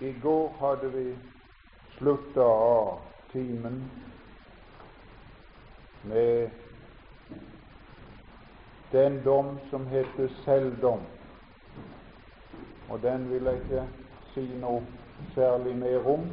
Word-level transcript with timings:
I 0.00 0.12
går 0.22 0.52
hadde 0.58 0.88
vi 0.88 1.18
slutta 1.98 2.40
av 2.40 2.98
timen 3.32 3.90
med 6.02 6.50
den 8.92 9.22
dom 9.24 9.58
som 9.70 9.86
heter 9.86 10.28
selvdom. 10.44 11.00
Og 12.88 13.02
den 13.02 13.28
vil 13.30 13.44
jeg 13.44 13.60
ikke 13.60 13.84
si 14.32 14.46
noe 14.62 14.80
særlig 15.34 15.76
mer 15.76 16.08
om. 16.08 16.24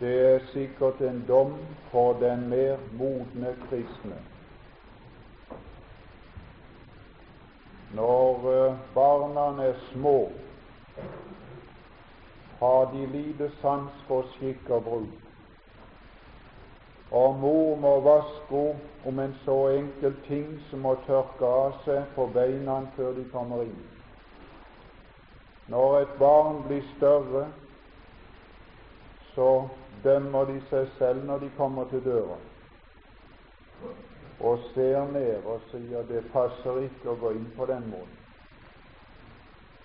Det 0.00 0.14
er 0.34 0.46
sikkert 0.52 1.00
en 1.00 1.24
dom 1.28 1.56
for 1.90 2.12
den 2.20 2.48
mer 2.52 2.76
modne 2.92 3.56
kristne. 3.70 4.20
Når 7.96 8.48
eh, 8.52 8.78
barna 8.94 9.50
er 9.62 9.74
små, 9.92 10.30
har 12.62 12.92
de 12.92 13.06
lite 13.06 13.50
sans 13.60 13.90
for 14.06 14.26
skikk 14.36 14.70
og 14.70 14.84
bruk. 14.84 15.22
Og 17.10 17.34
mor 17.40 17.76
må 17.76 17.92
vaske 18.00 18.60
om 19.04 19.18
en 19.18 19.34
så 19.44 19.56
enkel 19.68 20.14
ting 20.28 20.46
som 20.70 20.86
å 20.86 20.94
tørke 21.06 21.48
av 21.64 21.80
seg 21.84 22.06
på 22.14 22.28
beina 22.36 22.78
før 22.96 23.12
de 23.18 23.24
kommer 23.32 23.66
inn. 23.66 23.82
Når 25.74 25.98
et 25.98 26.14
barn 26.22 26.62
blir 26.68 26.86
større, 26.94 27.44
så 29.34 29.50
dømmer 30.04 30.44
de 30.44 30.60
seg 30.70 30.88
selv 30.98 31.26
når 31.26 31.44
de 31.44 31.52
kommer 31.58 31.90
til 31.90 32.04
døra, 32.04 32.38
og 34.40 34.58
ser 34.72 35.04
ned 35.12 35.44
og 35.44 35.60
sier 35.70 36.06
det 36.08 36.24
passer 36.32 36.84
ikke 36.86 37.12
å 37.12 37.20
gå 37.26 37.36
inn 37.38 37.48
på 37.56 37.66
den 37.66 37.90
måten. 37.90 38.21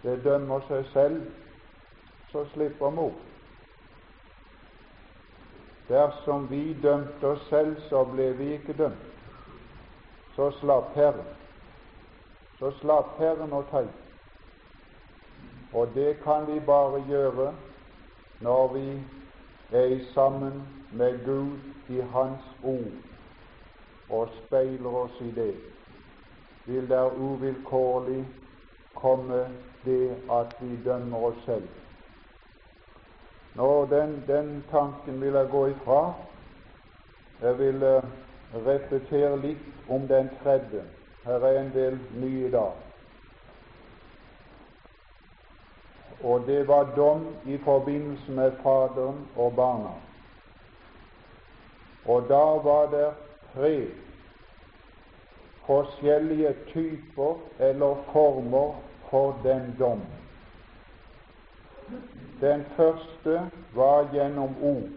Det 0.07 0.23
dømmer 0.23 0.61
seg 0.67 0.85
selv, 0.93 1.15
så 2.31 2.45
slipper 2.53 2.89
mor. 2.95 3.15
Dersom 5.89 6.45
vi 6.49 6.77
dømte 6.83 7.27
oss 7.27 7.43
selv, 7.49 7.75
så 7.89 8.05
ble 8.07 8.29
vi 8.39 8.53
ikke 8.55 8.75
dømt. 8.77 9.03
Så 10.35 10.47
slapp 10.61 10.95
Herren. 10.95 11.27
Så 12.59 12.71
slapp 12.79 13.19
Herren 13.19 13.51
å 13.53 13.61
ta 13.67 13.83
Og 15.73 15.91
det 15.95 16.19
kan 16.23 16.47
vi 16.47 16.59
bare 16.59 17.03
gjøre 17.09 17.51
når 18.39 18.73
vi 18.73 18.87
er 19.71 19.99
sammen 20.13 20.63
med 20.91 21.19
Gud 21.25 21.59
i 21.89 21.99
Hans 22.13 22.47
ord 22.63 22.95
og 24.09 24.29
speiler 24.45 25.01
oss 25.03 25.21
i 25.21 25.31
det. 25.35 25.55
Vil 26.65 26.89
der 26.89 27.11
uvilkårlig 27.11 28.25
komme 28.93 29.49
det 29.85 30.15
at 30.31 30.55
vi 30.59 30.79
dømmer 30.85 31.17
oss 31.17 31.43
selv. 31.45 31.67
Nå, 33.55 33.85
den, 33.89 34.23
den 34.27 34.63
tanken 34.71 35.21
vil 35.21 35.33
jeg 35.33 35.47
gå 35.51 35.67
ifra. 35.67 36.13
Jeg 37.41 37.59
vil 37.59 37.83
uh, 37.83 38.03
repetere 38.65 39.37
litt 39.41 39.89
om 39.89 40.07
den 40.07 40.29
tredje. 40.43 40.83
Her 41.25 41.45
er 41.45 41.59
en 41.61 41.71
del 41.73 41.97
nye 42.21 42.47
i 42.47 42.51
dag. 42.51 42.71
Og 46.23 46.45
det 46.47 46.67
var 46.67 46.93
dom 46.95 47.27
i 47.45 47.57
forbindelse 47.57 48.31
med 48.31 48.51
Faderen 48.63 49.25
og 49.35 49.55
barna. 49.55 49.93
Og 52.05 52.29
da 52.29 52.43
var 52.69 52.89
det 52.93 53.09
tre 53.53 53.87
forskjellige 55.65 56.53
typer 56.73 57.35
eller 57.59 57.95
former 58.13 58.75
for 59.09 59.35
den 59.43 59.75
dom. 59.79 60.01
Den 62.41 62.65
første 62.75 63.51
var 63.75 64.09
gjennom 64.13 64.55
ord, 64.61 64.89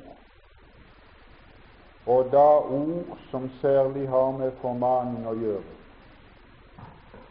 og 2.06 2.32
da 2.32 2.48
ord 2.58 3.18
som 3.30 3.50
særlig 3.60 4.08
har 4.08 4.30
med 4.30 4.52
formaning 4.60 5.28
å 5.28 5.34
gjøre. 5.38 5.76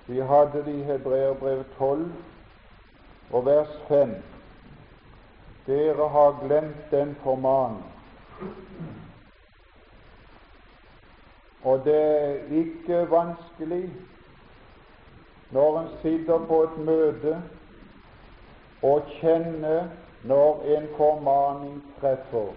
Vi 0.09 0.21
hadde 0.25 0.63
det 0.65 0.73
i 0.73 0.83
Hebreerbrev 0.87 1.63
12 1.77 2.07
og 3.29 3.45
vers 3.45 3.75
5. 3.87 4.15
Dere 5.67 6.07
har 6.09 6.39
glemt 6.41 6.91
den 6.91 7.15
formaning. 7.23 7.83
Og 11.61 11.83
det 11.85 11.99
er 11.99 12.55
ikke 12.63 13.03
vanskelig 13.11 13.83
når 15.51 15.79
en 15.79 15.87
sitter 16.01 16.45
på 16.47 16.63
et 16.63 16.77
møte 16.77 17.35
og 18.83 19.01
kjenner 19.19 19.87
når 20.23 20.63
en 20.77 20.87
formaning 20.97 21.79
treffer, 21.99 22.51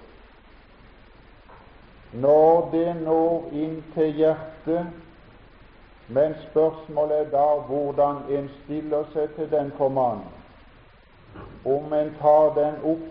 når 2.12 2.68
det 2.72 2.96
når 3.02 3.48
inn 3.52 3.78
til 3.94 4.12
hjertet, 4.12 4.86
men 6.08 6.34
spørsmålet 6.50 7.18
er 7.18 7.30
da 7.32 7.46
hvordan 7.68 8.16
en 8.28 8.50
stiller 8.62 9.04
seg 9.14 9.32
til 9.36 9.48
den 9.50 9.72
formaningen. 9.78 10.38
Om 11.64 11.92
en 11.92 12.10
tar 12.20 12.52
den 12.58 12.76
opp, 12.84 13.08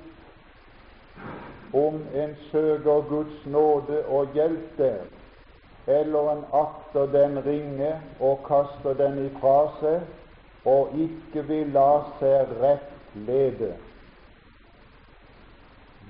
om 1.73 2.01
en 2.13 2.35
søker 2.51 3.01
Guds 3.09 3.45
nåde 3.45 4.03
og 4.05 4.35
hjelp 4.35 4.77
der, 4.77 5.01
eller 5.99 6.31
en 6.31 6.43
akter 6.53 7.05
den 7.11 7.37
ringe 7.45 7.93
og 8.19 8.43
kaster 8.47 8.97
den 8.97 9.19
ifra 9.25 9.59
seg 9.79 10.65
og 10.65 10.93
ikke 10.97 11.43
vil 11.47 11.71
la 11.73 12.03
seg 12.19 12.51
rett 12.61 13.15
lede. 13.27 13.73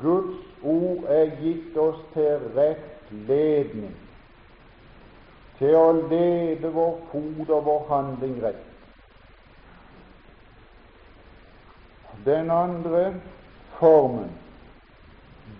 Guds 0.02 0.40
ord 0.64 1.06
er 1.09 1.36
gitt 1.41 1.78
oss 1.78 2.00
til 2.14 2.50
rett 2.56 3.12
ledning, 3.28 3.94
til 5.59 5.78
å 5.78 5.91
lede 6.09 6.72
vår 6.74 6.97
fot 7.12 7.50
og 7.50 7.66
vår 7.68 7.86
handling 7.90 8.38
rett. 8.44 8.68
Den 12.25 12.52
andre 12.53 13.14
formen, 13.80 14.30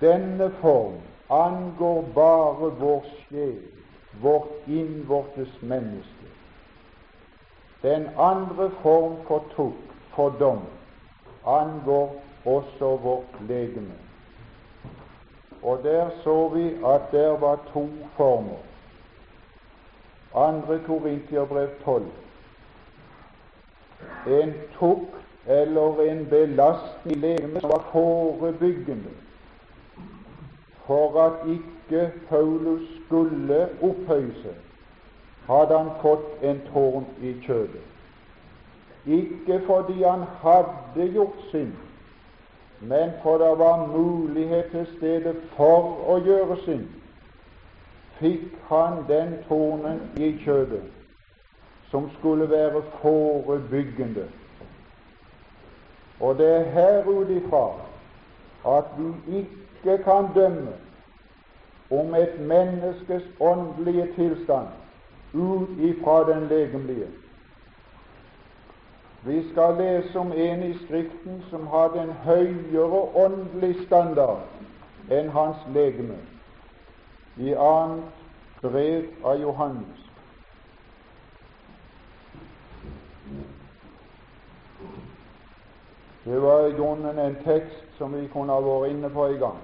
denne 0.02 0.52
form, 0.62 1.00
angår 1.32 2.02
bare 2.16 2.74
vår 2.82 3.06
sjel, 3.24 3.71
vårt 4.22 4.68
innvortes 4.68 5.62
menneske. 5.62 6.28
Den 7.82 8.10
andre 8.18 8.72
form 8.82 9.16
for 9.28 9.44
tukk, 9.56 9.96
for 10.16 10.36
dom, 10.40 10.60
angår 11.46 12.22
også 12.46 12.98
vårt 12.98 13.42
legeme. 13.48 13.98
Og 15.64 15.80
der 15.84 16.10
så 16.24 16.48
vi 16.48 16.68
at 16.86 17.02
der 17.12 17.38
var 17.38 17.60
to 17.74 17.90
former. 18.18 18.58
Andre 20.36 20.80
Korintiabrev 20.86 21.70
12. 21.84 22.06
En 24.28 24.54
tukt 24.80 25.16
eller 25.48 26.02
en 26.02 26.26
belastning 26.26 27.18
i 27.18 27.20
legemet 27.20 27.62
som 27.62 27.70
var 27.70 27.86
forebyggende 27.92 29.10
for 30.92 31.26
at 31.26 31.34
ikke 31.50 32.12
Paulus 32.30 32.82
skulle 33.06 33.70
opphøyse, 33.82 34.56
hadde 35.48 35.78
han 35.78 35.92
fått 36.02 36.44
en 36.44 36.58
tårn 36.74 37.06
i 37.22 37.32
kjødet. 37.46 37.86
Ikke 39.06 39.62
fordi 39.66 40.04
han 40.04 40.26
hadde 40.42 41.06
gjort 41.14 41.38
synd, 41.52 41.72
men 42.82 43.14
for 43.24 43.38
det 43.38 43.54
var 43.60 43.86
mulighet 43.88 44.68
til 44.74 44.84
stede 44.98 45.36
for 45.56 45.96
å 46.12 46.18
gjøre 46.26 46.60
synd, 46.66 46.90
fikk 48.20 48.60
han 48.68 49.06
den 49.08 49.38
tårnen 49.48 50.04
i 50.20 50.34
kjødet 50.44 50.84
som 51.88 52.12
skulle 52.20 52.50
være 52.52 52.84
forebyggende. 53.00 54.28
Og 56.20 56.38
det 56.38 56.52
er 56.60 56.70
her 56.76 57.08
ut 57.08 57.32
ifra 57.40 57.66
at 58.78 58.92
vi 59.00 59.40
ikke 59.40 59.61
kan 59.84 60.28
dømme 60.36 60.74
om 61.92 62.16
et 62.16 62.40
menneskes 62.40 63.24
åndelige 63.40 64.08
tilstand 64.16 64.68
ut 65.34 65.70
ifra 65.80 66.34
den 66.34 66.48
legemlige. 66.48 67.08
Vi 69.24 69.50
skal 69.52 69.76
lese 69.78 70.20
om 70.20 70.32
en 70.32 70.64
i 70.64 70.78
Skriften 70.78 71.44
som 71.50 71.68
hadde 71.68 72.02
en 72.02 72.12
høyere 72.12 73.02
åndelig 73.26 73.86
standard 73.86 74.40
enn 75.12 75.30
hans 75.30 75.58
legeme, 75.74 76.18
i 77.38 77.54
annet 77.54 78.24
brev 78.62 79.04
av 79.24 79.42
Johannes. 79.42 80.02
Det 86.26 86.42
var 86.42 86.68
i 86.68 86.72
grunnen 86.72 87.20
en 87.20 87.36
tekst 87.44 87.98
som 87.98 88.14
vi 88.14 88.28
kunne 88.28 88.54
ha 88.54 88.62
vært 88.62 88.92
inne 88.92 89.10
på 89.10 89.28
i 89.28 89.38
gang, 89.42 89.58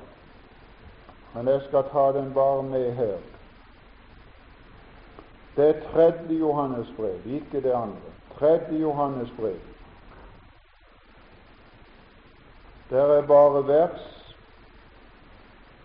men 1.37 1.47
jeg 1.47 1.61
skal 1.67 1.83
ta 1.91 2.11
den 2.17 2.33
bare 2.33 2.63
med 2.63 2.91
her. 2.97 3.17
Det 5.55 5.69
er 5.69 5.81
tredje 5.91 6.39
Johannes 6.39 6.93
brev, 6.97 7.25
ikke 7.25 7.61
det 7.61 7.71
andre 7.71 8.17
tredje 8.39 8.79
Johannes 8.79 9.29
brev. 9.37 9.59
Det 12.89 12.99
er 12.99 13.27
bare 13.27 13.67
vers, 13.67 14.33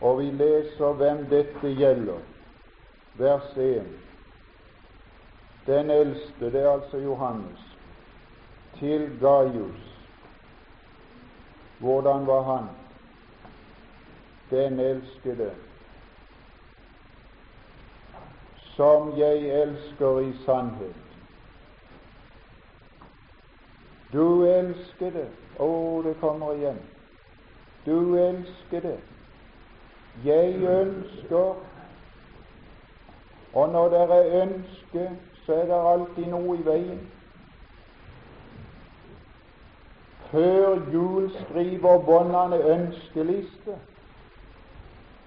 og 0.01 0.19
vi 0.19 0.31
leser 0.31 0.93
hvem 0.93 1.25
dette 1.31 1.75
gjelder. 1.75 2.21
Vers 3.15 3.57
1. 3.57 3.87
Den 5.67 5.91
eldste, 5.91 6.53
det 6.53 6.63
er 6.63 6.71
altså 6.71 6.97
Johannes, 6.97 7.61
til 8.79 9.19
Gaius. 9.21 9.89
Hvordan 11.79 12.27
var 12.27 12.43
han? 12.43 12.69
Den 14.53 14.81
elskede, 14.81 15.51
som 18.77 19.19
jeg 19.19 19.63
elsker 19.63 20.19
i 20.21 20.33
sannhet. 20.45 20.97
Du 24.13 24.45
elskede, 24.45 25.25
å, 25.57 25.73
det 26.05 26.13
kommer 26.21 26.53
igjen. 26.61 26.81
Du 27.87 27.97
elskede, 28.21 28.99
jeg 30.25 30.61
ønsker 30.61 31.55
Og 33.53 33.69
når 33.69 33.89
det 33.89 34.01
er 34.01 34.43
ønske, 34.43 35.11
så 35.47 35.55
er 35.55 35.65
det 35.69 35.81
alltid 35.93 36.27
noe 36.33 36.57
i 36.57 36.63
veien. 36.65 37.01
Før 40.31 40.79
jul 40.93 41.27
skriver 41.41 41.99
båndene 42.07 42.61
ønskeliste, 42.75 43.77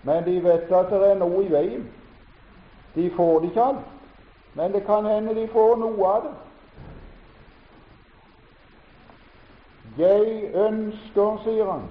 men 0.06 0.26
de 0.26 0.44
vet 0.44 0.72
at 0.72 0.90
det 0.90 1.12
er 1.12 1.20
noe 1.20 1.44
i 1.44 1.52
veien. 1.52 1.86
De 2.96 3.10
får 3.16 3.40
det 3.40 3.50
ikke 3.50 3.64
alt, 3.64 3.86
men 4.54 4.74
det 4.74 4.86
kan 4.86 5.06
hende 5.06 5.36
de 5.36 5.48
får 5.52 5.78
noe 5.82 6.10
av 6.10 6.28
det. 6.28 6.34
Jeg 9.98 10.52
ønsker, 10.54 11.38
sier 11.44 11.72
han, 11.72 11.88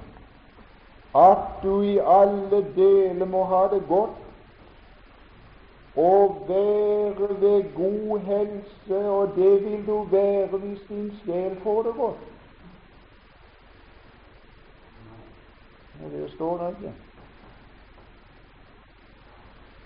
at 1.15 1.63
du 1.63 1.81
i 1.83 1.99
alle 1.99 2.61
deler 2.77 3.27
må 3.27 3.45
ha 3.49 3.65
det 3.73 3.83
godt 3.89 4.21
og 5.97 6.45
være 6.49 7.41
ved 7.41 7.75
god 7.75 8.19
helse, 8.27 8.99
og 9.09 9.33
det 9.37 9.65
vil 9.65 9.87
du 9.87 10.03
være 10.11 10.47
hvis 10.47 10.81
din 10.89 11.13
sjel 11.25 11.57
får 11.63 11.83
det 11.83 11.95
godt. 11.95 12.23
Det 16.13 16.31
står 16.31 16.57
der 16.59 16.69
ikke. 16.69 16.93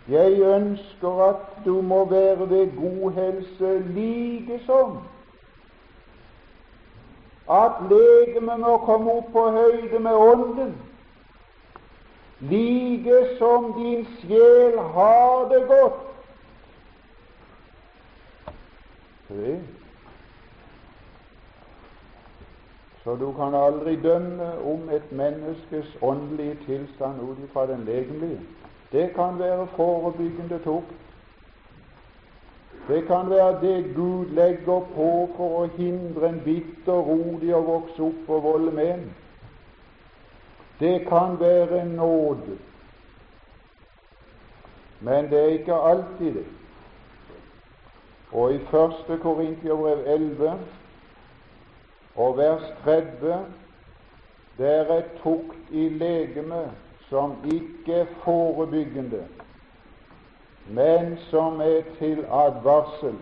Jeg 0.08 0.40
ønsker 0.40 1.22
at 1.28 1.64
du 1.64 1.80
må 1.80 2.04
være 2.10 2.50
ved 2.50 2.76
god 2.76 3.12
helse 3.12 3.78
like 3.78 4.60
som 4.66 4.98
at 7.50 7.72
legemet 7.90 8.60
må 8.60 8.76
komme 8.84 9.12
opp 9.12 9.30
på 9.32 9.44
høyde 9.50 9.98
med 10.04 10.12
ånden, 10.12 10.74
like 12.40 13.22
som 13.38 13.72
din 13.72 14.04
sjel 14.20 14.78
har 14.78 15.48
det 15.48 15.62
godt. 15.68 16.04
Se. 19.28 19.58
Så 23.04 23.16
du 23.16 23.32
kan 23.32 23.54
aldri 23.54 23.96
dømme 23.96 24.52
om 24.72 24.90
et 24.92 25.12
menneskes 25.12 25.96
åndelige 26.02 26.58
tilstand 26.66 27.20
ut 27.22 27.38
ifra 27.44 27.66
den 27.66 27.84
legemlige. 27.84 28.40
Det 28.92 29.10
kan 29.14 29.38
være 29.38 29.66
forebyggende 29.76 30.58
tukt 30.64 30.94
det 32.88 33.06
kan 33.06 33.30
være 33.30 33.60
det 33.60 33.94
Gud 33.96 34.26
legger 34.26 34.80
på 34.94 35.08
for 35.36 35.56
å 35.60 35.64
hindre 35.76 36.28
en 36.28 36.38
bitter 36.44 37.02
rot 37.08 37.42
i 37.44 37.50
å 37.52 37.60
vokse 37.66 38.00
opp 38.06 38.30
og 38.32 38.46
volde 38.46 38.72
med. 38.72 39.02
Det 40.80 40.94
kan 41.08 41.36
være 41.40 41.82
nåde, 41.90 42.56
men 45.04 45.28
det 45.28 45.42
er 45.42 45.58
ikke 45.58 45.82
alltid 45.90 46.40
det. 46.40 46.46
Og 48.32 48.54
i 48.54 48.56
1. 48.56 49.20
Korintiabrev 49.20 50.04
11 50.06 50.56
og 52.16 52.36
vers 52.40 52.64
30 52.84 53.38
der 54.58 54.92
er 54.96 55.04
tukt 55.22 55.70
i 55.70 55.88
legemet 55.88 56.87
som 57.08 57.36
ikke 57.44 57.92
er 57.92 58.06
forebyggende, 58.24 59.24
men 60.66 61.18
som 61.30 61.60
er 61.60 61.82
til 61.98 62.24
advarsel. 62.30 63.16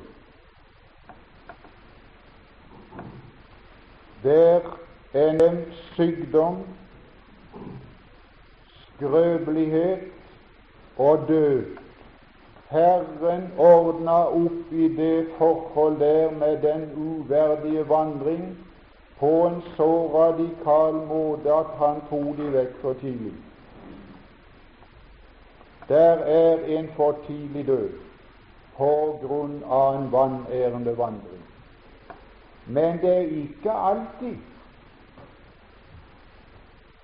Der 4.22 4.60
er 5.14 5.32
nevnt 5.32 5.74
sykdom, 5.94 6.56
skrøpelighet 8.96 9.98
og 10.98 11.28
død. 11.28 11.64
Herren 12.70 13.52
ordna 13.58 14.16
opp 14.26 14.72
i 14.72 14.88
det 14.96 15.26
forhold 15.38 16.00
der 16.00 16.30
med 16.30 16.62
den 16.62 16.90
uverdige 16.96 17.88
vandring 17.88 18.56
på 19.20 19.46
en 19.46 19.62
så 19.76 19.90
radikal 20.14 20.94
måte 21.06 21.52
at 21.52 21.76
han 21.78 22.00
tok 22.10 22.32
de 22.36 22.48
vekk 22.52 22.80
for 22.80 22.98
tidlig. 23.00 23.32
Der 25.88 26.14
er 26.14 26.78
en 26.78 26.88
for 26.96 27.18
tidlig 27.26 27.66
død 27.66 27.88
på 28.76 29.18
grunn 29.22 29.62
av 29.64 29.96
en 29.96 30.12
vanærende 30.12 30.98
vandring. 30.98 31.42
Men 32.66 32.98
det 32.98 33.12
er 33.16 33.20
ikke 33.42 33.72
alltid. 33.72 34.36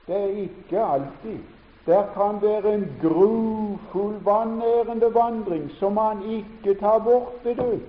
Det 0.06 0.17
er 0.17 0.43
ikke 0.44 0.84
alltid. 0.84 1.38
Der 1.87 2.06
kan 2.14 2.43
være 2.43 2.75
en 2.75 2.87
grufull 3.02 4.25
vanærende 4.25 5.14
vandring 5.14 5.70
som 5.79 5.93
man 5.93 6.23
ikke 6.23 6.81
tar 6.81 6.99
bort 6.99 7.44
ved 7.44 7.56
død. 7.56 7.81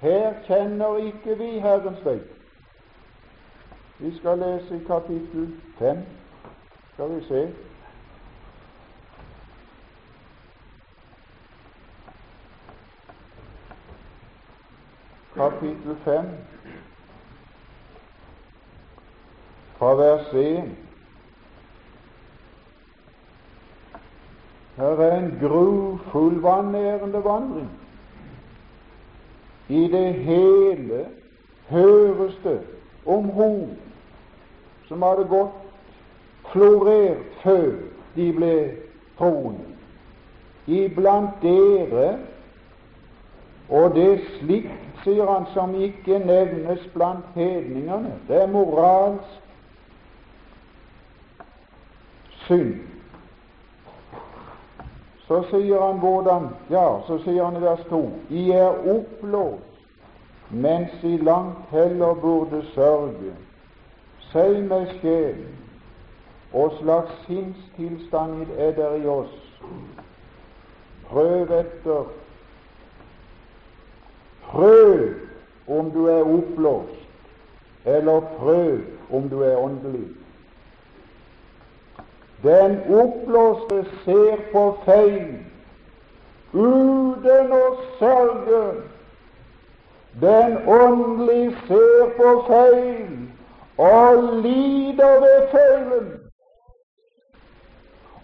Her 0.00 0.32
kjenner 0.46 0.96
ikke 0.96 1.38
vi 1.38 1.58
Herrens 1.58 2.04
vei. 2.04 2.18
Vi 3.98 4.16
skal 4.18 4.38
lese 4.38 4.76
i 4.76 4.84
kapittel 4.86 5.52
5. 5.78 5.98
Skal 6.92 7.16
vi 7.16 7.24
se 7.24 7.54
kapittel 15.34 15.96
5, 16.04 16.26
fra 19.78 19.94
vers 19.94 20.32
1. 20.34 20.62
Her 24.76 24.84
er 24.84 25.18
en 25.18 25.38
grufull 25.40 26.42
vanærende 26.42 27.24
vandring. 27.24 27.70
I 29.68 29.88
det 29.88 30.14
hele 30.14 31.06
høres 31.68 32.38
det 32.44 32.60
om 33.06 33.24
hun 33.24 33.78
som 34.88 35.02
hadde 35.02 35.24
gått 35.24 35.62
florert 36.52 37.40
før 37.42 37.70
de 38.16 38.28
ble 38.36 38.56
troende. 39.18 39.68
Iblant 40.66 41.40
dere, 41.42 42.18
og 43.68 43.94
det 43.96 44.20
slikt 44.38 44.91
sier 45.04 45.26
han, 45.26 45.46
som 45.54 45.74
ikke 45.74 46.18
nevnes 46.18 46.86
blant 46.94 47.24
hedningene. 47.34 48.14
Det 48.28 48.42
er 48.42 48.46
moralsk 48.46 49.42
synd. 52.46 52.74
Så 55.26 55.42
sier 55.50 55.80
han 55.80 55.98
hvordan 56.02 56.48
Ja, 56.70 57.00
så 57.06 57.18
sier 57.24 57.44
han 57.44 57.56
i 57.56 57.64
vers 57.64 57.84
2 57.88 58.02
I 58.30 58.50
er 58.50 58.88
oppblåst, 58.94 59.80
mens 60.50 61.02
I 61.02 61.16
langt 61.16 61.70
heller 61.70 62.14
burde 62.14 62.62
sørge. 62.74 63.32
Si 64.32 64.48
meg 64.68 64.88
sjel, 65.00 65.44
og 66.52 66.72
slags 66.80 67.12
sinnstilstand 67.26 68.46
er 68.58 68.74
der 68.76 68.94
i 69.00 69.06
oss. 69.06 69.38
Prøv 71.08 71.52
etter 71.52 72.21
Prøv 74.52 75.14
om 75.68 75.90
du 75.90 76.06
er 76.06 76.20
oppblåst, 76.20 77.08
eller 77.84 78.20
prøv 78.38 78.78
om 79.12 79.28
du 79.28 79.40
er 79.42 79.56
åndelig. 79.56 80.08
Den 82.42 82.80
oppblåste 82.90 83.84
ser 84.04 84.36
på 84.52 84.64
feil 84.84 85.38
uten 86.52 87.52
å 87.56 87.66
sørge. 87.98 88.64
Den 90.20 90.58
åndelige 90.68 91.54
ser 91.66 92.10
på 92.18 92.32
feil 92.50 93.14
og 93.78 94.26
lider 94.42 95.20
ved 95.22 95.46
feilen 95.54 96.10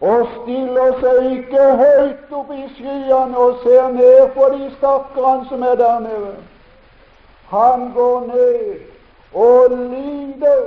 og 0.00 0.26
stiller 0.34 0.92
seg 1.00 1.30
ikke 1.32 1.64
høyt 1.82 2.34
opp 2.40 2.50
i 2.54 2.66
skyene 2.76 3.38
og 3.38 3.62
ser 3.64 3.88
ned 3.94 4.28
på 4.34 4.50
de 4.54 4.70
stakkarene 4.76 5.48
som 5.48 5.62
er 5.62 5.74
der 5.74 5.98
nede. 6.04 6.34
Han 7.50 7.90
går 7.94 8.20
ned 8.26 8.78
og 9.34 9.70
lider 9.70 10.60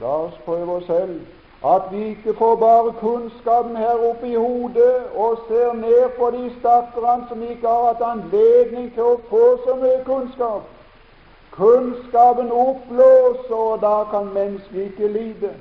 La 0.00 0.10
oss 0.10 0.34
prøve 0.44 0.72
oss 0.72 0.86
selv. 0.86 1.20
At 1.64 1.82
vi 1.92 2.08
ikke 2.08 2.34
får 2.38 2.56
bare 2.56 2.92
kunnskapen 3.00 3.76
her 3.76 4.02
oppe 4.10 4.28
i 4.28 4.34
hodet 4.34 4.96
og 5.16 5.38
ser 5.48 5.72
ned 5.72 6.10
på 6.18 6.30
de 6.30 6.50
stakkarene 6.58 7.28
som 7.28 7.42
ikke 7.42 7.68
har 7.68 7.86
hatt 7.86 8.02
anledning 8.08 8.90
til 8.94 9.06
å 9.12 9.20
få 9.30 9.44
så 9.64 9.76
mye 9.80 10.02
kunnskap. 10.04 10.66
Kunnskapen 11.54 12.50
oppblåser, 12.52 13.54
og 13.54 13.80
da 13.80 13.94
kan 14.10 14.28
mennesket 14.34 14.90
ikke 14.90 15.08
lide. 15.08 15.54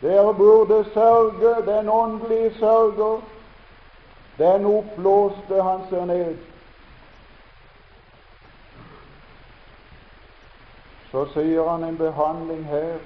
Dere 0.00 0.34
burde 0.34 0.84
sørge 0.94 1.66
den 1.66 1.88
åndelige 1.88 2.54
sørger. 2.58 3.20
Den 4.38 4.64
oppblåste 4.64 5.62
han 5.62 5.80
ser 5.88 6.04
ned. 6.04 6.36
Så 11.10 11.24
sier 11.32 11.68
han 11.68 11.84
en 11.84 11.96
behandling 11.98 12.64
her. 12.66 12.98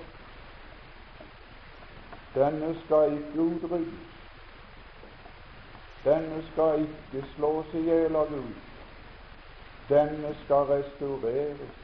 Denne 2.34 2.74
skal 2.84 3.12
ikke 3.12 3.40
utryddes. 3.42 4.10
Denne 6.04 6.42
skal 6.52 6.80
ikke 6.80 7.26
slås 7.34 7.74
i 7.74 7.84
hjel 7.84 8.16
av 8.16 8.28
Gud. 8.28 8.54
Denne 9.88 10.34
skal 10.44 10.66
restaureres. 10.72 11.78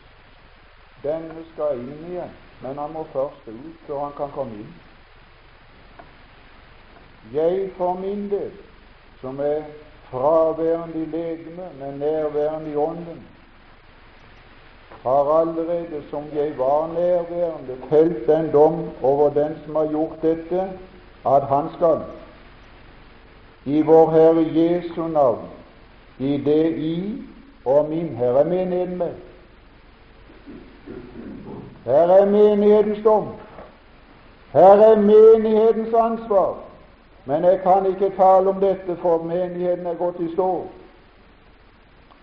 Denne 1.03 1.45
skal 1.53 1.79
inn 1.79 2.05
igjen, 2.11 2.35
men 2.61 2.79
han 2.79 2.93
må 2.93 3.05
først 3.13 3.49
ut 3.49 3.87
før 3.87 4.05
han 4.05 4.15
kan 4.17 4.31
komme 4.35 4.63
inn. 4.63 4.75
Jeg 7.35 7.71
for 7.77 7.95
min 7.95 8.31
del, 8.31 8.51
som 9.21 9.41
er 9.41 9.63
fraværende 10.11 11.03
i 11.03 11.05
legeme, 11.05 11.69
men 11.81 11.99
nærværende 11.99 12.71
i 12.71 12.77
ånden, 12.77 13.27
har 15.03 15.41
allerede, 15.41 16.03
som 16.11 16.23
jeg 16.35 16.59
var 16.59 16.87
nærværende, 16.95 17.77
felt 17.89 18.27
den 18.27 18.53
dom 18.53 18.91
over 19.03 19.31
den 19.31 19.57
som 19.65 19.75
har 19.77 19.87
gjort 19.87 20.23
dette, 20.23 20.61
at 21.27 21.43
han 21.43 21.65
skal 21.77 22.01
i 23.65 23.83
vår 23.83 24.11
Herre 24.11 24.47
Jesu 24.55 25.09
navn, 25.09 25.49
i 26.19 26.39
det 26.45 26.77
i 26.77 27.23
og 27.65 27.89
min 27.89 28.17
Herre 28.17 28.45
menigheten 28.45 28.99
med. 28.99 29.13
Her 31.85 31.93
er 31.93 32.27
menighetens 32.27 32.99
dom. 33.05 33.29
Her 34.53 34.63
er 34.63 34.97
menighetens 34.97 35.95
ansvar. 35.95 36.66
Men 37.27 37.45
jeg 37.45 37.61
kan 37.63 37.87
ikke 37.87 38.13
tale 38.17 38.49
om 38.49 38.61
dette, 38.61 38.97
for 39.03 39.23
menigheten 39.23 39.87
er 39.87 39.95
gått 39.99 40.21
i 40.21 40.33
stå. 40.33 40.51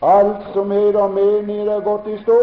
Alt 0.02 0.46
som 0.54 0.72
heter 0.72 1.08
menighet, 1.08 1.68
er 1.68 1.84
gått 1.84 2.08
i 2.08 2.18
stå. 2.24 2.40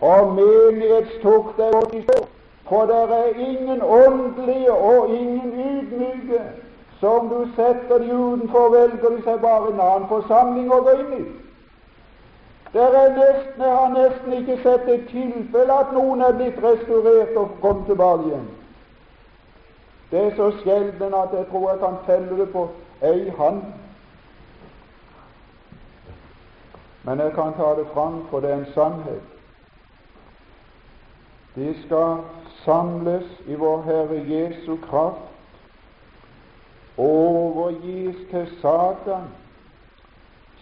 Og 0.00 0.34
menighetstukt 0.34 1.58
er 1.58 1.72
gått 1.72 1.94
i 1.94 2.02
stå. 2.02 2.18
For 2.68 2.86
det 2.86 3.02
er 3.18 3.40
ingen 3.48 3.82
åndelige 3.82 4.72
og 4.72 5.10
ingen 5.10 5.52
ydmyke 5.52 6.42
som 7.00 7.28
du 7.28 7.48
setter 7.56 7.98
de 7.98 8.12
utenfor, 8.12 8.70
velger 8.70 9.08
de 9.16 9.22
seg 9.22 9.40
bare 9.40 9.72
en 9.72 9.80
annen 9.80 10.08
forsamling 10.10 10.72
å 10.72 10.80
gå 10.82 10.94
inn 10.98 11.12
i. 11.18 11.24
Det 12.72 12.84
er 12.84 13.12
nesten, 13.16 13.62
Jeg 13.62 13.76
har 13.76 13.92
nesten 13.94 14.32
ikke 14.32 14.58
sett 14.62 14.88
et 14.88 15.06
tilfelle 15.08 15.72
at 15.80 15.92
noen 15.92 16.20
er 16.20 16.34
blitt 16.36 16.58
restaurert 16.62 17.36
og 17.36 17.54
kommet 17.62 17.86
tilbake 17.86 18.26
igjen. 18.26 18.48
Det 20.10 20.20
er 20.24 20.36
så 20.36 20.50
sjelden 20.62 21.14
at 21.14 21.28
jeg 21.32 21.46
tror 21.50 21.70
jeg 21.70 21.78
kan 21.78 21.96
telle 22.06 22.38
det 22.40 22.52
på 22.52 22.68
ei 23.02 23.30
hand. 23.30 23.62
Men 27.02 27.20
jeg 27.20 27.32
kan 27.32 27.52
ta 27.56 27.74
det 27.80 27.86
fram, 27.92 28.26
for 28.30 28.40
det 28.40 28.50
er 28.50 28.56
en 28.56 28.72
sannhet. 28.74 29.22
De 31.54 31.74
skal 31.84 32.16
samles 32.64 33.24
i 33.46 33.54
vår 33.54 33.82
Herre 33.82 34.24
Jesu 34.28 34.76
kraft, 34.76 35.24
overgis 36.96 38.16
til 38.30 38.46
Satan, 38.60 39.28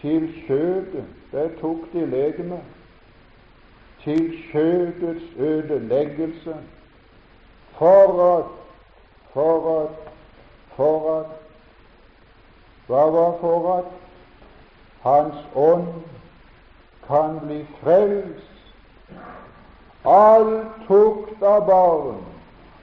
til 0.01 0.33
kjødet, 0.47 1.05
det 1.31 1.51
tok 1.61 1.77
de 1.93 2.05
legeme, 2.05 2.61
til 4.03 4.37
kjødets 4.51 5.25
ødeleggelse, 5.37 6.55
for 7.71 8.37
at, 8.37 8.45
for 9.37 9.83
at, 9.83 9.89
for 10.75 11.19
at 11.19 11.25
Hva 12.87 13.03
var 13.11 13.33
for 13.41 13.77
at? 13.77 13.85
Hans 15.01 15.35
ånd 15.55 15.87
kan 17.07 17.39
bli 17.45 17.59
frelst 17.83 18.53
All 20.07 20.49
tukt 20.87 21.43
av 21.43 21.65
barn, 21.67 22.21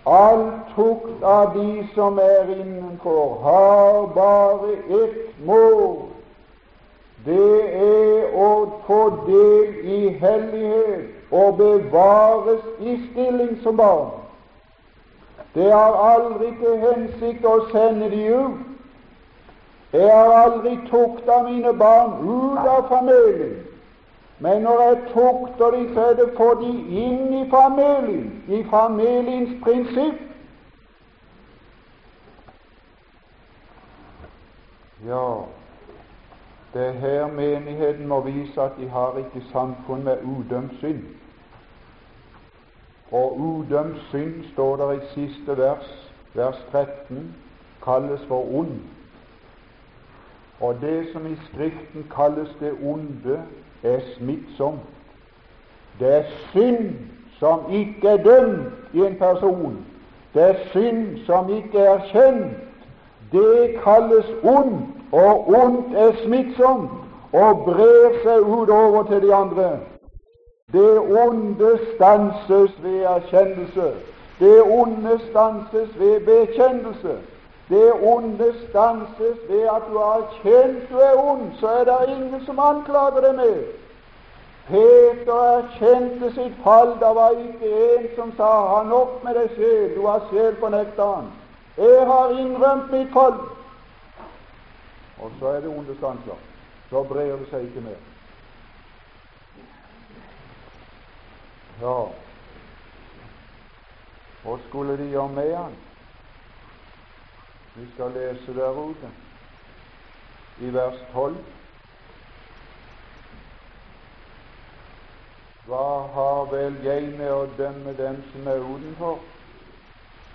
all 0.07 0.45
tukt 0.77 1.23
av 1.25 1.55
de 1.57 1.87
som 1.95 2.19
er 2.19 2.51
innenfor, 2.53 3.39
har 3.43 4.07
bare 4.15 4.75
ett 4.99 5.39
mål. 5.47 6.03
Det 7.25 7.63
er 7.81 8.35
å 8.37 8.51
få 8.87 9.01
del 9.25 9.89
i 9.97 10.03
hellighet 10.21 11.33
og 11.33 11.57
bevares 11.63 12.69
i 12.81 12.99
stilling 13.09 13.57
som 13.65 13.81
barn. 13.81 14.24
Det 15.55 15.73
har 15.73 15.99
aldri 16.15 16.51
til 16.59 16.81
hensikt 16.83 17.45
å 17.47 17.59
sende 17.71 18.11
de 18.11 18.23
ut. 18.35 18.63
Jeg 19.95 20.11
har 20.11 20.33
aldri 20.43 20.75
tukta 20.89 21.43
mine 21.47 21.71
barn 21.79 22.17
ut 22.27 22.67
av 22.67 22.89
familien. 22.89 23.61
Men 24.39 24.63
når 24.63 24.83
jeg 24.83 24.97
tukter 25.13 25.71
de, 25.71 25.95
så 25.95 26.07
er 26.11 26.15
det 26.19 26.33
for 26.37 26.59
de 26.59 26.73
inn 27.05 27.35
i 27.39 27.45
familien, 27.51 28.43
i 28.49 28.65
familiens 28.71 29.55
prinsipp. 29.63 30.19
Ja, 35.07 35.27
det 36.75 36.87
er 36.87 36.93
her 36.93 37.27
menigheten 37.27 38.09
må 38.09 38.21
vise 38.21 38.63
at 38.63 38.73
de 38.81 38.89
har 38.89 39.19
ikke 39.19 39.47
samfunn 39.53 40.05
med 40.05 40.19
udømt 40.25 40.81
synd. 40.81 41.05
Og 43.15 43.41
udømt 43.41 44.01
synd, 44.09 44.35
står 44.53 44.77
der 44.77 44.93
i 44.93 44.99
siste 45.15 45.57
vers, 45.59 46.13
vers 46.35 46.67
13, 46.73 47.35
kalles 47.85 48.21
for 48.29 48.55
ond. 48.55 48.81
Og 50.61 50.75
det 50.81 51.07
som 51.13 51.27
i 51.27 51.37
Skriften 51.47 52.07
kalles 52.17 52.57
det 52.61 52.73
onde, 52.83 53.43
er 53.83 54.01
smittsomt. 54.17 54.81
Det 56.01 56.17
er 56.17 56.25
synd 56.51 56.91
som 57.39 57.61
ikke 57.73 58.09
er 58.09 58.17
dømt 58.17 58.73
i 58.93 58.99
en 58.99 59.17
person. 59.19 59.87
Det 60.35 60.43
er 60.43 60.55
synd 60.71 61.19
som 61.27 61.57
ikke 61.57 61.79
er 61.79 61.99
kjent. 62.13 62.57
Det 63.33 63.77
kalles 63.85 64.27
ondt, 64.43 64.87
og 65.13 65.49
ondt 65.49 65.97
er 65.97 66.13
smittsomt 66.25 66.91
og 67.33 67.65
brer 67.65 68.19
seg 68.23 68.41
utover 68.43 69.03
til 69.03 69.23
de 69.23 69.35
andre. 69.35 69.79
Det 70.75 70.99
onde 70.99 71.79
stanses 71.95 72.73
ved 72.83 73.03
erkjennelse. 73.17 73.93
Det 74.41 74.63
onde 74.63 75.21
stanses 75.31 75.99
ved 75.99 76.21
bekjennelse. 76.21 77.15
Det 77.69 77.93
onde 77.93 78.55
stanses 78.69 79.39
ved 79.49 79.63
at 79.63 79.83
du 79.91 79.99
har 79.99 80.17
erkjent 80.23 80.91
du 80.91 80.97
er 80.99 81.15
ond, 81.31 81.51
så 81.61 81.69
er 81.69 81.85
det 81.85 82.17
ingen 82.17 82.47
som 82.47 82.59
anklager 82.59 83.21
deg 83.21 83.35
mer. 83.35 83.63
Peter 84.69 85.41
erkjente 85.59 86.33
sitt 86.35 86.57
fall. 86.65 86.93
Det 87.01 87.13
var 87.21 87.31
ikke 87.31 87.71
en 87.97 88.09
som 88.17 88.33
sa 88.37 88.51
'ha 88.69 88.83
nok 88.89 89.25
med 89.25 89.35
deg 89.35 89.51
sjel, 89.57 89.95
du 89.97 90.07
har 90.07 90.21
selv 90.33 90.57
på 90.57 90.69
han'. 90.69 91.33
Jeg 91.77 92.07
har 92.07 92.29
innrømt 92.31 92.91
mitt 92.93 93.13
fall. 93.13 93.39
Og 95.23 95.31
så 95.41 95.47
er 95.47 95.61
det 95.61 95.69
onde 95.69 95.97
stanser. 95.99 96.39
Så 96.91 97.03
brer 97.03 97.37
det 97.37 97.47
seg 97.51 97.61
ikke 97.61 97.81
mer. 97.81 98.14
Ja, 101.81 102.09
hva 104.43 104.59
skulle 104.69 104.97
de 104.97 105.09
gjøre 105.11 105.29
med 105.29 105.55
han? 105.57 105.77
Vi 107.77 107.87
skal 107.95 108.13
lese 108.15 108.55
der 108.55 108.79
ute, 108.79 109.11
i 110.61 110.71
vers 110.75 111.01
12. 111.13 111.37
Hva 115.67 115.87
har 116.15 116.45
vel 116.53 116.77
jeg 116.85 117.09
med 117.19 117.33
å 117.33 117.47
dømme 117.59 117.97
dem 117.99 118.21
som 118.33 118.47
er 118.53 118.61
utenfor? 118.61 119.25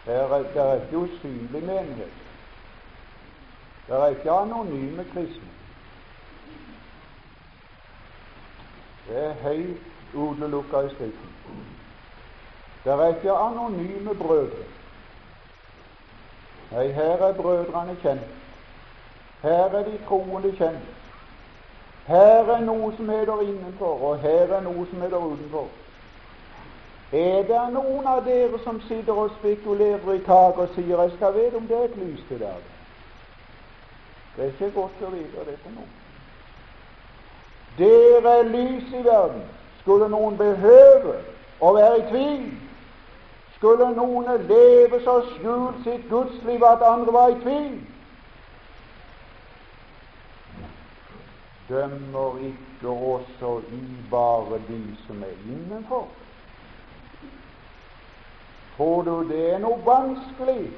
Her 0.05 0.34
er, 0.39 0.50
det 0.53 0.65
er 0.65 0.81
ikke 0.81 1.03
usynlig 1.05 1.62
menighet. 1.63 2.25
Det 3.88 3.96
er 3.96 4.17
ikke 4.17 4.31
anonyme 4.41 5.05
kristne. 5.13 5.53
Det 9.08 9.24
er 9.24 9.39
helt 9.46 9.99
utelukka 10.13 10.82
i 10.82 10.89
Skriften. 10.89 11.30
Det 12.84 12.92
er 12.94 13.08
ikke 13.08 13.32
anonyme 13.32 14.16
brødre. 14.16 14.63
Nei, 16.72 16.88
her 16.92 17.04
er 17.28 17.34
brødrene 17.34 17.96
kjent. 18.01 18.22
Her 19.42 19.66
er 19.80 19.84
de 19.84 20.00
troende 20.08 20.51
kjent. 20.51 20.89
Her 22.08 22.50
er 22.56 22.62
noe 22.66 22.96
som 22.96 23.10
er 23.10 23.25
der 23.25 23.42
innenfor, 23.42 24.10
og 24.10 24.20
her 24.20 24.54
er 24.54 24.62
noe 24.62 24.88
som 24.89 25.01
er 25.01 25.10
der 25.10 25.18
utenfor. 25.18 25.68
Er 27.12 27.44
det 27.44 27.62
noen 27.74 28.08
av 28.08 28.25
dere 28.25 28.60
som 28.63 28.82
sitter 28.82 29.13
og 29.13 29.32
spekulerer 29.39 30.13
i 30.13 30.20
taket 30.25 30.60
og 30.60 30.75
sier 30.75 31.01
'jeg 31.01 31.12
skal 31.12 31.34
vite 31.34 31.56
om 31.56 31.68
det 31.68 31.78
er 31.78 31.84
et 31.84 31.98
lys 31.98 32.24
til 32.28 32.39
dag'? 32.39 32.68
Det 34.38 34.46
er 34.46 34.51
ikke 34.51 34.72
godt 34.72 35.01
å 35.01 35.10
vite 35.10 35.46
det 35.46 35.60
for 35.63 35.70
noen. 35.70 35.94
Dere 37.78 38.39
er 38.39 38.44
lys 38.44 38.94
i 38.94 39.04
verden. 39.04 39.59
Skulle 39.79 40.09
noen 40.09 40.38
behøve 40.38 41.13
å 41.59 41.74
være 41.75 42.00
i 42.00 42.07
tvil, 42.09 42.50
skulle 43.55 43.91
noen 43.95 44.27
leve 44.48 45.00
så 45.03 45.19
skjult 45.33 45.83
sitt 45.83 46.09
gudsliv 46.09 46.63
at 46.63 46.83
andre 46.88 47.13
var 47.15 47.33
i 47.33 47.39
tvil, 47.43 47.79
dømmer 51.69 52.38
ikke 52.50 52.89
også 52.89 53.59
i 53.71 53.83
bare 54.12 54.62
de 54.67 54.95
som 55.07 55.24
er 55.24 55.36
innenfor. 55.45 56.07
Tror 58.75 59.01
du 59.01 59.27
det 59.29 59.41
er 59.53 59.59
noe 59.59 59.81
vanskelig 59.86 60.71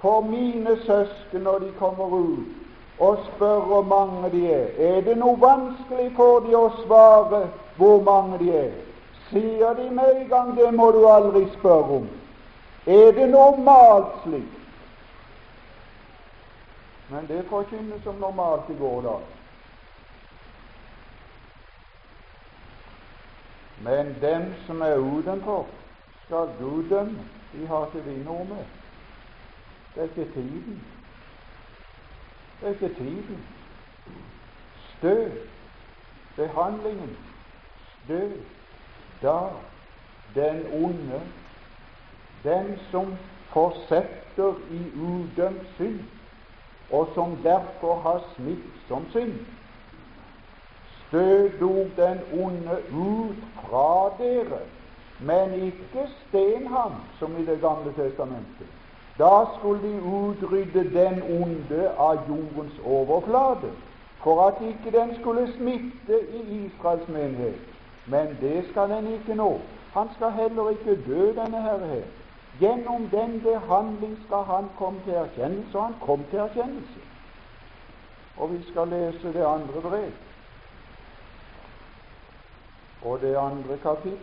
for 0.00 0.24
mine 0.24 0.76
søsken 0.86 1.44
når 1.44 1.58
de 1.58 1.72
kommer 1.78 2.16
ut, 2.16 2.56
og 2.98 3.18
spør 3.26 3.60
hvor 3.68 3.82
mange 3.82 4.30
de 4.30 4.46
er? 4.52 4.72
Er 4.76 5.00
det 5.00 5.18
noe 5.18 5.36
vanskelig 5.40 6.10
for 6.16 6.40
de 6.44 6.56
å 6.56 6.70
svare 6.82 7.42
hvor 7.80 8.02
mange 8.02 8.38
de 8.38 8.56
er? 8.56 8.72
Sier 9.30 9.72
de 9.74 9.90
med 9.90 10.16
en 10.16 10.28
gang 10.28 10.56
det 10.56 10.74
må 10.74 10.90
du 10.90 11.06
aldri 11.08 11.46
spørre 11.58 11.96
om. 11.96 12.08
Er 12.86 13.12
det 13.16 13.28
normalt 13.30 14.22
slik? 14.24 14.50
Men 17.10 17.28
det 17.28 17.46
forkynnes 17.48 18.02
som 18.02 18.14
normalt 18.14 18.68
i 18.68 18.76
går 18.78 19.00
da. 19.02 19.14
Men 23.88 24.14
dem 24.20 24.54
som 24.66 24.82
er 24.82 24.96
utenfor, 24.96 25.66
skal 26.24 26.48
Gud 26.58 26.88
dømme. 26.88 27.24
De 27.52 27.66
har 27.66 27.86
ikke 27.86 28.04
vi 28.10 28.18
noe 28.24 28.44
med. 28.44 28.64
Det 29.94 30.02
er 30.02 30.08
ikke 30.12 30.32
tiden. 30.32 30.84
Det 32.60 32.68
er 32.68 32.72
ikke 32.72 32.94
tiden. 32.94 33.44
Støv 34.98 35.30
ved 36.36 36.48
handlingen. 38.08 38.44
Da 39.22 39.38
den 40.34 40.66
onde, 40.84 41.20
den 42.44 42.78
som 42.90 43.14
fortsetter 43.52 44.54
i 44.70 44.98
udømt 45.00 45.66
synd, 45.74 46.00
og 46.92 47.08
som 47.14 47.36
derfor 47.42 47.94
har 47.94 48.22
smittsom 48.36 49.06
synd, 49.10 49.34
stødog 51.08 51.86
den 51.96 52.18
onde 52.44 52.78
ut 52.92 53.44
fra 53.54 54.10
dere, 54.18 54.60
men 55.20 55.54
ikke 55.54 56.08
sten 56.28 56.66
ham, 56.66 56.92
som 57.18 57.36
i 57.38 57.46
Det 57.46 57.60
gamle 57.60 57.92
testamentet. 57.92 58.66
Da 59.18 59.44
skulle 59.58 59.82
de 59.88 60.02
utrydde 60.02 60.84
den 60.94 61.22
onde 61.42 61.90
av 61.98 62.18
jordens 62.28 62.78
overflate, 62.84 63.70
for 64.22 64.46
at 64.46 64.54
ikke 64.68 64.98
den 64.98 65.14
skulle 65.20 65.52
smitte 65.52 66.20
i 66.34 66.64
Israels 66.64 67.08
menighet. 67.08 67.69
Men 68.10 68.36
det 68.40 68.64
skal 68.70 68.90
en 68.90 69.12
ikke 69.12 69.34
nå. 69.34 69.60
Han 69.94 70.08
skal 70.16 70.30
heller 70.30 70.70
ikke 70.70 71.02
dø, 71.06 71.28
denne 71.36 71.62
herre 71.62 71.86
her. 71.86 72.08
Gjennom 72.60 73.08
den 73.08 73.40
behandling 73.40 74.18
skal 74.26 74.42
han 74.44 74.66
komme 74.78 75.00
til 75.04 75.12
erkjennelse, 75.12 75.78
og 75.78 75.84
han 75.84 75.94
kom 76.00 76.24
til 76.30 76.38
erkjennelse. 76.38 77.00
Og 78.36 78.52
vi 78.52 78.62
skal 78.70 78.88
lese 78.88 79.32
det 79.32 79.44
andre 79.46 79.80
brev 79.82 80.12
og 83.02 83.20
det 83.20 83.36
andre 83.36 83.78
kapittel. 83.82 84.18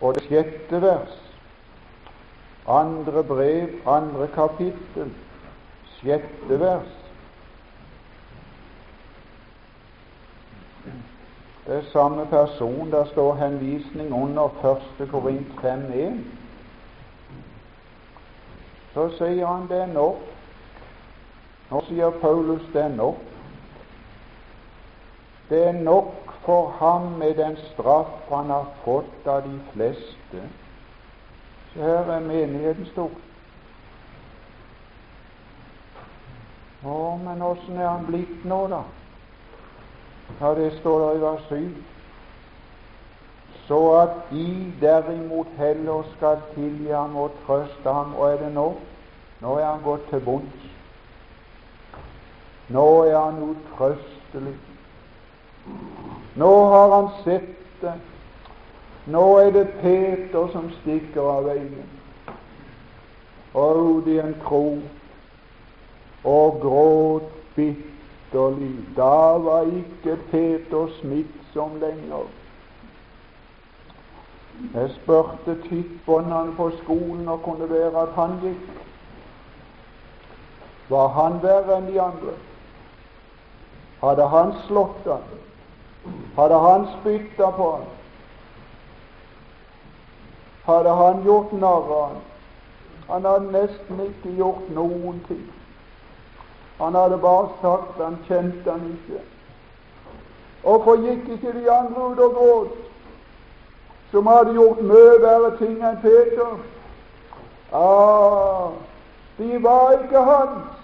Og 0.00 0.14
det 0.14 0.22
sjette 0.28 0.82
vers, 0.82 1.16
andre 2.68 3.24
brev, 3.24 3.68
andre 3.86 4.28
kapittel, 4.34 5.14
sjette 6.00 6.60
vers. 6.60 6.96
Det 11.66 11.76
er 11.76 11.82
samme 11.92 12.26
person. 12.26 12.90
Der 12.90 13.04
står 13.04 13.34
henvisning 13.34 14.12
under 14.14 14.76
1. 15.00 15.08
Korint 15.10 15.48
5.1 15.64 16.38
så 18.98 19.04
sier 19.14 19.46
han 19.46 19.68
det 19.70 19.76
er 19.84 19.90
nok. 19.92 20.22
Nå 21.70 21.80
sier 21.86 22.14
Paulus 22.22 22.64
det 22.72 22.82
er 22.82 22.94
nok. 22.96 23.20
Det 25.48 25.60
er 25.68 25.76
nok 25.84 26.32
for 26.44 26.72
ham 26.80 27.12
med 27.20 27.36
den 27.38 27.56
straff 27.68 28.26
han 28.32 28.50
har 28.50 28.66
fått 28.84 29.28
av 29.28 29.44
de 29.46 29.60
fleste. 29.72 30.42
Så 31.72 31.84
her 31.84 32.10
er 32.16 32.26
menigheten 32.26 32.88
stor. 32.90 33.12
Å, 36.84 37.18
men 37.24 37.42
åssen 37.42 37.78
er 37.78 37.88
han 37.88 38.06
blitt 38.06 38.44
nå, 38.46 38.66
da? 38.70 38.82
Ja, 40.40 40.54
det 40.54 40.72
står 40.78 41.00
der 41.04 41.16
i 41.16 41.22
vers 41.22 41.46
7 41.48 41.62
så 43.68 43.78
at 44.00 44.10
de 44.30 44.72
derimot 44.80 45.46
heller 45.56 46.02
skal 46.16 46.38
tilgi 46.54 46.88
ham 46.88 47.16
og 47.16 47.30
trøste 47.46 47.92
ham. 47.92 48.14
Og 48.14 48.32
er 48.32 48.38
det 48.40 48.52
nå? 48.54 48.72
Nå 49.40 49.56
er 49.58 49.66
han 49.66 49.82
gått 49.84 50.06
til 50.08 50.22
bunns. 50.24 50.62
Nå 52.68 52.86
er 53.04 53.18
han 53.18 53.42
utrøstelig. 53.44 54.54
Nå 56.40 56.52
har 56.72 56.94
han 56.94 57.10
sett 57.24 57.82
det. 57.82 57.92
Nå 59.06 59.36
er 59.36 59.50
det 59.50 59.68
Peter 59.82 60.48
som 60.52 60.70
stikker 60.80 61.28
av 61.28 61.44
veien, 61.48 61.84
og 63.56 63.78
ut 63.80 64.08
i 64.12 64.18
en 64.20 64.34
kro, 64.44 64.78
og 66.24 66.60
gråt 66.60 67.30
bitterlig. 67.56 68.74
Da 68.96 69.38
var 69.38 69.62
ikke 69.62 70.18
Peter 70.30 70.88
smittsom 71.00 71.80
lenger. 71.80 72.26
Jeg 74.74 74.90
spurte 74.90 75.62
tippbåndene 75.68 76.52
på 76.56 76.70
skolen 76.82 77.28
og 77.28 77.42
kunne 77.42 77.70
være 77.70 78.02
at 78.02 78.14
han 78.14 78.38
gikk. 78.42 78.70
Var 80.88 81.08
han 81.08 81.42
verre 81.42 81.76
enn 81.78 81.86
de 81.92 82.00
andre? 82.00 82.34
Hadde 84.00 84.26
han 84.28 84.52
slått 84.66 85.06
ham? 85.06 85.22
Hadde 86.36 86.58
han 86.58 86.88
spytta 87.00 87.50
på 87.50 87.70
ham? 87.76 87.86
Hadde 90.66 90.94
han 90.94 91.22
gjort 91.22 91.52
narr 91.52 91.92
av 92.00 92.08
ham? 92.08 92.24
Han 93.08 93.24
hadde 93.24 93.52
nesten 93.52 94.00
ikke 94.04 94.34
gjort 94.36 94.66
noen 94.74 95.22
ting. 95.28 95.46
Han 96.78 96.94
hadde 96.94 97.18
bare 97.18 97.48
sagt 97.60 98.02
han 98.02 98.18
kjente 98.28 98.70
han 98.70 98.84
ikke. 98.92 99.22
Hvorfor 100.62 101.00
gikk 101.02 101.28
ikke 101.28 101.52
de 101.52 101.70
andre 101.70 102.10
ut 102.10 102.18
og 102.18 102.34
gråt? 102.34 102.88
som 104.10 104.26
hadde 104.26 104.52
gjort 104.52 104.80
mye 104.82 105.16
verre 105.20 105.52
ting 105.58 105.80
enn 105.84 106.00
Peter. 106.02 106.56
Ah, 107.72 108.70
de 109.38 109.62
var 109.62 109.98
ikke 109.98 110.22
hans, 110.24 110.78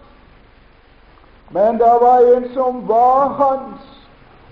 men 1.51 1.79
det 1.81 1.93
var 2.03 2.27
en 2.37 2.49
som 2.55 2.83
var 2.89 3.33
hans, 3.41 3.87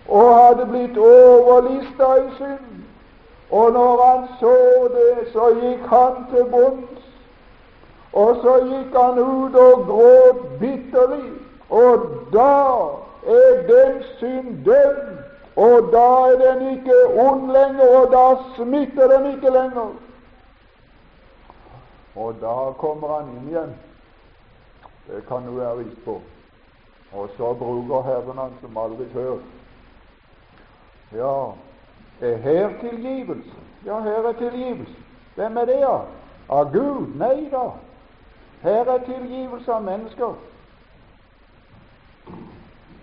og 0.09 0.35
hadde 0.35 0.67
blitt 0.67 0.99
overlista 0.99 2.15
i 2.23 2.29
synd. 2.39 2.69
Og 3.51 3.73
når 3.73 4.05
han 4.07 4.29
så 4.41 4.57
det, 4.95 5.29
så 5.33 5.51
gikk 5.61 5.85
han 5.93 6.25
til 6.31 6.47
bunns, 6.51 7.03
og 8.13 8.37
så 8.43 8.59
gikk 8.69 8.97
han 8.97 9.19
ut 9.19 9.55
og 9.57 9.87
gråt 9.89 10.43
bitterlig. 10.61 11.31
Og 11.71 12.09
da 12.33 12.53
er 13.27 13.63
den 13.69 14.03
synd 14.19 14.65
dømt 14.67 15.23
og 15.57 15.93
da 15.93 16.09
er 16.33 16.37
den 16.55 16.79
ikke 16.79 16.95
ond 17.21 17.51
lenger, 17.53 17.99
og 17.99 18.13
da 18.13 18.43
smitter 18.57 19.19
den 19.19 19.35
ikke 19.35 19.51
lenger. 19.51 19.89
Og 22.17 22.35
da 22.41 22.73
kommer 22.79 23.19
han 23.19 23.29
inn 23.37 23.49
igjen. 23.49 23.75
Det 25.09 25.25
kan 25.29 25.45
du 25.47 25.57
være 25.57 25.85
viss 25.85 25.99
på. 26.05 26.21
Og 27.13 27.29
så 27.37 27.53
bruker 27.55 28.03
Herren 28.03 28.39
han 28.39 28.57
som 28.61 28.77
aldri 28.77 29.09
før. 29.13 29.37
Ja, 31.13 31.53
er 32.21 32.37
her 32.37 32.71
tilgivelse? 32.81 33.57
Ja, 33.87 34.01
her 34.01 34.29
er 34.29 34.33
tilgivelse. 34.33 34.97
Hvem 35.35 35.57
er 35.57 35.65
det, 35.65 35.81
da? 35.81 35.99
Av 36.49 36.73
Gud? 36.73 37.13
Nei 37.17 37.49
da. 37.53 37.67
Her 38.63 38.85
er 38.85 38.99
tilgivelse 39.05 39.73
av 39.73 39.83
mennesker. 39.83 40.35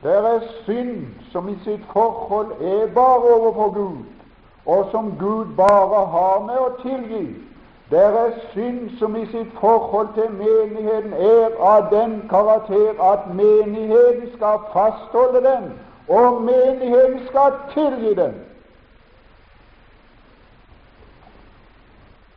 Der 0.04 0.22
er 0.28 0.40
synd 0.64 1.08
som 1.32 1.50
i 1.50 1.58
sitt 1.64 1.84
forhold 1.94 2.52
er 2.62 2.94
bare 2.94 3.34
overfor 3.34 3.74
Gud, 3.74 4.06
og 4.66 4.88
som 4.92 5.14
Gud 5.20 5.46
bare 5.56 6.06
har 6.06 6.40
med 6.46 6.58
å 6.58 6.70
tilgi. 6.82 7.36
Der 7.92 8.16
er 8.22 8.32
synd 8.54 8.98
som 9.00 9.16
i 9.16 9.26
sitt 9.26 9.52
forhold 9.60 10.14
til 10.14 10.32
menigheten 10.32 11.14
er 11.14 11.58
av 11.60 11.90
den 11.92 12.22
karakter 12.30 13.02
at 13.12 13.28
menigheten 13.34 14.30
skal 14.36 14.60
fastholde 14.74 15.42
den, 15.44 15.72
og 16.08 16.42
menigheten 16.42 17.28
skal 17.28 17.58
tilgi 17.74 18.14
den. 18.14 18.38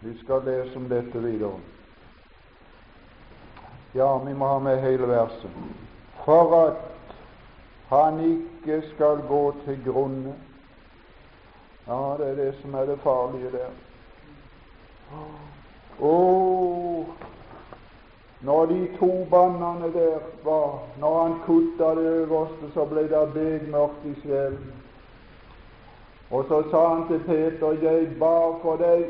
Vi 0.01 0.19
skal 0.25 0.43
lese 0.45 0.77
om 0.77 0.89
dette 0.91 1.23
videre. 1.23 1.72
Ja, 3.95 4.19
vi 4.19 4.35
må 4.35 4.47
ha 4.47 4.59
med 4.59 4.81
hele 4.81 5.07
verset. 5.09 5.51
For 6.25 6.55
at 6.57 6.77
han 7.89 8.21
ikke 8.25 8.83
skal 8.95 9.21
gå 9.29 9.55
til 9.65 9.81
grunne. 9.85 10.35
Ja, 11.87 12.15
det 12.19 12.29
er 12.29 12.35
det 12.35 12.55
som 12.63 12.75
er 12.75 12.87
det 12.87 12.99
farlige 13.01 13.53
der. 13.53 13.73
Oh, 16.01 17.05
når 18.41 18.67
de 18.67 18.89
to 18.99 19.27
bannene 19.31 19.93
der 19.93 20.19
var 20.45 20.79
Når 21.01 21.23
han 21.23 21.35
kutta 21.47 21.95
det 21.95 22.07
øverste, 22.07 22.73
så 22.75 22.85
ble 22.85 23.03
det 23.03 23.33
begmørkt 23.35 24.05
i 24.05 24.15
sjelen. 24.21 24.73
Og 26.31 26.45
så 26.49 26.63
sa 26.71 26.89
han 26.95 27.07
til 27.09 27.21
Peter, 27.27 27.73
jeg 27.83 28.17
ba 28.19 28.37
for 28.63 28.77
deg 28.77 29.05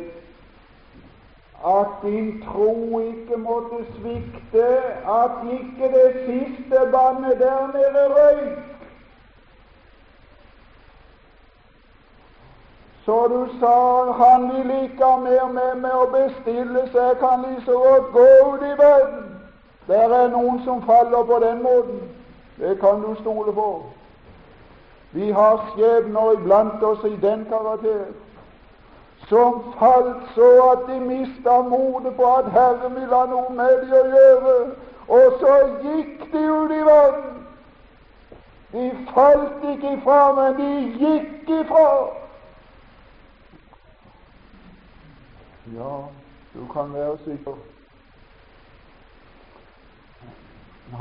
at 1.66 1.87
din 2.03 2.44
tro 2.46 2.98
ikke 2.98 3.37
måtte 3.37 3.87
svikte, 3.94 4.66
at 5.20 5.31
ikke 5.53 5.92
det 5.96 6.11
siste 6.27 6.81
bannet 6.92 7.38
der 7.38 7.66
nede 7.66 8.05
røyk. 8.14 8.59
Så 13.05 13.27
du 13.29 13.59
sa 13.61 14.12
han 14.12 14.53
vil 14.53 14.83
ikke 14.83 15.05
ha 15.05 15.16
mer 15.18 15.46
med 15.53 15.75
meg 15.83 15.94
å 15.94 16.11
bestille, 16.11 16.85
så 16.92 17.07
jeg 17.07 17.16
kan 17.18 17.42
like 17.42 17.64
så 17.64 17.79
godt 17.79 18.12
gå 18.12 18.27
ut 18.53 18.62
i 18.62 18.75
verden. 18.79 19.25
Der 19.87 20.14
er 20.18 20.29
noen 20.29 20.61
som 20.64 20.83
faller 20.87 21.25
på 21.25 21.38
den 21.42 21.62
måten. 21.62 22.01
Det 22.59 22.79
kan 22.81 23.03
du 23.03 23.14
stole 23.20 23.53
på. 23.53 23.83
Vi 25.12 25.31
har 25.31 25.72
skjebner 25.72 26.33
iblant 26.33 26.83
oss 26.83 27.05
i 27.05 27.16
den 27.22 27.44
karakter 27.51 28.05
som 29.32 29.74
falt 29.78 30.16
så 30.34 30.48
at 30.72 30.94
de 30.94 31.00
mista 31.00 31.60
motet 31.62 32.16
på 32.16 32.34
at 32.36 32.50
Herren 32.52 32.94
ville 32.94 33.16
ha 33.16 33.26
noe 33.26 33.54
med 33.56 33.78
dem 33.80 33.94
å 33.96 34.00
gjøre, 34.12 34.56
og 35.08 35.38
så 35.40 35.52
gikk 35.84 36.26
de 36.34 36.42
ut 36.48 36.74
i 36.76 36.80
verden. 36.88 37.38
De 38.74 38.90
falt 39.14 39.64
ikke 39.72 39.94
ifra, 39.96 40.18
men 40.36 40.60
de 40.60 40.68
gikk 41.00 41.54
ifra. 41.62 41.86
Ja, 45.78 45.96
du 46.52 46.68
kan 46.76 46.92
være 46.92 47.16
sikker. 47.24 47.56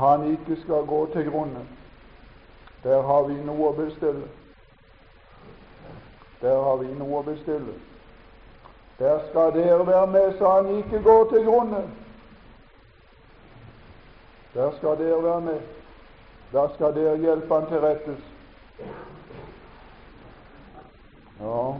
Han 0.00 0.28
ikke 0.32 0.62
skal 0.64 0.86
gå 0.88 1.06
til 1.12 1.30
grunnen. 1.30 1.68
Der 2.82 3.02
har 3.02 3.28
vi 3.28 3.40
noe 3.44 3.68
å 3.68 3.78
bestille. 3.84 4.28
Der 6.40 6.60
har 6.64 6.76
vi 6.80 6.94
noe 6.96 7.18
å 7.20 7.26
bestille. 7.28 7.80
Der 9.02 9.20
skal 9.28 9.62
dere 9.62 9.86
være 9.86 10.06
med, 10.06 10.38
så 10.38 10.48
han 10.48 10.76
ikke 10.76 11.02
går 11.02 11.30
til 11.30 11.44
grunne. 11.44 11.90
Der 14.54 14.70
skal 14.76 14.88
dere 14.88 15.22
være 15.24 15.40
med. 15.40 15.60
Da 16.52 16.66
skal 16.74 16.94
dere 16.94 17.16
hjelpe 17.16 17.54
han 17.54 17.66
til 17.66 17.80
rettes. 17.80 18.18
Ja, 21.40 21.72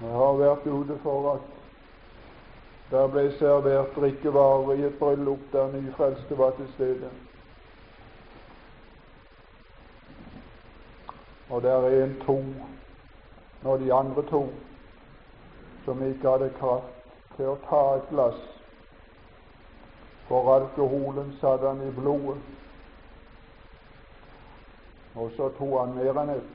jeg 0.00 0.14
har 0.16 0.32
vært 0.38 0.66
ute 0.66 0.96
for 1.02 1.32
at 1.32 1.40
der 2.90 3.10
ble 3.12 3.26
servert 3.38 3.96
drikkevarer 3.96 4.72
i 4.72 4.86
et 4.86 4.96
bryllup 4.98 5.44
der 5.52 5.72
nyfrelste 5.72 6.38
var 6.38 6.50
til 6.56 6.68
stede. 6.74 7.10
Og 11.50 11.62
der 11.62 11.76
er 11.76 12.04
en 12.04 12.16
to 12.26 12.44
når 13.62 13.76
de 13.76 13.92
andre 13.92 14.22
to 14.30 14.48
som 15.84 16.02
ikke 16.02 16.28
hadde 16.28 16.50
kraft 16.58 16.94
til 17.36 17.52
å 17.52 17.58
ta 17.68 17.82
et 17.96 18.08
glass, 18.10 18.44
for 20.28 20.52
alkoholen 20.54 21.32
satt 21.40 21.64
han 21.64 21.80
i 21.86 21.90
blodet. 21.96 22.38
Og 25.18 25.32
så 25.36 25.48
tok 25.56 25.74
han 25.80 25.96
mer 25.96 26.20
enn 26.22 26.36
ett. 26.36 26.54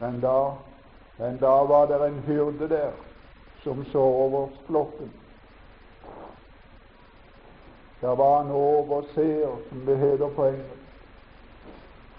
Men 0.00 0.20
da 0.22 0.38
men 1.16 1.36
da 1.38 1.64
var 1.64 1.86
det 1.86 2.06
en 2.06 2.22
hyrde 2.26 2.68
der 2.68 2.92
som 3.62 3.84
så 3.84 3.98
over 3.98 4.48
flokken. 4.66 5.12
Der 8.00 8.14
var 8.14 8.40
en 8.40 8.50
overseer, 8.50 9.56
som 9.68 9.86
det 9.86 9.96
heter 9.96 10.28
på 10.28 10.46
engelsk. 10.46 10.80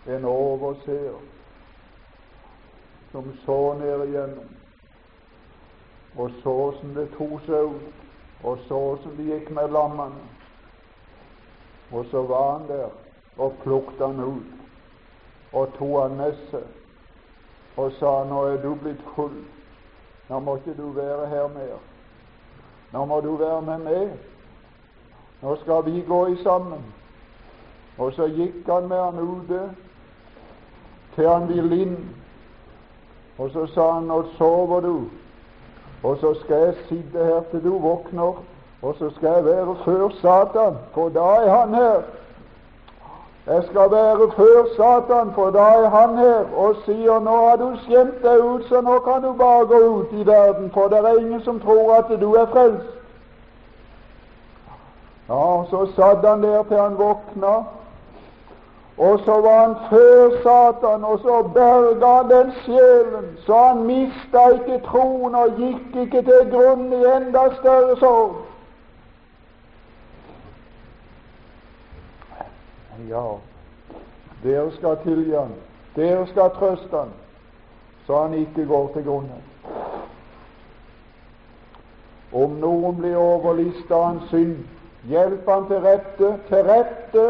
En 0.08 0.26
overseer 0.26 1.20
som 3.12 3.34
så 3.46 3.74
ned 3.74 4.08
igjennom 4.08 4.55
og 6.18 6.32
så 6.44 6.56
som 6.80 6.94
det 6.96 7.10
tok 7.18 7.42
seg 7.46 7.74
ut, 7.76 8.04
og 8.44 8.58
så 8.68 8.82
som 9.04 9.16
det 9.18 9.26
gikk 9.30 9.50
med 9.56 9.72
lammene. 9.72 10.30
Og 11.92 12.06
så 12.12 12.22
var 12.22 12.52
han 12.52 12.68
der 12.68 12.90
og 13.38 13.54
plukket 13.64 14.02
han 14.02 14.20
ut 14.20 15.54
og 15.54 15.74
tok 15.78 16.02
han 16.02 16.18
med 16.18 16.38
seg 16.52 16.64
og 17.76 17.92
sa 18.00 18.12
nå 18.24 18.46
er 18.48 18.62
du 18.64 18.72
blitt 18.80 19.02
full, 19.16 19.36
nå 20.30 20.40
må 20.40 20.56
ikke 20.58 20.78
du 20.78 20.88
være 20.96 21.28
her 21.28 21.48
mer. 21.52 21.76
Nå 22.94 23.06
må 23.06 23.20
du 23.22 23.36
være 23.36 23.62
med 23.62 23.84
meg. 23.84 24.14
Nå 25.42 25.56
skal 25.62 25.84
vi 25.86 26.02
gå 26.08 26.28
i 26.28 26.38
sammen. 26.44 26.84
Og 27.98 28.14
så 28.16 28.28
gikk 28.32 28.68
han 28.68 28.88
med 28.88 29.02
han 29.02 29.20
ute 29.20 29.60
til 31.16 31.30
han 31.30 31.50
ville 31.52 31.82
inn. 31.84 31.98
Og 33.38 33.52
så 33.52 33.66
sa 33.74 33.90
han 33.98 34.08
nå 34.08 34.22
sover 34.38 34.82
du, 34.88 35.10
og 36.06 36.18
så 36.22 36.34
skal 36.44 36.56
jeg 36.56 36.74
sitte 36.90 37.24
her 37.26 37.42
til 37.52 37.64
du 37.64 37.78
våkner, 37.80 38.44
og 38.82 38.96
så 39.00 39.10
skal 39.16 39.30
jeg 39.30 39.46
være 39.46 39.76
før 39.86 40.10
Satan, 40.22 40.78
for 40.94 41.10
da 41.10 41.20
er 41.20 41.50
han 41.56 41.74
her. 41.74 42.02
Jeg 43.48 43.64
skal 43.64 43.92
være 43.92 44.32
før 44.36 44.66
Satan, 44.76 45.32
for 45.36 45.50
da 45.50 45.60
er 45.60 45.90
han 45.90 46.18
her 46.18 46.44
og 46.58 46.76
sier 46.86 47.20
nå 47.20 47.38
har 47.46 47.56
du 47.62 47.72
skjemt 47.86 48.22
deg 48.24 48.44
ut, 48.44 48.68
så 48.70 48.82
nå 48.82 49.00
kan 49.08 49.24
du 49.24 49.34
bare 49.34 49.66
gå 49.66 49.80
ut 49.98 50.14
i 50.14 50.28
verden, 50.28 50.72
for 50.74 50.94
det 50.94 51.00
er 51.00 51.18
ingen 51.18 51.42
som 51.42 51.60
tror 51.60 51.96
at 51.96 52.14
du 52.22 52.34
er 52.34 52.46
frelst. 52.54 52.94
Ja, 55.30 55.64
Så 55.70 55.86
satt 55.96 56.26
han 56.30 56.44
der 56.44 56.64
til 56.64 56.78
han 56.78 56.98
våkna, 56.98 57.56
og 58.98 59.20
så 59.26 59.42
var 59.42 59.68
han 59.68 59.76
før 59.90 60.30
Satan, 60.44 61.04
og 61.04 61.20
så 61.20 61.50
berga 61.54 62.08
han 62.08 62.30
den 62.30 62.52
sjelen, 62.52 63.38
så 63.46 63.58
han 63.58 63.84
mista 63.84 64.48
ikke 64.54 64.80
troen 64.86 65.36
og 65.36 65.58
gikk 65.58 65.96
ikke 65.96 66.22
til 66.22 66.52
grunn 66.52 66.94
i 66.94 67.02
enda 67.16 67.44
større 67.58 67.98
sorg. 68.00 68.38
Ja, 73.10 73.26
dere 74.44 74.72
skal 74.78 74.96
tilgi 75.04 75.36
han, 75.36 75.52
dere 75.96 76.28
skal 76.28 76.50
trøste 76.56 76.98
han, 76.98 77.12
så 78.08 78.22
han 78.22 78.34
ikke 78.34 78.66
går 78.66 78.88
til 78.94 79.04
grunnen. 79.04 79.44
Om 82.34 82.56
noen 82.64 82.96
blir 82.96 83.20
overlista 83.20 83.96
av 83.96 84.06
hans 84.06 84.32
synd, 84.32 84.56
hjelp 85.12 85.52
han 85.52 85.68
til 85.68 85.84
rette, 85.84 86.32
til 86.48 86.64
rette, 86.72 87.28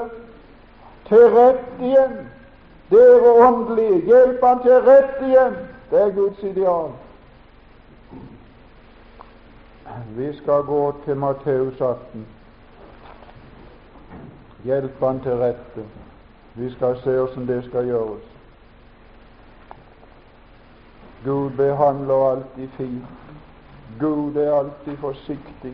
til 1.07 1.29
rett 1.35 1.81
igjen. 1.81 2.17
Dere 2.89 3.33
åndelige, 3.47 4.01
hjelp 4.05 4.43
han 4.43 4.61
til 4.61 4.79
rett 4.85 5.21
igjen. 5.25 5.57
Det 5.89 6.01
er 6.01 6.13
Guds 6.15 6.43
ideal. 6.43 6.91
Vi 10.17 10.37
skal 10.37 10.63
gå 10.63 10.95
til 11.05 11.17
Matteus 11.17 11.81
18. 11.81 12.25
Hjelp 14.63 14.99
han 14.99 15.19
til 15.21 15.37
rette. 15.37 15.85
Vi 16.53 16.71
skal 16.73 16.97
se 17.03 17.19
åssen 17.21 17.47
det 17.47 17.63
skal 17.65 17.85
gjøres. 17.85 18.31
Gud 21.25 21.49
behandler 21.57 22.31
alltid 22.31 22.69
fint. 22.77 23.03
Gud 23.99 24.35
er 24.35 24.53
alltid 24.53 24.97
forsiktig. 24.97 25.73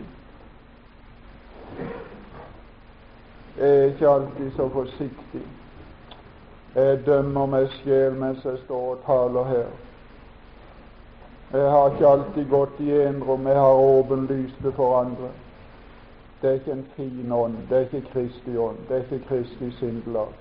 Jeg 3.61 3.79
er 3.79 3.83
ikke 3.83 4.09
alltid 4.09 4.51
så 4.51 4.69
forsiktig. 4.69 5.41
Jeg 6.75 7.01
dømmer 7.05 7.45
meg 7.45 7.67
sjel 7.69 8.15
mens 8.17 8.45
jeg 8.45 8.57
står 8.63 8.85
og 8.95 9.03
taler 9.05 9.43
her. 9.51 9.67
Jeg 11.51 11.67
har 11.71 11.91
ikke 11.91 12.07
alltid 12.07 12.47
gått 12.49 12.79
i 12.81 12.87
enrom, 13.03 13.45
jeg 13.47 13.59
har 13.59 13.81
åpenlyst 13.83 14.63
det 14.63 14.71
for 14.73 14.95
andre. 15.01 15.29
Det 16.41 16.49
er 16.49 16.53
ikke 16.53 16.71
en 16.71 16.87
fin 16.95 17.31
ånd, 17.31 17.59
det 17.69 17.77
er 17.77 17.85
ikke 17.85 18.01
Kristi 18.13 18.55
ånd, 18.57 18.81
det 18.89 18.97
er 18.97 19.03
ikke 19.03 19.27
Kristi 19.27 19.69
sindelag. 19.77 20.33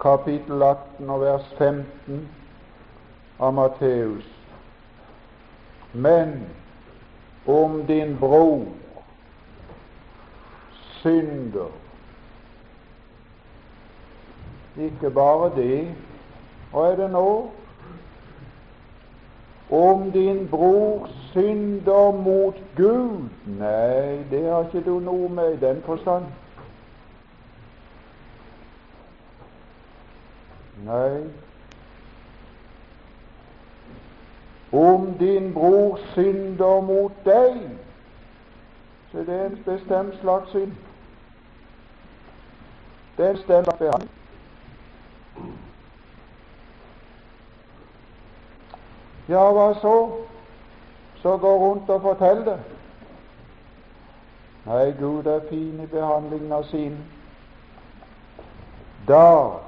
Kapittel 0.00 0.62
18 0.62 1.10
og 1.10 1.20
vers 1.20 1.50
15 1.58 2.22
av 3.40 3.52
Matteus. 3.58 4.30
Men 5.92 6.38
om 7.46 7.82
din 7.90 8.16
bror 8.20 8.83
synder 11.04 11.70
Ikke 14.76 15.10
bare 15.10 15.50
det. 15.56 15.94
Hva 16.72 16.88
er 16.90 16.96
det 16.96 17.10
nå? 17.12 17.50
Om 19.70 20.10
din 20.12 20.48
bror 20.50 21.08
synder 21.32 22.12
mot 22.12 22.56
Gud 22.76 23.28
Nei, 23.46 24.24
det 24.30 24.42
har 24.50 24.64
ikke 24.64 24.82
du 24.90 24.98
noe 24.98 25.28
med 25.28 25.52
i 25.54 25.60
den 25.60 25.82
forstand. 25.86 26.24
Nei. 30.84 31.22
Om 34.72 35.06
din 35.18 35.52
bror 35.54 35.98
synder 36.14 36.80
mot 36.80 37.12
deg, 37.24 37.60
så 39.12 39.18
det 39.18 39.34
er 39.34 39.46
en 39.46 39.62
bestemt 39.64 40.18
slags 40.20 40.50
synd. 40.50 40.72
Det 43.16 43.24
er 43.24 43.30
en 43.30 43.36
bestemt 43.36 43.78
behandling. 43.78 44.10
Ja, 49.28 49.52
hva 49.52 49.74
så? 49.80 49.96
Så 51.22 51.36
gå 51.36 51.52
rundt 51.58 51.90
og 51.90 52.02
fortell 52.02 52.44
det. 52.44 52.58
Nei, 54.66 54.90
Gud 54.98 55.26
er 55.26 55.46
fin 55.48 55.80
i 55.80 55.86
behandlingen 55.86 56.52
av 56.52 56.66
sine. 56.68 56.98
Da 59.08 59.60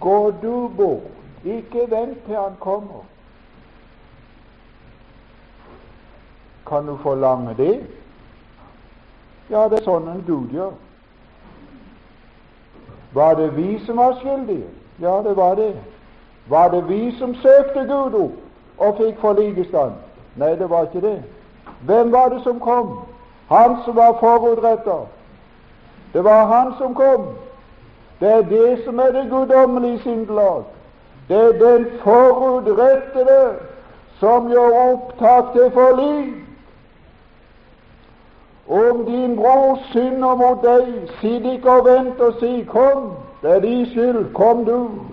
går 0.00 0.30
du 0.42 0.68
bort. 0.76 1.10
Ikke 1.44 1.88
vent 1.90 2.24
til 2.26 2.36
han 2.36 2.56
kommer. 2.60 3.02
Kan 6.68 6.86
du 6.86 6.96
forlange 7.02 7.54
det? 7.56 7.74
Ja, 9.50 9.66
det 9.68 9.80
er 9.80 9.88
sånn 9.88 10.06
en 10.08 10.22
Gud 10.26 10.54
gjør. 10.54 10.76
Var 13.14 13.34
det 13.34 13.56
vi 13.56 13.78
som 13.86 13.96
var 13.96 14.14
skyldige? 14.20 14.66
Ja, 15.00 15.22
det 15.24 15.36
var 15.36 15.54
det. 15.54 15.74
Var 16.46 16.68
det 16.68 16.88
vi 16.88 17.18
som 17.18 17.34
søkte 17.34 17.80
Gud 17.80 18.14
opp 18.14 18.32
og 18.78 18.96
fikk 18.96 19.20
forlikestand? 19.20 19.92
Nei, 20.36 20.54
det 20.56 20.70
var 20.70 20.88
ikke 20.88 21.06
det. 21.06 21.22
Hvem 21.86 22.12
var 22.12 22.28
det 22.28 22.42
som 22.42 22.60
kom? 22.60 22.98
Han 23.48 23.76
som 23.84 23.96
var 23.96 24.16
forutrettet. 24.20 25.08
Det 26.12 26.24
var 26.24 26.46
han 26.46 26.74
som 26.78 26.94
kom. 26.94 27.26
Det 28.20 28.32
er 28.32 28.42
det 28.42 28.84
som 28.84 28.98
er 28.98 29.10
det 29.12 29.30
guddommelige 29.30 29.98
sindelag. 29.98 30.62
Det 31.28 31.36
er 31.36 31.52
den 31.52 31.86
forutrettede 32.02 33.54
som 34.20 34.50
gjør 34.50 34.92
opptak 34.92 35.52
til 35.52 35.70
forlik. 35.70 36.41
Om 38.68 39.04
din 39.04 39.36
bror 39.36 39.78
synder 39.92 40.34
mot 40.34 40.62
deg, 40.62 41.08
sitt 41.20 41.44
ikke 41.44 41.70
og 41.70 41.84
vent 41.84 42.20
og 42.20 42.34
si 42.40 42.64
'Kom, 42.68 43.12
det 43.42 43.50
er 43.56 43.60
din 43.60 43.86
skyld, 43.86 44.34
kom 44.34 44.64
du'. 44.64 45.12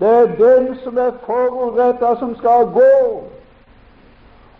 Det 0.00 0.08
er 0.08 0.26
den 0.26 0.76
som 0.84 0.98
er 0.98 1.10
forutrettet, 1.26 2.18
som 2.18 2.36
skal 2.36 2.66
gå. 2.74 3.22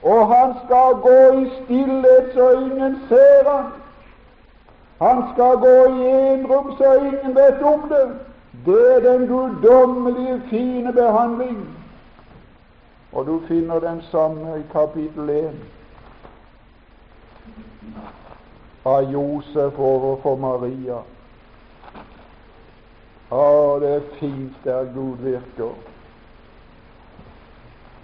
Og 0.02 0.34
han 0.34 0.54
skal 0.64 0.94
gå 1.02 1.40
i 1.40 1.50
stillhet 1.64 2.30
så 2.34 2.50
ingen 2.50 2.96
ser 3.08 3.50
han. 3.50 3.64
Han 5.00 5.24
skal 5.34 5.56
gå 5.56 5.76
i 5.98 6.08
enrom 6.32 6.76
så 6.78 6.94
ingen 6.94 7.34
vet 7.36 7.62
om 7.62 7.88
det. 7.88 8.08
Det 8.66 8.96
er 8.96 9.12
den 9.12 9.28
guddommelige, 9.28 10.42
fine 10.50 10.92
behandling. 10.92 11.68
Og 13.12 13.26
du 13.26 13.40
finner 13.48 13.78
den 13.78 14.02
samme 14.02 14.58
i 14.58 14.62
kapittel 14.72 15.30
1 15.30 15.50
av 18.84 19.12
Josef 19.12 19.78
overfor 19.78 20.36
Maria. 20.36 21.00
Å, 23.30 23.78
det 23.80 23.94
er 23.96 24.10
fint 24.18 24.58
der 24.64 24.90
Gud 24.94 25.24
virker. 25.24 25.72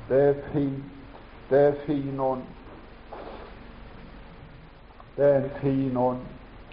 Det 0.08 0.22
er 0.30 0.40
fint. 0.52 0.96
Det 1.50 1.58
er 1.58 1.78
fin 1.84 2.20
ånd. 2.20 2.42
Det 5.16 5.26
er 5.26 5.36
en 5.36 5.50
fin 5.60 5.96
ånd. 5.96 6.18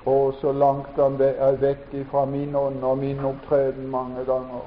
Og 0.05 0.33
så 0.41 0.51
langt 0.51 0.95
han 0.95 1.17
er 1.21 1.57
vekk 1.59 1.89
fra 2.11 2.25
min 2.25 2.55
ånd 2.55 2.83
og 2.83 2.97
min 2.97 3.19
opptreden 3.25 3.89
mange 3.91 4.23
ganger, 4.25 4.61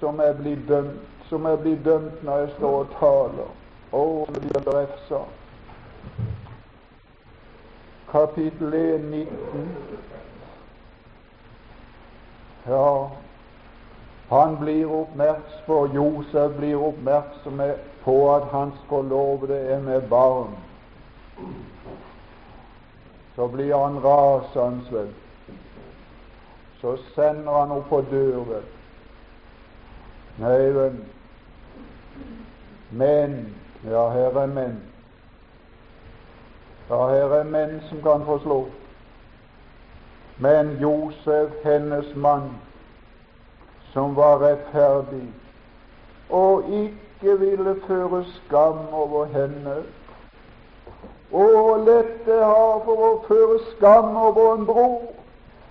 som 0.00 0.18
jeg 0.20 0.34
blir 0.40 0.64
dømt, 0.68 1.04
som 1.28 1.46
jeg 1.46 1.60
blir 1.62 1.76
dømt 1.84 2.24
når 2.26 2.38
jeg 2.38 2.50
står 2.56 2.78
og 2.80 2.96
taler. 2.98 3.52
Det 4.32 4.42
blir 4.42 4.72
refsa. 4.74 5.22
Kapittel 8.10 8.74
1, 8.74 9.00
19. 9.10 9.76
Ja, 12.66 13.10
han 14.28 14.56
blir 14.56 14.92
oppmerksom 14.92 15.66
på, 15.66 15.86
Josef 15.94 16.56
blir 16.56 16.76
oppmerksom 16.76 17.62
på 18.04 18.16
at 18.34 18.42
hans 18.42 18.74
forlovede 18.88 19.58
er 19.58 19.80
med 19.80 20.08
barn. 20.10 20.56
Så 23.34 23.48
blir 23.48 23.74
han 23.76 24.00
rasende, 24.04 24.82
vel. 24.90 25.12
Så 26.80 26.96
sender 27.14 27.52
han 27.52 27.70
opp 27.70 27.88
på 27.88 28.00
døren. 28.10 28.66
Nei, 30.38 30.70
vel. 30.72 30.98
Men 32.90 33.54
Ja, 33.86 34.08
her 34.10 34.34
er 34.40 34.46
menn. 34.46 34.80
Ja, 36.90 37.06
her 37.08 37.32
er 37.34 37.44
menn 37.44 37.80
som 37.88 38.02
kan 38.02 38.24
få 38.26 38.38
slå. 38.38 38.64
Men 40.38 40.76
Josef, 40.80 41.50
hennes 41.64 42.14
mann, 42.14 42.50
som 43.92 44.16
var 44.16 44.38
rettferdig 44.42 45.28
og 46.30 46.62
ikke 46.70 47.38
ville 47.38 47.76
føre 47.86 48.24
skam 48.24 48.78
over 48.92 49.24
henne, 49.24 49.76
og 51.32 51.86
lett 51.86 52.26
det 52.26 52.38
har 52.44 52.82
for 52.84 53.04
å 53.06 53.12
føre 53.28 53.58
skam 53.72 54.16
over 54.16 54.54
en 54.54 54.66
bror 54.66 55.02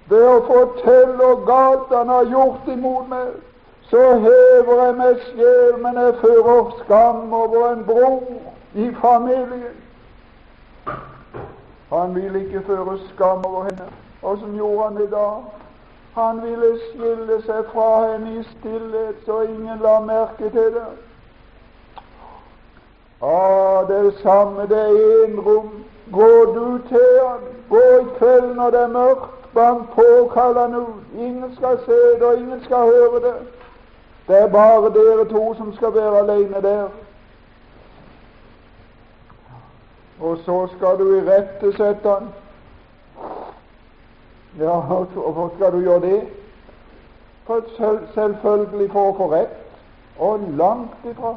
ved 0.10 0.26
å 0.28 0.42
fortelle 0.48 1.16
hvor 1.16 1.46
galt 1.48 1.94
han 1.96 2.12
har 2.12 2.28
gjort 2.32 2.68
imot 2.68 3.08
meg, 3.10 3.32
så 3.90 4.04
hever 4.26 4.84
jeg 4.84 4.98
meg 5.00 5.24
sjel, 5.30 5.80
men 5.82 5.98
jeg 6.02 6.20
fører 6.22 6.76
skam 6.84 7.34
over 7.34 7.72
en 7.72 7.84
bror 7.86 8.22
i 8.74 8.92
familien. 9.02 9.85
Han 11.90 12.16
ville 12.16 12.46
ikke 12.46 12.62
føre 12.62 12.98
skam 13.14 13.46
over 13.46 13.64
henne. 13.64 13.88
Åssen 14.24 14.56
gjorde 14.56 14.84
han 14.84 14.96
det 14.98 15.12
da? 15.12 15.28
Han 16.16 16.42
ville 16.42 16.78
skille 16.92 17.42
seg 17.44 17.66
fra 17.74 17.90
henne 18.12 18.40
i 18.40 18.44
stillhet, 18.44 19.16
så 19.26 19.42
ingen 19.42 19.82
la 19.84 20.00
merke 20.00 20.50
til 20.50 20.72
det. 20.78 20.86
Ah, 23.22 23.88
det 23.88 23.98
er 24.06 24.12
samme, 24.22 24.68
det 24.72 24.80
er 24.80 25.26
enrom. 25.26 25.70
Gå 26.12 26.32
du 26.56 26.80
til 26.88 27.20
han, 27.28 27.44
gå 27.70 27.82
i 28.02 28.06
kveld 28.18 28.54
når 28.56 28.70
det 28.70 28.82
er 28.82 28.88
mørkt, 28.88 29.54
bank 29.54 29.90
på, 29.96 30.30
kall 30.34 30.58
han 30.58 30.76
ut. 30.76 31.18
Ingen 31.18 31.56
skal 31.56 31.80
se 31.86 32.00
det, 32.20 32.24
og 32.24 32.38
ingen 32.38 32.64
skal 32.64 32.78
høre 32.78 33.22
det. 33.28 33.36
Det 34.28 34.38
er 34.42 34.48
bare 34.48 34.94
dere 34.94 35.26
to 35.30 35.54
som 35.58 35.74
skal 35.76 35.94
være 35.94 36.20
alene 36.20 36.62
der. 36.62 36.88
Og 40.26 40.38
så 40.46 40.68
skal 40.76 40.98
du 41.00 41.06
irettesette 41.18 42.10
han. 42.10 42.30
Ja, 44.60 44.80
hvorfor 44.80 45.52
skal 45.56 45.72
du 45.72 45.80
gjøre 45.80 46.02
det? 46.02 46.22
For 47.46 47.62
selvfølgelig 48.14 48.92
for 48.92 49.12
å 49.12 49.18
få 49.18 49.28
rett, 49.34 49.60
og 50.18 50.48
langt 50.58 51.04
ifra. 51.06 51.36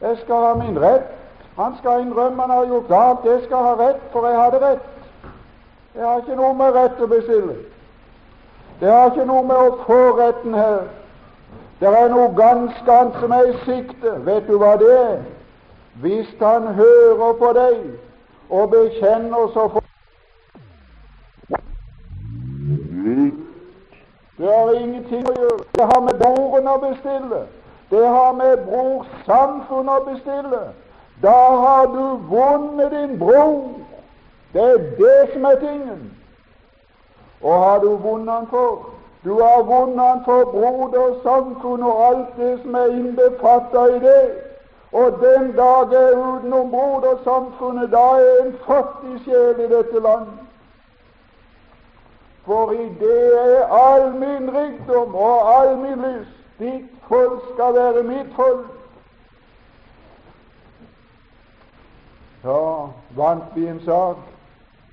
Jeg 0.00 0.20
skal 0.20 0.46
ha 0.46 0.52
min 0.60 0.78
rett. 0.78 1.08
Han 1.56 1.74
skal 1.80 2.04
innrømme 2.04 2.42
han 2.42 2.50
har 2.50 2.70
gjort 2.70 2.88
galt. 2.88 3.26
Jeg 3.26 3.42
skal 3.48 3.66
ha 3.66 3.74
rett, 3.80 4.06
for 4.12 4.28
jeg 4.28 4.38
hadde 4.38 4.62
rett. 4.66 4.86
Jeg 5.94 6.06
har 6.06 6.22
ikke 6.22 6.38
noe 6.38 6.54
med 6.54 6.78
rett 6.78 7.02
å 7.02 7.10
bestille. 7.10 7.58
Det 8.80 8.92
har 8.92 9.10
ikke 9.10 9.26
noe 9.26 9.42
med 9.42 9.56
å 9.56 9.74
få 9.88 10.00
retten 10.22 10.54
her. 10.54 10.86
Det 11.80 11.90
er 11.90 12.08
noe 12.14 12.30
ganske 12.36 12.96
annet 13.00 13.20
som 13.20 13.34
er 13.34 13.50
i 13.50 13.58
sikte. 13.66 14.14
Vet 14.24 14.46
du 14.46 14.56
hva 14.60 14.76
det 14.78 14.94
er? 15.00 15.20
Hvis 16.00 16.28
han 16.40 16.66
hører 16.66 17.32
på 17.38 17.52
deg 17.52 17.78
og 18.50 18.70
bekjenner, 18.70 19.48
så 19.54 19.68
for 19.68 19.82
Det 24.38 24.48
har 24.48 24.72
ingenting 24.72 25.26
å 25.28 25.32
gjøre. 25.36 25.64
Det 25.76 25.86
har 25.92 26.00
med 26.00 26.20
broren 26.22 26.68
å 26.68 26.76
bestille. 26.80 27.40
Det 27.90 28.06
har 28.06 28.32
med 28.32 28.62
brorsamfunn 28.64 29.88
å 29.88 29.98
bestille. 30.06 30.60
Da 31.22 31.36
har 31.64 31.90
du 31.92 32.04
vunnet 32.30 32.90
din 32.90 33.18
bror. 33.18 33.74
Det 34.52 34.62
er 34.62 34.78
det 34.96 35.32
som 35.32 35.44
er 35.44 35.60
tingen. 35.60 36.06
Og 37.42 37.64
har 37.64 37.78
du 37.78 37.90
vunnet 37.96 38.34
han 38.34 38.46
for, 38.50 38.86
Du 39.24 39.34
har 39.42 39.62
vunnet 39.62 40.06
han 40.06 40.22
for 40.24 40.44
brodersamfunn 40.54 41.82
og 41.82 42.06
alt 42.06 42.36
det 42.36 42.54
som 42.62 42.74
er 42.74 42.86
innbefatta 42.86 43.82
i 43.96 43.98
det. 44.00 44.49
Og 44.92 45.12
den 45.22 45.52
dag 45.56 45.92
er 45.92 46.16
utenom 46.16 46.70
brodersamfunnet, 46.70 47.90
da 47.90 48.06
er 48.18 48.44
en 48.44 48.56
fattig 48.66 49.20
sjel 49.24 49.60
i 49.60 49.68
dette 49.70 50.00
land. 50.00 50.26
For 52.44 52.72
i 52.72 52.88
det 53.00 53.22
er 53.38 53.66
all 53.66 54.10
min 54.14 54.50
rikdom 54.56 55.14
og 55.14 55.60
all 55.60 55.76
min 55.78 56.02
lyst. 56.02 56.36
Ditt 56.58 56.90
folk 57.08 57.42
skal 57.54 57.74
være 57.74 58.02
mitt 58.02 58.34
folk. 58.36 58.66
Ja, 62.44 62.86
vant 63.16 63.54
vi 63.54 63.68
en 63.68 63.80
sak? 63.84 64.16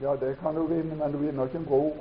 Ja, 0.01 0.15
det 0.15 0.37
kan 0.41 0.55
du 0.55 0.63
vinne, 0.63 0.95
men 0.95 1.11
du 1.11 1.17
vinner 1.17 1.43
ikke 1.43 1.57
en 1.57 1.65
bror. 1.65 1.93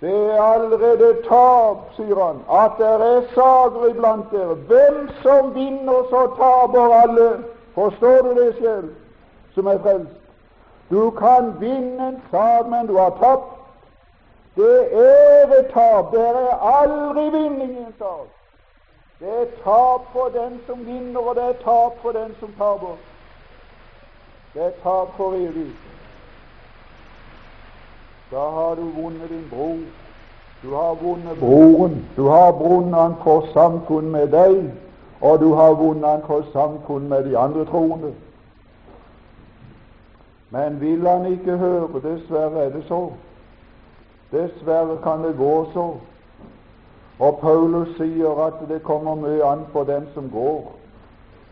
Det 0.00 0.30
er 0.30 0.42
allerede 0.42 1.22
tap, 1.28 1.76
sier 1.96 2.20
han, 2.24 2.38
at 2.64 2.78
det 2.78 2.86
er 2.88 3.22
sager 3.34 3.86
iblant 3.90 4.30
dere. 4.32 4.54
Hvem 4.54 5.08
som 5.22 5.54
vinner, 5.54 6.06
så 6.10 6.22
taper 6.38 6.94
alle. 7.02 7.44
Forstår 7.74 8.22
du 8.22 8.30
det 8.44 8.54
selv, 8.60 8.94
som 9.54 9.66
er 9.66 9.78
frelst? 9.78 10.16
Du 10.90 11.10
kan 11.10 11.60
vinne 11.60 12.08
en 12.08 12.22
sak, 12.30 12.66
men 12.66 12.86
du 12.86 12.96
har 12.96 13.10
tapt. 13.10 13.52
Det 14.56 14.88
er 14.92 15.58
et 15.58 15.66
tap. 15.74 16.12
Det 16.12 16.20
er 16.20 16.56
aldri 16.80 17.28
vinning 17.30 17.70
i 17.70 17.78
en 17.78 17.94
sak. 17.98 18.26
Det 19.20 19.28
er 19.28 19.46
tap 19.64 20.00
for 20.12 20.32
den 20.34 20.60
som 20.66 20.86
vinner, 20.86 21.20
og 21.20 21.34
det 21.34 21.44
er 21.44 21.52
tap 21.64 22.02
for 22.02 22.12
den 22.12 22.34
som 22.40 22.52
taper. 22.58 22.96
Det 24.54 24.64
er 24.64 24.70
tap 24.82 25.16
for 25.16 25.32
evig. 25.32 25.89
Da 28.30 28.50
har 28.50 28.74
du 28.74 28.82
vunnet 28.82 29.28
din 29.28 29.46
bror. 29.50 29.78
Du 30.62 30.74
har 30.74 30.94
vunnet 30.94 31.38
broren. 31.38 32.06
Du 32.16 32.28
har 32.28 32.52
vunnet 32.52 33.00
han 33.00 33.14
for 33.24 33.46
samfunn 33.52 34.10
med 34.10 34.28
deg, 34.28 34.72
og 35.20 35.40
du 35.40 35.54
har 35.54 35.74
vunnet 35.74 36.10
han 36.10 36.22
for 36.26 36.44
samfunn 36.52 37.08
med 37.08 37.24
de 37.24 37.38
andre 37.38 37.64
troende. 37.64 38.12
Men 40.50 40.80
vil 40.80 41.06
han 41.06 41.26
ikke 41.26 41.56
høre, 41.56 42.02
dessverre 42.02 42.64
er 42.64 42.70
det 42.70 42.84
så. 42.88 43.08
Dessverre 44.32 44.98
kan 45.02 45.24
det 45.24 45.36
gå 45.36 45.66
så. 45.72 45.94
Og 47.18 47.38
Paulus 47.40 47.88
sier 47.96 48.46
at 48.46 48.62
det 48.68 48.82
kommer 48.82 49.14
mye 49.14 49.44
an 49.44 49.66
på 49.72 49.84
dem 49.84 50.06
som 50.14 50.30
går. 50.30 50.72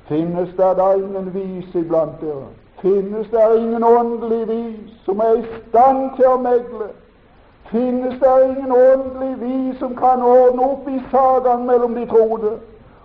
Finnes 0.09 0.49
det 0.57 0.77
da 0.77 0.93
ingen 0.95 1.35
vis 1.35 1.75
iblant 1.75 2.21
dere? 2.21 2.49
Finnes 2.83 3.27
det 3.31 3.59
ingen 3.61 3.85
åndelig 3.85 4.49
vis 4.49 4.91
som 5.05 5.19
er 5.19 5.33
i 5.33 5.45
stand 5.69 6.17
til 6.17 6.27
å 6.27 6.37
megle? 6.39 6.89
Finnes 7.71 8.21
det 8.21 8.35
ingen 8.49 8.73
åndelig 8.73 9.41
vis 9.41 9.79
som 9.79 9.97
kan 9.97 10.23
ordne 10.23 10.63
opp 10.63 10.87
i 10.89 11.01
sagaen 11.11 11.67
mellom 11.67 11.95
de 11.95 12.07
troende 12.07 12.55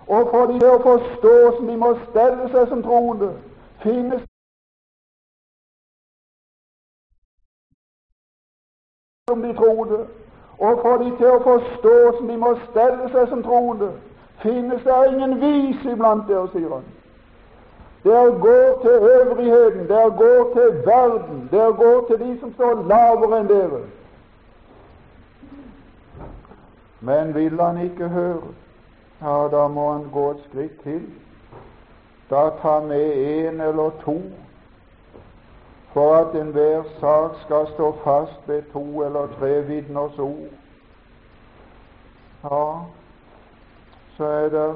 og 0.06 0.30
få 0.30 0.46
de 0.46 0.58
til 0.58 0.68
å 0.68 0.82
forstå 0.84 1.34
som 1.56 1.66
de 1.66 1.76
må 1.76 1.90
stelle 2.06 2.48
seg 2.52 2.68
som 2.68 2.82
troende? 2.86 3.32
Finnes 3.82 4.22
som 9.28 9.42
de 9.42 9.54
troende, 9.56 10.04
og 10.58 10.82
få 10.82 10.96
de 11.02 11.16
til 11.18 11.30
å 11.32 11.38
forstå 11.44 11.94
som 12.16 12.28
de 12.28 12.36
må 12.36 12.54
stelle 12.70 13.08
seg 13.12 13.28
som 13.28 13.42
troende? 13.42 13.94
Finnes 14.42 14.84
det 14.84 14.98
ingen 15.12 15.40
vis 15.40 15.88
iblant 15.92 16.28
dere, 16.28 16.46
sier 16.52 16.76
han. 16.76 16.84
Det 18.04 18.40
går 18.40 18.78
til 18.82 18.90
øvrigheten, 18.90 19.88
der 19.88 20.16
går 20.16 20.52
til 20.54 20.86
verden, 20.86 21.48
der 21.50 21.72
går 21.72 22.06
til 22.06 22.18
de 22.18 22.40
som 22.40 22.54
står 22.54 22.82
lavere 22.88 23.40
enn 23.40 23.48
dere. 23.48 23.80
Men 27.00 27.34
vil 27.34 27.60
han 27.60 27.80
ikke 27.80 28.08
høre, 28.08 28.42
ja, 29.22 29.48
da 29.56 29.68
må 29.68 29.92
han 29.92 30.04
gå 30.12 30.30
et 30.30 30.42
skritt 30.48 30.80
til. 30.82 31.02
Da 32.30 32.50
ta 32.62 32.80
med 32.80 33.12
en 33.16 33.60
eller 33.60 33.90
to, 34.04 34.20
for 35.92 36.14
at 36.16 36.36
enhver 36.40 36.82
sak 37.00 37.30
skal 37.44 37.66
stå 37.74 37.94
fast 38.04 38.48
ved 38.48 38.62
to 38.72 39.02
eller 39.02 39.28
tre 39.38 39.62
vitners 39.62 40.18
ord. 40.18 40.52
Ja, 42.44 42.72
så 44.16 44.24
er 44.24 44.48
det 44.48 44.74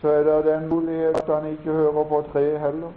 så 0.00 0.08
er 0.08 0.22
det 0.22 0.44
den 0.44 0.68
mulighet 0.68 1.16
at 1.16 1.34
han 1.34 1.50
ikke 1.50 1.72
hører 1.72 2.04
på 2.04 2.24
tre 2.32 2.58
heller. 2.58 2.92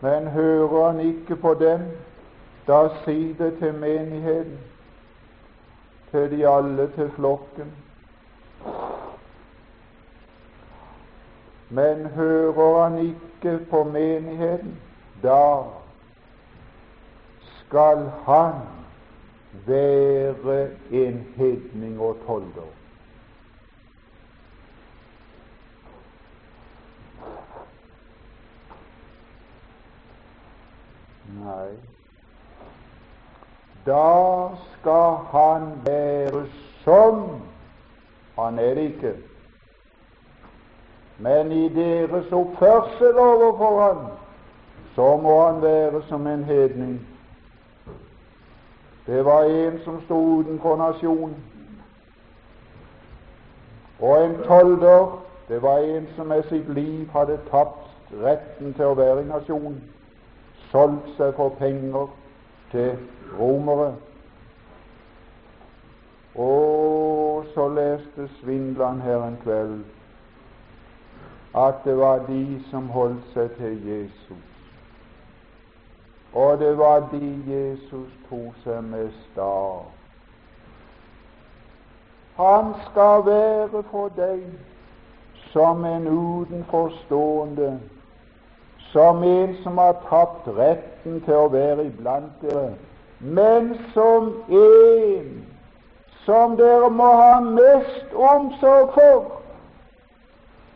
Men 0.00 0.28
hører 0.28 0.90
han 0.90 1.00
ikke 1.00 1.36
på 1.36 1.54
dem, 1.54 1.80
da 2.66 2.88
si 3.04 3.32
det 3.32 3.58
til 3.58 3.74
menigheten, 3.74 4.58
til 6.10 6.30
de 6.30 6.48
alle, 6.48 6.90
til 6.94 7.10
flokken. 7.10 7.72
Men 11.68 12.06
hører 12.06 12.88
han 12.88 12.98
ikke 12.98 13.64
på 13.70 13.84
menigheten, 13.84 14.80
da 15.22 15.62
skal 17.58 18.10
han 18.26 18.52
være 19.66 20.68
en 20.90 21.26
hedning 21.36 22.00
og 22.00 22.16
tolder. 22.26 22.79
Nei. 31.44 31.68
Da 33.86 34.48
skal 34.72 35.16
han 35.32 35.72
være 35.84 36.46
som 36.84 37.40
Han 38.36 38.58
er 38.58 38.80
ikke. 38.80 39.14
Men 41.18 41.52
i 41.52 41.68
deres 41.68 42.32
oppførsel 42.32 43.18
overfor 43.18 43.80
han, 43.82 44.06
så 44.94 45.16
må 45.16 45.46
han 45.46 45.62
være 45.62 46.02
som 46.08 46.26
en 46.26 46.44
hedning. 46.44 47.06
Det 49.06 49.24
var 49.24 49.42
en 49.42 49.80
som 49.84 50.00
sto 50.04 50.14
utenfor 50.14 50.76
nasjonen. 50.76 51.36
Og 54.00 54.24
en 54.24 54.36
tolder, 54.46 55.22
det 55.48 55.62
var 55.62 55.78
en 55.78 56.08
som 56.16 56.26
med 56.26 56.42
sitt 56.42 56.74
liv 56.74 57.10
hadde 57.12 57.38
tapt 57.50 58.14
retten 58.22 58.74
til 58.74 58.84
å 58.84 58.94
være 58.94 59.20
i 59.22 59.28
nasjonen 59.28 59.82
solgt 60.70 61.08
seg 61.16 61.34
for 61.36 61.48
penger 61.58 62.06
til 62.70 62.98
romere. 63.38 63.94
Og 66.34 67.44
så 67.54 67.68
leste 67.68 68.28
svindleren 68.40 69.00
her 69.00 69.24
en 69.24 69.38
kveld 69.42 69.80
at 71.54 71.74
det 71.84 71.96
var 71.98 72.18
de 72.26 72.62
som 72.70 72.88
holdt 72.88 73.24
seg 73.34 73.50
til 73.58 73.88
Jesus. 73.88 74.46
Og 76.32 76.58
det 76.58 76.78
var 76.78 77.08
de 77.12 77.42
Jesus 77.46 78.12
tok 78.28 78.54
seg 78.64 78.84
med 78.84 79.10
stav. 79.24 79.88
Han 82.36 82.74
skal 82.86 83.26
være 83.26 83.82
for 83.90 84.12
deg 84.16 84.44
som 85.50 85.84
en 85.84 86.06
utenforstående 86.08 87.80
som 88.92 89.22
en 89.22 89.56
som 89.62 89.78
har 89.78 89.92
tapt 90.08 90.48
retten 90.58 91.20
til 91.24 91.34
å 91.34 91.50
være 91.52 91.86
iblant 91.86 92.42
dere, 92.42 92.74
men 93.20 93.74
som 93.94 94.32
en 94.48 95.46
som 96.24 96.56
dere 96.56 96.90
må 96.90 97.10
ha 97.20 97.40
mest 97.40 98.14
omsorg 98.14 98.94
for. 98.94 99.36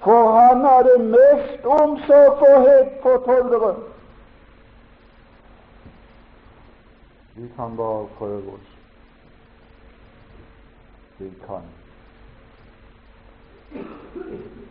For 0.05 0.33
han 0.37 0.65
hadde 0.65 0.99
mest 1.09 1.65
omsorg 1.65 2.39
for, 2.41 2.71
for 3.03 3.25
toldere. 3.27 3.75
Vi 7.35 7.49
kan 7.57 7.77
bare 7.77 8.07
prøve 8.19 8.53
oss. 8.53 8.71
Vi 11.19 11.31
kan. 11.47 11.67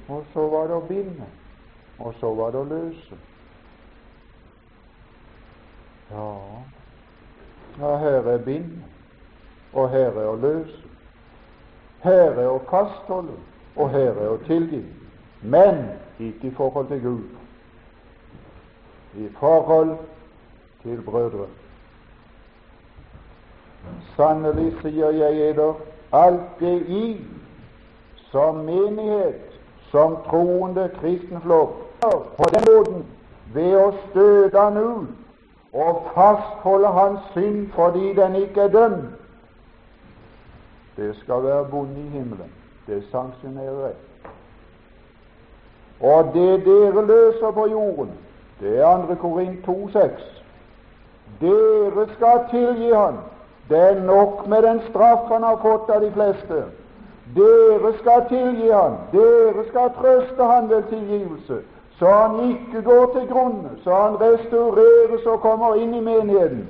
Og 0.08 0.26
så 0.34 0.48
var 0.48 0.68
det 0.68 0.76
å 0.76 0.88
binde, 0.88 1.28
og 2.00 2.14
så 2.20 2.34
var 2.36 2.52
det 2.54 2.62
å 2.62 2.70
løse. 2.70 3.20
Ja, 6.14 6.34
ja 7.80 7.96
her 7.98 8.10
er 8.10 8.38
bind, 8.38 8.84
og 9.74 9.90
her 9.90 10.12
er 10.12 10.28
å 10.30 10.36
løse. 10.36 10.82
Her 12.04 12.36
er 12.38 12.50
å 12.52 12.60
fastholde, 12.70 13.34
og 13.76 13.90
her 13.90 14.12
er 14.12 14.34
å 14.36 14.42
tilgi. 14.46 14.84
Men 15.42 15.88
ikke 16.20 16.52
i 16.52 16.54
forhold 16.58 16.92
til 16.92 17.02
Gud. 17.02 17.24
I 19.18 19.30
forhold 19.40 19.96
til 20.84 21.02
brødre. 21.02 21.48
Sannelig 24.16 24.70
sier 24.82 25.10
jeg 25.18 25.50
eder, 25.50 25.74
alt 26.14 26.60
det 26.60 26.76
i 26.88 27.08
som 28.30 28.62
menighet, 28.66 29.58
som 29.90 30.20
troende 30.30 30.88
kristenflokk, 31.00 31.76
på 32.38 32.54
den 32.54 32.66
måten 32.70 33.04
ved 33.54 33.76
å 33.78 33.90
støte 34.06 34.60
han 34.60 34.78
ut 34.78 35.23
og 35.74 36.02
fastholde 36.16 36.88
hans 36.88 37.20
synd 37.32 37.72
fordi 37.72 38.14
den 38.14 38.36
ikke 38.36 38.62
er 38.62 38.68
dømt, 38.68 39.06
det 40.98 41.16
skal 41.16 41.44
være 41.44 41.66
bonde 41.66 42.00
i 42.00 42.10
himmelen. 42.10 42.52
Det 42.88 43.04
sanksjonerer 43.12 43.80
jeg. 43.80 43.94
Og 46.00 46.24
det 46.34 46.66
dere 46.66 47.06
løser 47.06 47.52
på 47.52 47.68
jorden, 47.68 48.12
det 48.60 48.80
er 48.80 49.08
2. 49.08 49.16
Korint 49.16 49.68
2,6. 49.68 50.24
Dere 51.42 52.08
skal 52.14 52.46
tilgi 52.50 52.92
han. 52.92 53.18
Det 53.70 53.80
er 53.80 54.04
nok 54.04 54.48
med 54.48 54.62
den 54.62 54.82
straff 54.90 55.32
han 55.32 55.44
har 55.44 55.60
fått 55.62 55.90
av 55.90 56.02
de 56.02 56.12
fleste. 56.12 56.64
Dere 57.36 57.94
skal 58.00 58.26
tilgi 58.30 58.70
han. 58.72 58.98
Dere 59.12 59.64
skal 59.70 59.90
trøste 60.00 60.44
han 60.44 60.70
ved 60.70 60.84
tilgivelse, 60.90 61.62
så 62.04 62.10
han 62.12 62.50
ikke 62.50 62.82
går 62.82 63.06
til 63.14 63.28
grunne, 63.28 63.70
så 63.84 63.96
han 63.96 64.22
restaureres 64.22 65.26
og 65.26 65.40
kommer 65.42 65.76
inn 65.76 65.94
i 65.96 66.02
menigheten. 66.04 66.66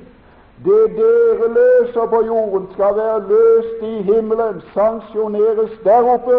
Det 0.65 0.83
dere 0.97 1.47
løser 1.53 2.05
på 2.11 2.19
jorden, 2.25 2.67
skal 2.73 2.95
være 2.95 3.23
løst 3.27 3.81
i 3.81 4.01
himmelen, 4.01 4.61
sanksjoneres 4.73 5.71
der 5.83 6.09
oppe. 6.13 6.37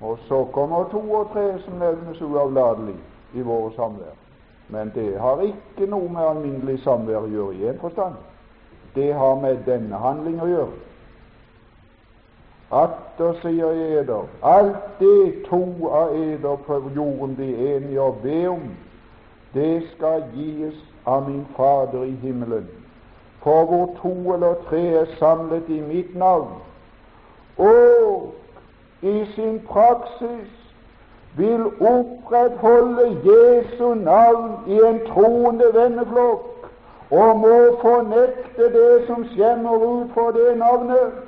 Og 0.00 0.18
så 0.28 0.46
kommer 0.52 0.88
to 0.90 1.02
og 1.12 1.28
tre 1.32 1.44
som 1.66 1.76
nevnes 1.84 2.22
uavlatelig 2.22 2.96
i 3.34 3.44
våre 3.44 3.72
samvær. 3.76 4.16
Men 4.68 4.92
det 4.94 5.20
har 5.20 5.44
ikke 5.44 5.90
noe 5.92 6.08
med 6.08 6.24
alminnelig 6.30 6.80
samvær 6.88 7.20
å 7.20 7.32
gjøre 7.36 7.60
i 7.60 7.68
en 7.68 7.84
forstand. 7.84 8.16
Det 8.94 9.12
har 9.14 9.36
med 9.44 9.60
denne 9.68 10.00
handling 10.00 10.40
å 10.40 10.48
gjøre. 10.48 10.93
Atter 12.74 13.34
sier 13.42 13.70
eder, 13.70 14.24
alt 14.42 14.98
det 14.98 15.44
to 15.46 15.88
av 15.90 16.14
eder 16.16 16.56
på 16.66 16.80
jorden 16.96 17.36
blir 17.38 17.76
enige 17.76 18.00
å 18.02 18.14
be 18.22 18.38
om, 18.50 18.64
det 19.54 19.84
skal 19.92 20.24
gis 20.34 20.80
av 21.06 21.28
min 21.28 21.44
Fader 21.54 22.02
i 22.02 22.16
himmelen. 22.22 22.66
For 23.44 23.68
hvor 23.70 23.92
to 24.00 24.14
eller 24.34 24.56
tre 24.66 24.82
er 25.04 25.12
samlet 25.20 25.68
i 25.70 25.78
mitt 25.84 26.16
navn, 26.18 26.56
og 27.58 28.32
i 29.06 29.22
sin 29.36 29.60
praksis 29.68 30.50
vil 31.36 31.68
opprettholde 31.78 33.06
Jesu 33.28 33.94
navn 33.94 34.66
i 34.66 34.80
en 34.88 34.98
troende 35.12 35.70
venneflokk, 35.74 36.66
og 37.10 37.38
må 37.38 37.54
fornekte 37.84 38.72
det 38.74 39.06
som 39.06 39.22
skjemmer 39.34 39.86
ut 39.86 40.10
for 40.16 40.34
det 40.34 40.56
navnet, 40.58 41.23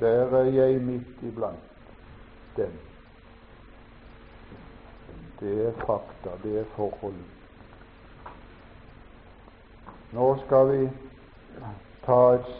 Der 0.00 0.36
er 0.36 0.44
jeg 0.44 0.80
midt 0.80 1.22
iblant 1.22 1.58
dem. 2.56 2.72
Det 5.40 5.66
er 5.66 5.72
fakta, 5.72 6.30
det 6.42 6.60
er 6.60 6.64
forhold. 6.76 7.14
Nå 10.12 10.36
skal 10.46 10.72
vi 10.72 10.88
ta 12.06 12.20
et, 12.34 12.54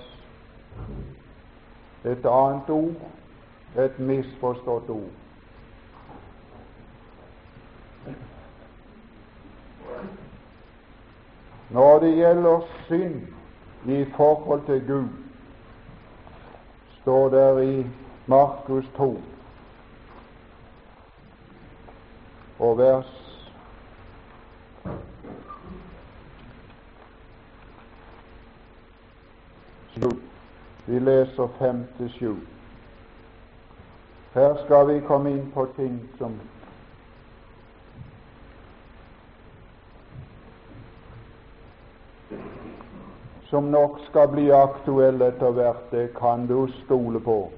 et 2.04 2.26
annet 2.26 2.70
ord, 2.70 3.08
et 3.78 3.98
misforstått 3.98 4.90
ord. 4.90 5.10
Når 11.70 11.98
det 11.98 12.14
gjelder 12.16 12.60
synd 12.86 13.22
i 13.86 14.04
forhold 14.16 14.66
til 14.66 14.86
Gud, 14.86 15.27
står 17.08 17.28
der 17.28 17.58
i 17.58 17.86
Markus 18.26 18.84
2 18.96 19.22
og 22.58 22.78
vers 22.78 23.40
7. 29.88 30.00
Vi 30.86 30.98
leser 30.98 31.48
fem 31.58 31.86
til 31.96 32.10
sju. 32.10 32.36
Her 34.34 34.56
skal 34.64 34.88
vi 34.88 35.00
komme 35.00 35.30
inn 35.30 35.50
på 35.54 35.64
ting 35.76 36.02
som 36.18 36.36
som 43.50 43.64
nok 43.64 44.00
skal 44.08 44.28
bli 44.28 44.50
aktuelle 44.52 45.30
etter 45.32 45.50
hvert, 45.56 45.90
det 45.90 46.08
kan 46.18 46.46
du 46.46 46.66
stole 46.84 47.20
på. 47.20 47.50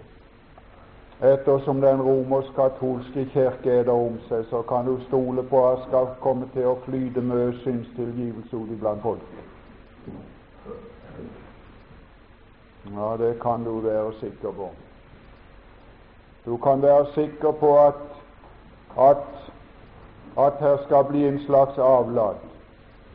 Ettersom 1.20 1.80
den 1.80 2.02
romersk-katolske 2.02 3.24
kirke 3.32 3.70
er 3.70 3.82
der 3.84 3.92
om 3.92 4.16
seg, 4.28 4.44
så 4.50 4.62
kan 4.62 4.86
du 4.86 5.00
stole 5.08 5.42
på 5.42 5.64
at 5.68 5.78
det 5.78 5.88
skal 5.88 6.06
komme 6.22 6.48
til 6.54 6.70
å 6.70 6.78
flyte 6.86 7.20
mye 7.20 7.50
synstilgivelse 7.64 8.56
ut 8.56 8.76
blant 8.80 9.02
folk. 9.02 9.34
Ja, 12.94 13.10
det 13.20 13.34
kan 13.42 13.64
du 13.64 13.80
være 13.84 14.14
sikker 14.20 14.54
på. 14.56 14.70
Du 16.46 16.56
kan 16.56 16.82
være 16.82 17.06
sikker 17.14 17.52
på 17.52 17.74
at, 17.78 18.00
at, 18.98 19.26
at 20.38 20.52
her 20.60 20.78
skal 20.86 21.04
bli 21.04 21.26
en 21.28 21.42
slags 21.44 21.78
avlat. 21.78 22.49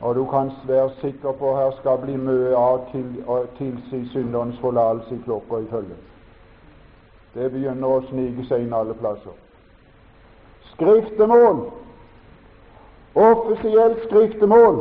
Og 0.06 0.16
du 0.16 0.26
kan 0.26 0.52
være 0.68 0.90
sikker 1.02 1.32
på 1.32 1.52
at 1.52 1.64
her 1.64 1.72
skal 1.80 1.98
bli 1.98 2.16
mye 2.18 2.52
av 2.54 2.84
til, 2.92 3.08
å 3.26 3.40
tilsi 3.58 4.04
synderens 4.12 4.60
forlatelse 4.62 5.16
i 5.16 5.24
klokka 5.26 5.64
i 5.64 5.66
følge. 5.72 5.98
Det 7.34 7.48
begynner 7.52 7.88
å 7.90 8.04
snike 8.12 8.46
seg 8.46 8.68
inn 8.68 8.76
alle 8.78 8.94
plasser. 9.00 9.34
Skriftemål, 10.76 11.64
offisielt 13.16 14.06
skriftemål, 14.06 14.80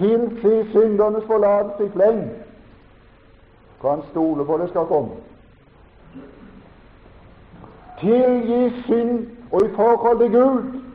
tilsi 0.00 0.56
syndernes 0.74 1.30
forlatelse 1.30 1.86
i 1.86 1.94
fleng. 1.94 2.26
Kan 3.80 4.02
stole 4.10 4.44
på 4.44 4.58
det 4.58 4.70
skal 4.74 4.90
komme. 4.90 5.22
Tilgi 8.02 8.62
synd 8.90 9.26
og 9.52 9.68
i 9.68 9.74
forhold 9.78 10.18
til 10.18 10.34
Gud 10.34 10.89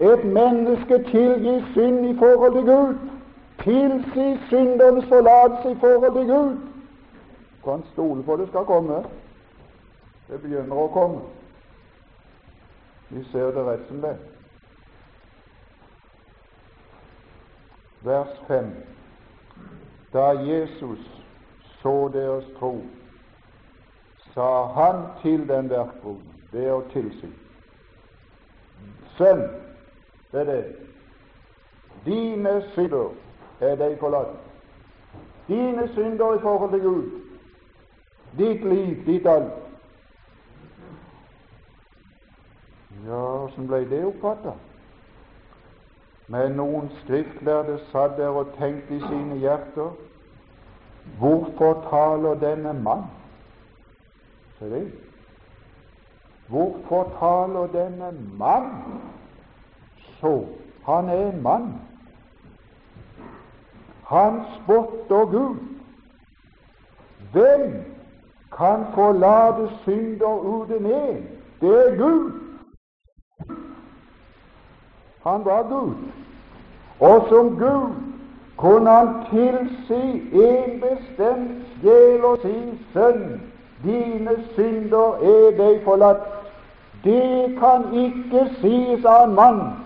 et 0.00 0.24
menneske 0.24 1.02
tilgir 1.10 1.64
synd 1.72 2.06
i 2.06 2.18
forhold 2.18 2.52
til 2.52 2.62
Gud, 2.62 2.98
tilsi 3.64 4.46
syndernes 4.48 5.04
forlatelse 5.08 5.70
i 5.70 5.80
forhold 5.80 6.12
til 6.12 6.26
Gud. 6.34 6.56
Kan 7.64 7.84
stole 7.92 8.22
på 8.22 8.36
det 8.36 8.48
skal 8.48 8.64
komme. 8.64 9.04
Det 10.28 10.40
begynner 10.42 10.76
å 10.76 10.86
komme. 10.92 11.20
Vi 13.08 13.24
ser 13.32 13.50
det 13.54 13.64
rett 13.66 13.88
som 13.88 14.00
det. 14.02 14.16
Vers 18.04 18.40
5. 18.46 18.70
Da 20.12 20.28
Jesus 20.42 21.22
så 21.82 22.08
deres 22.12 22.44
tro, 22.58 22.80
sa 24.34 24.66
han 24.74 25.04
til 25.22 25.48
den 25.48 25.70
verkbroden, 25.70 26.34
det 26.52 26.70
å 26.72 26.82
tilsi, 26.92 27.30
Sønn, 29.16 29.42
det 30.32 30.40
er 30.40 30.44
det. 30.44 30.76
Dine 32.04 32.62
synder 32.74 33.14
er 33.60 33.76
deg 33.76 33.98
forlatt. 33.98 34.34
Dine 35.48 35.88
synder 35.94 36.34
i 36.34 36.42
forhold 36.42 36.70
til 36.70 36.82
Gud. 36.82 37.10
Ditt 38.38 38.64
liv, 38.68 39.06
ditt 39.06 39.26
alt. 39.26 39.52
Ja, 43.06 43.20
åssen 43.44 43.68
ble 43.68 43.84
det 43.90 44.02
oppfatta? 44.04 44.56
Men 46.28 46.56
noen 46.58 46.88
skriftlærde 47.02 47.78
satt 47.92 48.16
der 48.18 48.34
og 48.34 48.54
tenkte 48.58 48.96
i 48.96 49.04
sine 49.04 49.38
hjerter 49.38 49.94
Hvorfor 51.18 51.86
taler 51.90 52.34
denne 52.42 52.72
mann? 52.82 53.04
Se 54.58 54.70
det. 54.70 54.88
Hvorfor 56.48 57.12
taler 57.20 57.66
denne 57.70 58.10
mann 58.38 58.72
så 60.20 60.44
han 60.86 61.08
er 61.08 61.32
en 61.32 61.42
mann. 61.42 61.74
Han 64.06 64.40
spotter 64.54 65.24
Gud. 65.24 65.56
Hvem 67.32 67.84
kan 68.56 68.84
forlate 68.94 69.70
synder 69.82 70.38
uten 70.40 70.86
en? 70.86 71.26
Det 71.60 71.88
er 71.88 71.96
Gud. 71.96 72.32
Han 75.22 75.44
var 75.44 75.62
Gud. 75.62 75.94
Og 77.00 77.26
som 77.28 77.56
Gud 77.56 77.94
kunne 78.56 78.90
han 78.90 79.08
tilsi 79.30 80.28
en 80.32 80.80
bestemt 80.80 81.66
sjel 81.80 82.24
og 82.24 82.38
si 82.42 82.84
sønn, 82.92 83.42
dine 83.82 84.36
synder 84.54 85.18
er 85.22 85.50
deg 85.58 85.82
forlatt. 85.84 86.22
Det 87.04 87.58
kan 87.58 87.90
ikke 87.92 88.46
sies 88.60 89.04
av 89.04 89.26
en 89.28 89.34
mann 89.34 89.85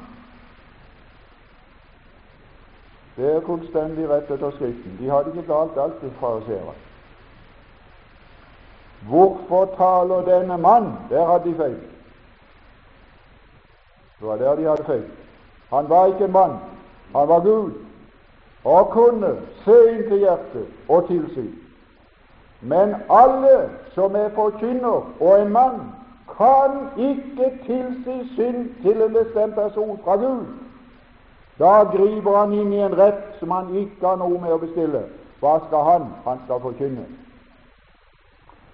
Det 3.21 3.35
er 3.37 3.41
fullstendig 3.45 4.07
rett 4.09 4.31
etter 4.33 4.51
Skriften. 4.51 4.97
De 4.99 5.11
hadde 5.11 5.33
ikke 5.35 5.53
galt 5.53 5.77
alt, 5.77 5.99
de 6.01 6.09
fariseere. 6.21 6.73
Hvorfor 9.09 9.67
taler 9.77 10.25
denne 10.25 10.57
mann? 10.59 10.93
Der 11.11 11.27
hadde 11.27 11.51
de 11.51 11.55
feil. 11.57 11.77
Det 14.21 14.29
var 14.29 14.37
der 14.37 14.55
de 14.57 14.65
hadde 14.69 14.85
feil. 14.85 15.05
Han 15.71 15.89
var 15.89 16.07
ikke 16.07 16.25
en 16.25 16.33
mann. 16.33 16.57
Han 17.17 17.29
var 17.29 17.41
Gud 17.41 17.73
og 18.65 18.91
kunne 18.91 19.37
se 19.65 19.77
inn 19.93 20.03
til 20.09 20.19
hjertet 20.19 20.89
og 20.89 21.07
tilsi. 21.09 21.47
Men 22.61 22.95
alle 23.11 23.71
som 23.95 24.17
er 24.17 24.29
forkynner, 24.35 25.07
og 25.21 25.43
en 25.43 25.53
mann, 25.53 25.81
kan 26.37 26.89
ikke 26.97 27.53
tilsi 27.67 28.35
synd 28.35 28.69
til 28.83 29.03
en 29.03 29.13
bestemt 29.13 29.55
person 29.55 30.01
fra 30.05 30.17
Gud. 30.17 30.45
Da 31.61 31.85
griper 31.93 32.37
han 32.37 32.53
inn 32.53 32.73
i 32.73 32.81
en 32.81 32.95
rett 32.97 33.37
som 33.39 33.51
han 33.51 33.75
ikke 33.77 34.07
har 34.07 34.17
noe 34.17 34.39
med 34.41 34.53
å 34.55 34.61
bestille. 34.63 35.03
Hva 35.41 35.59
skal 35.67 35.85
han? 35.85 36.07
Han 36.25 36.41
skal 36.45 36.63
forkynne. 36.65 37.05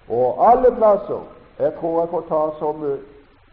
Og 0.07 0.39
alle 0.49 0.71
plasser 0.75 1.33
Jeg 1.57 1.73
tror 1.79 2.01
jeg 2.01 2.09
får 2.09 2.23
ta 2.29 2.41
som 2.59 2.83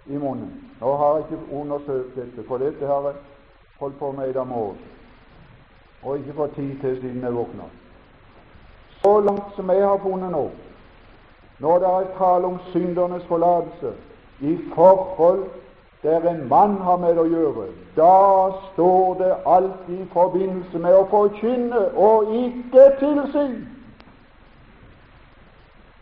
i 0.07 0.16
munnen. 0.16 0.51
Nå 0.80 0.97
har 1.01 1.14
jeg 1.16 1.24
ikke 1.24 1.57
undersøkt 1.61 2.16
dette, 2.16 2.43
for 2.49 2.61
dette 2.61 2.87
har 2.87 3.07
jeg 3.09 3.14
holdt 3.80 3.99
på 3.99 4.11
med 4.12 4.28
i 4.28 4.32
dag 4.32 4.47
morges, 4.47 4.82
og 6.03 6.18
ikke 6.18 6.37
fått 6.37 6.55
tid 6.55 6.74
til 6.80 6.99
siden 7.01 7.22
jeg 7.24 7.35
våkna. 7.35 7.68
Så 9.01 9.20
langt 9.20 9.57
som 9.57 9.70
jeg 9.70 9.87
har 9.89 9.99
funnet 10.03 10.30
nå, 10.30 10.51
når 11.59 11.78
det 11.78 11.89
er 11.95 12.12
tale 12.18 12.47
om 12.47 12.59
syndernes 12.72 13.24
forlatelse 13.24 13.95
i 14.41 14.59
forhold 14.74 15.47
der 16.05 16.30
en 16.30 16.48
mann 16.48 16.76
har 16.76 16.96
med 16.96 17.18
å 17.18 17.24
gjøre, 17.24 17.70
da 17.96 18.16
står 18.72 19.14
det 19.22 19.30
alltid 19.48 20.02
i 20.02 20.09
forbindelse 20.12 20.78
med 20.78 20.96
å 20.98 21.07
forkynne 21.09 21.80
og 21.96 22.34
ikke 22.36 22.84
tilsi. 23.00 23.46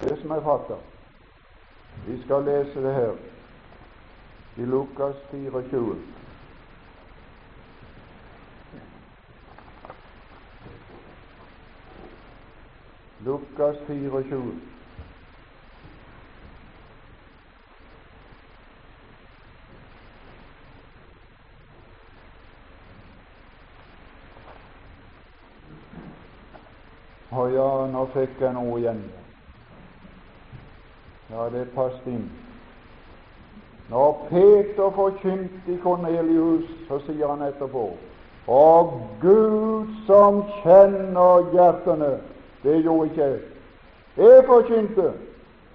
Det 0.02 0.16
som 0.18 0.34
er 0.34 0.42
fatta. 0.42 0.80
Vi 2.08 2.18
skal 2.24 2.42
lese 2.42 2.82
det 2.82 2.94
her 2.94 3.14
i 4.56 4.66
Lukas 4.66 5.22
24. 5.30 5.94
Lukas 13.22 13.76
24. 13.86 14.71
Å 27.32 27.48
ja, 27.48 27.68
nå 27.88 28.04
fikk 28.12 28.40
jeg 28.44 28.52
noe 28.52 28.76
igjen. 28.76 28.98
Ja, 31.32 31.46
det 31.48 31.70
passet 31.72 32.08
inn. 32.12 32.26
Når 33.88 34.26
Peter 34.28 34.92
forkynte 34.96 35.72
i 35.72 35.78
Kornelius, 35.80 36.68
så 36.88 37.00
sier 37.06 37.28
han 37.28 37.42
etterpå 37.44 37.90
Og 38.48 38.92
Gud 39.20 39.88
som 40.06 40.42
kjenner 40.62 41.48
hjertene 41.52 42.14
Det 42.62 42.78
gjorde 42.84 43.08
ikke 43.10 43.24
jeg. 43.24 43.40
Jeg 44.16 44.44
forkynte, 44.46 45.12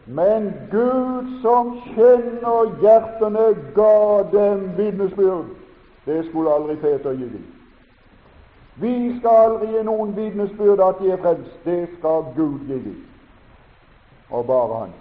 men 0.05 0.53
Gud 0.71 1.33
som 1.41 1.73
kjenner 1.95 2.73
hjertene, 2.81 3.49
ga 3.75 4.23
dem 4.31 4.67
vitnesbyrd. 4.77 5.49
Det 6.05 6.25
skulle 6.29 6.53
aldri 6.53 6.75
Peter 6.75 7.17
gi 7.17 7.29
dem. 7.33 7.56
Vi 8.79 9.19
skal 9.19 9.29
aldri 9.29 9.71
gi 9.73 9.83
noen 9.83 10.13
vitnesbyrd 10.15 10.81
at 10.85 10.99
de 11.01 11.11
er 11.11 11.21
frelst. 11.21 11.59
Det 11.65 11.87
skal 11.97 12.27
Gud 12.35 12.67
gi 12.67 12.79
dem, 12.83 13.05
og 14.29 14.45
bare 14.45 14.79
Han. 14.79 14.93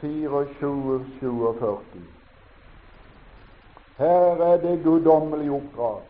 24, 0.00 1.04
47. 1.20 1.76
Her 3.98 4.42
er 4.52 4.56
det 4.56 4.80
guddommelig 4.84 5.50
oppdrag. 5.50 6.00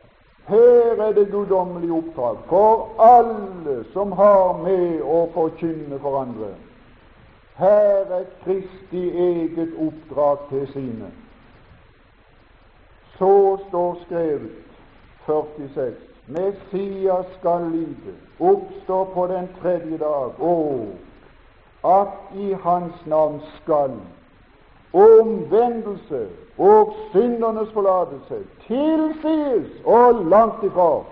Her 0.46 1.02
er 1.02 1.12
det 1.12 1.30
guddommelig 1.30 1.90
oppdrag 1.92 2.36
for 2.48 2.94
alle 2.98 3.84
som 3.92 4.12
har 4.12 4.58
med 4.62 5.02
å 5.02 5.24
forkynne 5.34 5.98
for 5.98 6.20
andre. 6.22 6.52
Her 7.58 8.14
er 8.20 8.28
Kristi 8.44 9.02
eget 9.10 9.74
oppdrag 9.78 10.46
til 10.52 10.68
sine. 10.72 11.10
Så 13.20 13.58
står 13.68 13.98
skrevet 14.06 14.50
46 15.26 15.94
Messias 16.26 17.26
skal 17.38 17.60
lide, 17.72 18.14
oppstå 18.40 19.04
på 19.04 19.26
den 19.26 19.48
tredje 19.62 19.98
dag, 19.98 20.40
og 20.40 20.88
at 21.84 22.36
i 22.36 22.52
Hans 22.52 23.06
navn 23.06 23.40
skal 23.62 23.90
omvendelse 24.92 26.28
og 26.58 26.94
syndernes 27.12 27.72
forlatelse 27.72 28.38
tilsies, 28.66 29.70
og 29.84 30.24
langt 30.24 30.64
ifra 30.64 31.02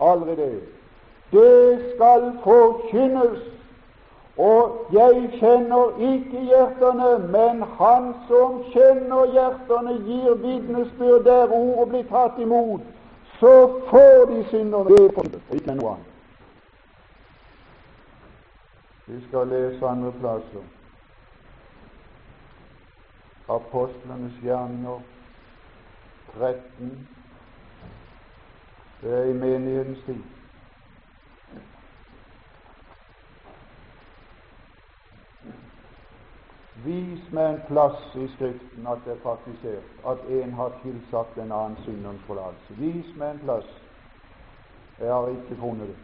aldri 0.00 0.36
det. 0.36 0.60
Det 1.32 1.92
skal 1.94 2.32
forkynnes, 2.44 3.38
og 4.40 4.86
jeg 4.92 5.30
kjenner 5.36 5.98
ikke 6.00 6.40
hjertene, 6.48 7.08
men 7.32 7.62
Han 7.78 8.14
som 8.28 8.62
kjenner 8.72 9.26
hjertene, 9.34 9.98
gir 10.06 10.38
vitnesbyrd 10.40 11.26
der 11.26 11.52
ordet 11.52 11.88
blir 11.88 12.06
tatt 12.08 12.38
imot. 12.40 12.80
Så 13.40 13.52
får 13.90 14.24
de 14.32 14.44
synderne 14.48 15.10
på 15.16 15.26
ikke 15.52 15.74
noe 15.76 15.92
annet. 15.92 16.08
Vi 19.06 19.20
skal 19.28 19.48
lese 19.52 19.86
andre 19.86 20.12
plasser. 20.20 20.66
Apostlenes 23.48 24.42
gjerninger 24.42 25.00
13. 26.38 27.08
Det 29.02 29.16
er 29.18 29.24
i 29.24 29.32
menighetens 29.32 30.04
tid. 30.06 30.39
Vis 36.74 37.32
meg 37.32 37.50
en 37.50 37.62
plass 37.66 38.14
i 38.14 38.26
Skriften 38.36 38.86
at 38.86 38.98
det 39.04 39.12
er 39.12 39.22
praktisert 39.24 40.06
at 40.06 40.18
en 40.30 40.52
har 40.52 40.72
tilsagt 40.82 41.38
en 41.38 41.52
annen 41.52 41.76
synderens 41.84 42.22
forlatelse. 42.26 42.76
Vis 42.78 43.16
meg 43.16 43.30
en 43.30 43.42
plass. 43.44 43.66
Jeg 45.00 45.12
har 45.12 45.28
ikke 45.28 45.56
funnet 45.60 45.88
det. 45.88 45.96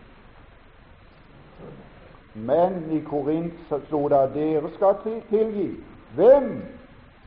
Men 2.35 2.91
i 2.93 3.01
Korint 3.01 3.55
sto 3.87 4.09
det 4.09 4.17
at 4.17 4.35
dere 4.35 4.71
skal 4.75 4.99
tilgi. 5.31 5.71
Hvem? 6.15 6.63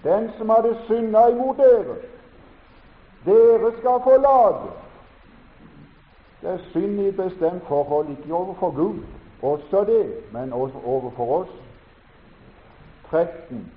Den 0.03 0.29
som 0.37 0.49
hadde 0.49 0.77
synda 0.87 1.27
imot 1.27 1.57
dere. 1.57 1.95
Dere 3.25 3.71
skal 3.79 4.03
forlate. 4.03 4.69
Det 6.41 6.49
er 6.49 6.57
synd 6.71 6.99
i 6.99 7.11
bestemt 7.11 7.63
forhold, 7.67 8.09
ikke 8.09 8.33
overfor 8.33 8.71
Gud, 8.75 8.99
også 9.41 9.83
det, 9.87 10.13
men 10.31 10.53
overfor 10.53 11.39
oss. 11.41 11.49
13, 13.09 13.71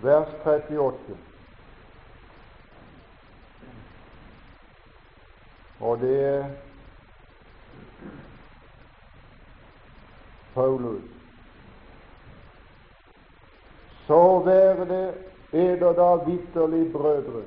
vers 0.00 0.28
38. 0.44 1.18
Og 5.80 5.98
det 6.00 6.24
er 6.24 6.44
Paulus. 10.54 11.02
Så 14.06 14.42
være 14.44 14.88
det 14.88 15.14
eder 15.52 15.92
da 15.92 16.30
vitterlig, 16.30 16.92
brødre, 16.92 17.42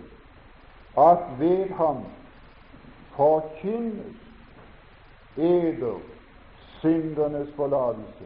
at 0.98 1.40
ved 1.40 1.70
ham 1.70 2.06
forkynnes 3.16 4.16
eder 5.38 6.00
syndernes 6.80 7.50
forlatelse. 7.56 8.26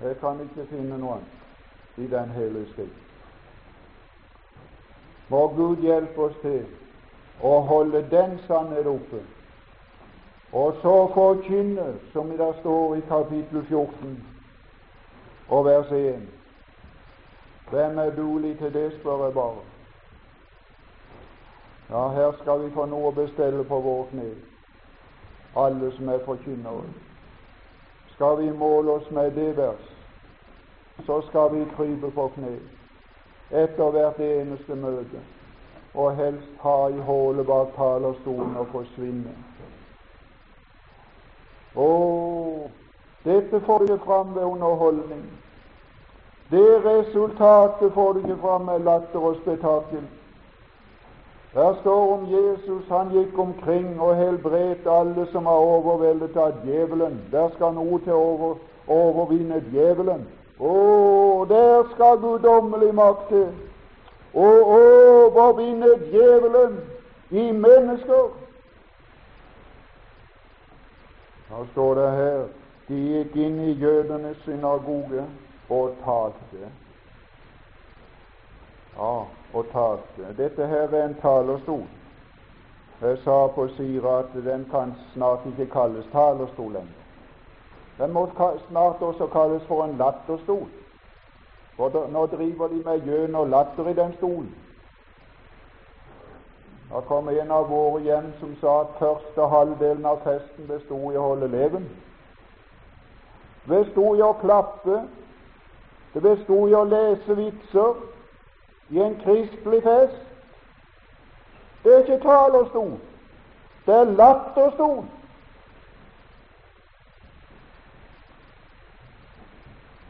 Jeg 0.00 0.16
kan 0.20 0.40
ikke 0.40 0.66
finne 0.70 0.98
noe 0.98 1.18
annet 1.18 1.98
i 2.02 2.06
Den 2.10 2.30
hele 2.34 2.66
skrift. 2.72 3.00
Må 5.28 5.46
Gud 5.56 5.76
hjelpe 5.76 6.28
oss 6.28 6.36
til 6.42 6.64
å 7.42 7.60
holde 7.68 8.02
den 8.10 8.38
sannhet 8.46 8.86
oppe 8.86 9.22
og 10.54 10.76
så 10.82 11.10
forkynne, 11.14 11.94
som 12.12 12.28
det 12.30 12.54
står 12.60 12.96
i 12.96 13.00
kapittel 13.08 13.64
14 13.66 14.18
og 15.48 15.64
vers 15.64 15.90
1. 15.90 16.20
Hvem 17.70 17.98
er 17.98 18.10
dulig 18.16 18.58
til 18.58 18.74
det, 18.74 18.92
spør 19.00 19.24
jeg 19.24 19.34
bare. 19.34 19.64
Ja, 21.90 22.08
her 22.08 22.32
skal 22.42 22.62
vi 22.62 22.70
få 22.74 22.86
noe 22.86 23.10
å 23.10 23.16
bestelle 23.16 23.64
på 23.64 23.80
vår 23.80 24.06
kne, 24.12 24.28
alle 25.56 25.90
som 25.96 26.08
er 26.08 26.22
forkynnere. 26.24 27.03
Skal 28.14 28.38
vi 28.38 28.52
måle 28.52 28.90
oss 28.90 29.10
med 29.10 29.30
det 29.30 29.56
vers, 29.56 29.86
så 31.06 31.20
skal 31.20 31.54
vi 31.54 31.64
krype 31.76 32.10
på 32.10 32.28
kne 32.36 32.52
etter 33.50 33.90
hvert 33.90 34.20
eneste 34.22 34.74
møte, 34.74 35.20
og 35.94 36.16
helst 36.16 36.52
ha 36.62 36.76
i 36.88 37.00
hullet 37.06 37.46
bak 37.46 37.74
talerstolen 37.76 38.56
og 38.56 38.70
forsvinne. 38.72 39.34
Å, 41.74 41.90
dette 43.24 43.60
får 43.66 43.78
du 43.78 43.92
ikke 43.92 44.04
fram 44.06 44.34
ved 44.34 44.46
underholdning. 44.46 45.24
Det 46.50 46.84
resultatet 46.84 47.92
får 47.94 48.12
du 48.12 48.18
ikke 48.18 48.40
fram 48.40 48.68
med 48.70 48.86
latter 48.86 49.18
og 49.18 49.40
spetakkel. 49.42 50.06
Der 51.54 51.74
står 51.80 52.14
om 52.14 52.26
Jesus, 52.26 52.88
han 52.88 53.10
gikk 53.10 53.38
omkring 53.38 54.00
og 54.00 54.16
helbredte 54.16 54.90
alle 54.90 55.26
som 55.32 55.46
er 55.46 55.50
overveldet 55.50 56.36
av 56.36 56.56
djevelen. 56.64 57.20
Der 57.32 57.48
skal 57.54 57.76
noe 57.76 58.00
til 58.02 58.12
å 58.12 58.22
over, 58.22 58.56
overvinne 58.90 59.60
djevelen. 59.70 60.24
Å, 60.58 60.72
der 61.48 61.86
skal 61.92 62.18
guddommelig 62.22 62.90
makt 62.94 63.28
til 63.30 63.46
å 64.34 64.48
overvinne 64.78 65.92
djevelen 66.10 66.74
i 67.30 67.46
mennesker. 67.52 68.34
Her 71.54 71.70
står 71.72 71.94
det 71.94 72.10
her 72.18 72.42
de 72.88 73.00
gikk 73.12 73.38
inn 73.46 73.62
i 73.68 73.76
jødenes 73.78 74.42
synagoge 74.44 75.22
og 75.70 75.94
talte. 76.02 76.74
Ja, 78.98 79.14
og 79.54 79.66
talte. 79.72 80.42
Dette 80.42 80.66
her 80.66 80.88
er 80.88 81.04
en 81.04 81.14
talerstol. 81.22 81.86
Jeg 83.00 83.18
sa 83.18 83.46
på 83.46 83.68
Sira 83.68 84.18
at 84.18 84.34
den 84.44 84.66
kan 84.70 84.94
snart 85.12 85.46
ikke 85.46 85.66
kalles 85.72 86.06
talerstol 86.12 86.72
lenger. 86.72 87.00
Den 87.98 88.12
må 88.12 88.30
snart 88.68 89.02
også 89.02 89.26
kalles 89.26 89.62
for 89.66 89.84
en 89.84 89.96
latterstol. 89.96 90.68
For 91.76 92.06
nå 92.10 92.26
driver 92.26 92.68
de 92.68 92.82
med 92.84 93.00
gjøn 93.00 93.34
og 93.34 93.48
latter 93.48 93.88
i 93.88 93.94
den 93.94 94.12
stolen. 94.12 94.54
Da 96.90 97.00
kom 97.00 97.28
en 97.28 97.50
av 97.50 97.68
våre 97.70 98.02
hjem 98.02 98.32
som 98.40 98.56
sa 98.60 98.80
at 98.80 98.98
første 98.98 99.46
halvdelen 99.50 100.06
av 100.06 100.20
festen 100.22 100.66
bestod 100.68 101.12
i 101.12 101.18
å 101.18 101.28
holde 101.28 101.48
leven. 101.50 101.88
Det 103.64 103.84
bestod 103.84 104.18
i 104.18 104.22
å 104.22 104.32
klappe, 104.38 105.00
det 106.14 106.22
bestod 106.22 106.70
i 106.70 106.76
å 106.78 106.84
lese 106.84 107.34
vitser 107.34 108.13
i 108.90 109.00
en 109.00 109.20
kristelig 109.24 109.82
fest. 109.82 110.22
Det 111.84 111.94
er 111.94 111.98
ikke 111.98 112.22
talerstol, 112.22 112.98
det 113.86 113.94
er 113.94 114.04
latterstol. 114.04 115.04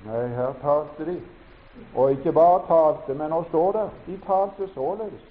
Nei, 0.05 0.27
her 0.27 0.53
talte 0.63 1.07
de. 1.07 1.21
Og 1.95 2.11
ikke 2.11 2.33
bare 2.33 2.61
talte, 2.67 3.15
men 3.15 3.31
nå 3.31 3.45
står 3.49 3.73
der. 3.73 3.89
de 4.07 4.21
talte 4.27 4.75
således. 4.75 5.23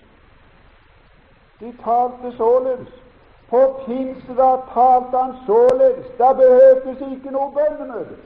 De 1.60 1.74
talte 1.84 2.38
således. 2.38 2.88
På 3.50 3.84
pinsedag 3.86 4.60
talte 4.74 5.18
han 5.18 5.36
således. 5.46 6.06
Da 6.18 6.34
behøvdes 6.34 7.12
ikke 7.12 7.32
noe 7.32 7.52
bønnemøte. 7.52 8.18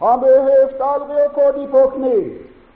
Han 0.00 0.20
behøvde 0.20 0.84
aldri 0.84 1.20
å 1.24 1.32
få 1.34 1.46
de 1.58 1.68
på 1.72 1.82
kne. 1.96 2.16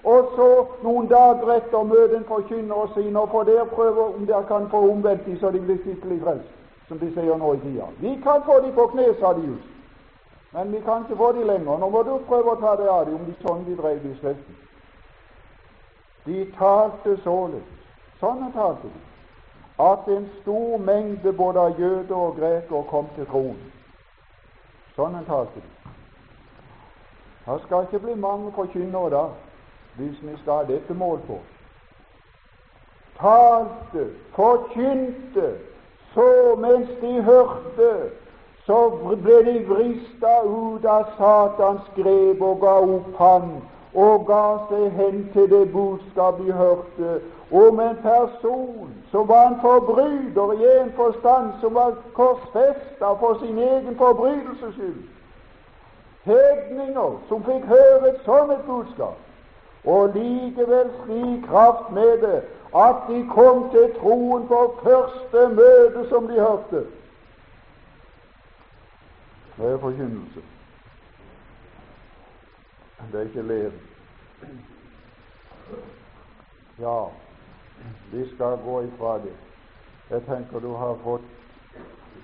Og 0.04 0.32
så 0.36 0.66
noen 0.82 1.08
dager 1.08 1.50
etter 1.52 1.82
møter 1.84 2.16
en 2.16 2.24
forkynner 2.24 2.74
og 2.74 2.94
sier 2.94 3.10
nå 3.12 3.26
får 3.32 3.44
dere 3.50 3.66
prøve 3.68 4.06
om 4.14 4.24
dere 4.26 4.46
kan 4.48 4.68
få 4.70 4.80
omvendt 4.92 5.26
de 5.26 5.36
så 5.40 5.50
de 5.50 5.60
blir 5.60 5.76
skikkelig 5.82 6.22
frelst, 6.22 6.54
som 6.88 6.98
de 6.98 7.10
sier 7.12 7.36
nå 7.36 7.52
i 7.54 7.60
tida. 7.64 7.88
Vi 8.00 8.14
kan 8.24 8.40
få 8.46 8.60
de 8.64 8.72
på 8.72 8.86
kne, 8.94 9.10
sa 9.20 9.32
de 9.36 9.44
just. 9.50 9.68
Men 10.52 10.72
vi 10.72 10.80
kan 10.80 11.04
ikke 11.04 11.16
få 11.16 11.32
de 11.32 11.44
lenger. 11.44 11.78
Nå 11.78 11.88
må 11.88 12.02
du 12.02 12.16
prøve 12.28 12.54
å 12.54 12.60
ta 12.62 12.72
deg 12.80 12.88
av 12.88 13.04
dem 13.06 13.20
om 13.20 13.28
de 13.28 13.36
sånn 13.44 13.64
de 13.68 13.76
drev 13.76 14.06
i 14.06 14.14
Skriften. 14.16 14.56
De 16.24 16.46
talte 16.56 17.16
således. 17.24 17.68
Sånn 18.20 18.42
talte 18.56 18.88
de. 18.88 19.04
At 19.80 20.08
en 20.08 20.26
stor 20.40 20.78
mengde 20.78 21.32
både 21.32 21.60
av 21.60 21.78
jøder 21.80 22.16
og 22.16 22.40
grekere 22.40 22.82
kom 22.88 23.06
til 23.16 23.28
troen. 23.28 23.60
Sånn 24.96 25.20
talte 25.28 25.60
de. 25.60 25.94
Det 27.44 27.60
skal 27.66 27.86
ikke 27.86 28.02
bli 28.02 28.14
mange 28.14 28.52
forkynnere 28.56 29.10
da 29.10 29.24
hvis 29.96 30.22
vi 30.22 30.36
skal 30.42 30.52
ha 30.52 30.64
dette 30.72 30.94
mål 30.94 31.18
på. 31.26 31.38
Talte, 33.20 34.06
forkynte, 34.34 35.48
så 36.14 36.56
mens 36.58 36.88
de 37.00 37.22
hørte, 37.22 38.10
så 38.66 38.90
ble 38.90 39.52
de 39.52 39.58
vrista 39.68 40.32
ut 40.46 40.84
av 40.84 41.04
Satans 41.18 41.86
grep 41.96 42.42
og 42.42 42.60
ga 42.60 42.74
opp 42.86 43.16
ham 43.18 43.52
og 43.94 44.26
ga 44.26 44.44
seg 44.68 44.90
hen 44.94 45.22
til 45.34 45.48
det 45.50 45.72
budskap 45.72 46.38
de 46.38 46.52
hørte 46.52 47.20
om 47.50 47.80
en 47.80 47.96
person 48.02 48.92
som 49.10 49.28
var 49.28 49.48
en 49.48 49.56
forbryter 49.60 50.52
i 50.52 50.68
en 50.82 50.92
forstand, 50.96 51.50
som 51.60 51.74
var 51.74 51.96
korsfesta 52.14 53.14
for 53.22 53.40
sin 53.40 53.58
egen 53.58 53.96
forbrytelses 53.96 54.74
skyld. 54.74 55.02
Hedninger 56.24 57.18
som 57.28 57.42
fikk 57.44 57.66
høre 57.66 58.12
et 58.12 58.22
sånt 58.24 58.66
budskap 58.68 59.18
og 59.84 60.08
likevel 60.14 60.90
slik 61.04 61.44
kraft 61.48 61.92
med 61.92 62.18
det 62.20 62.42
at 62.76 62.96
de 63.08 63.28
kom 63.34 63.70
til 63.70 63.94
troen 64.00 64.46
på 64.46 64.80
første 64.82 65.48
møte 65.54 66.08
som 66.08 66.28
de 66.28 66.40
hørte. 66.40 66.86
Det 69.56 69.72
er 69.72 69.78
forkynnelse. 69.78 70.40
Det 73.12 73.20
er 73.20 73.24
ikke 73.24 73.42
lev. 73.42 73.72
Ja, 76.80 77.04
vi 78.12 78.28
skal 78.34 78.58
gå 78.64 78.80
ifra 78.80 79.18
det. 79.18 79.34
Jeg 80.10 80.22
tenker 80.22 80.58
du 80.58 80.72
har 80.74 80.96
fått 81.04 81.26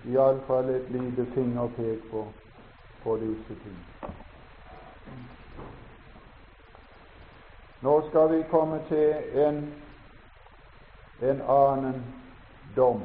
iallfall 0.06 0.70
et 0.70 0.90
lite 0.90 1.26
fingerpek 1.34 2.10
på, 2.10 2.26
på 3.02 3.16
disse 3.16 3.60
ting. 3.62 3.76
Nå 7.82 8.08
skal 8.08 8.36
vi 8.36 8.42
komme 8.50 8.80
til 8.88 9.14
en, 9.34 9.74
en 11.22 11.42
annen 11.48 12.04
dom. 12.76 13.02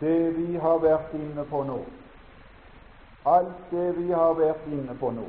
Det 0.00 0.36
vi 0.36 0.56
har 0.56 0.78
vært 0.78 1.14
inne 1.14 1.44
på 1.44 1.62
nå, 1.64 1.78
alt 3.24 3.70
det 3.70 3.96
vi 3.96 4.10
har 4.12 4.34
vært 4.36 4.66
inne 4.68 4.96
på 5.00 5.10
nå, 5.12 5.24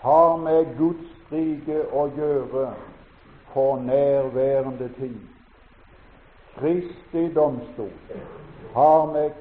har 0.00 0.36
med 0.36 0.76
Guds 0.78 1.32
rike 1.32 1.82
å 1.92 2.06
gjøre 2.16 2.66
for 3.52 3.80
nærværende 3.80 4.88
tid. 4.98 5.18
Kristi 6.56 7.34
domstol 7.34 7.92
har 8.74 9.12
med, 9.12 9.32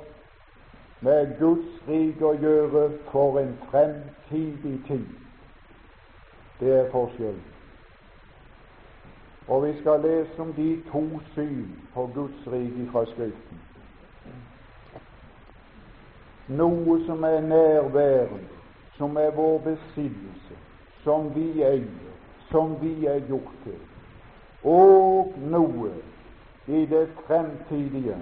med 1.00 1.36
Guds 1.40 1.88
rike 1.88 2.26
å 2.26 2.34
gjøre 2.40 2.90
for 3.12 3.40
en 3.40 3.56
fremtidig 3.70 4.80
tid. 4.88 5.25
Det 6.60 6.72
er 6.80 6.92
forskjellen. 6.92 7.44
Og 9.48 9.64
vi 9.68 9.80
skal 9.80 10.02
lese 10.02 10.40
om 10.42 10.54
de 10.54 10.82
to 10.92 11.20
syn 11.34 11.66
på 11.94 12.10
Guds 12.16 12.48
rike 12.48 12.88
fra 12.92 13.06
Skriften. 13.06 13.62
Noe 16.48 17.00
som 17.06 17.24
er 17.24 17.42
nærværende, 17.42 18.48
som 18.98 19.18
er 19.18 19.32
vår 19.36 19.58
besittelse, 19.58 20.58
som 21.04 21.36
vi 21.36 21.64
eier, 21.64 22.14
som 22.52 22.78
vi 22.82 23.06
er 23.06 23.20
gjort 23.28 23.54
til, 23.64 23.80
og 24.64 25.34
noe 25.38 25.92
i 26.68 26.86
det 26.86 27.08
fremtidige 27.28 28.18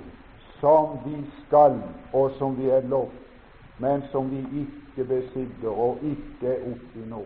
som 0.59 0.97
vi 1.05 1.19
skal, 1.45 1.79
og 2.13 2.31
som 2.37 2.57
vi 2.57 2.69
er 2.69 2.87
lovt, 2.87 3.19
men 3.77 4.03
som 4.11 4.31
vi 4.31 4.43
ikke 4.63 5.07
besitter 5.07 5.69
og 5.69 5.97
ikke 6.03 6.47
er 6.47 7.07
nå. 7.07 7.25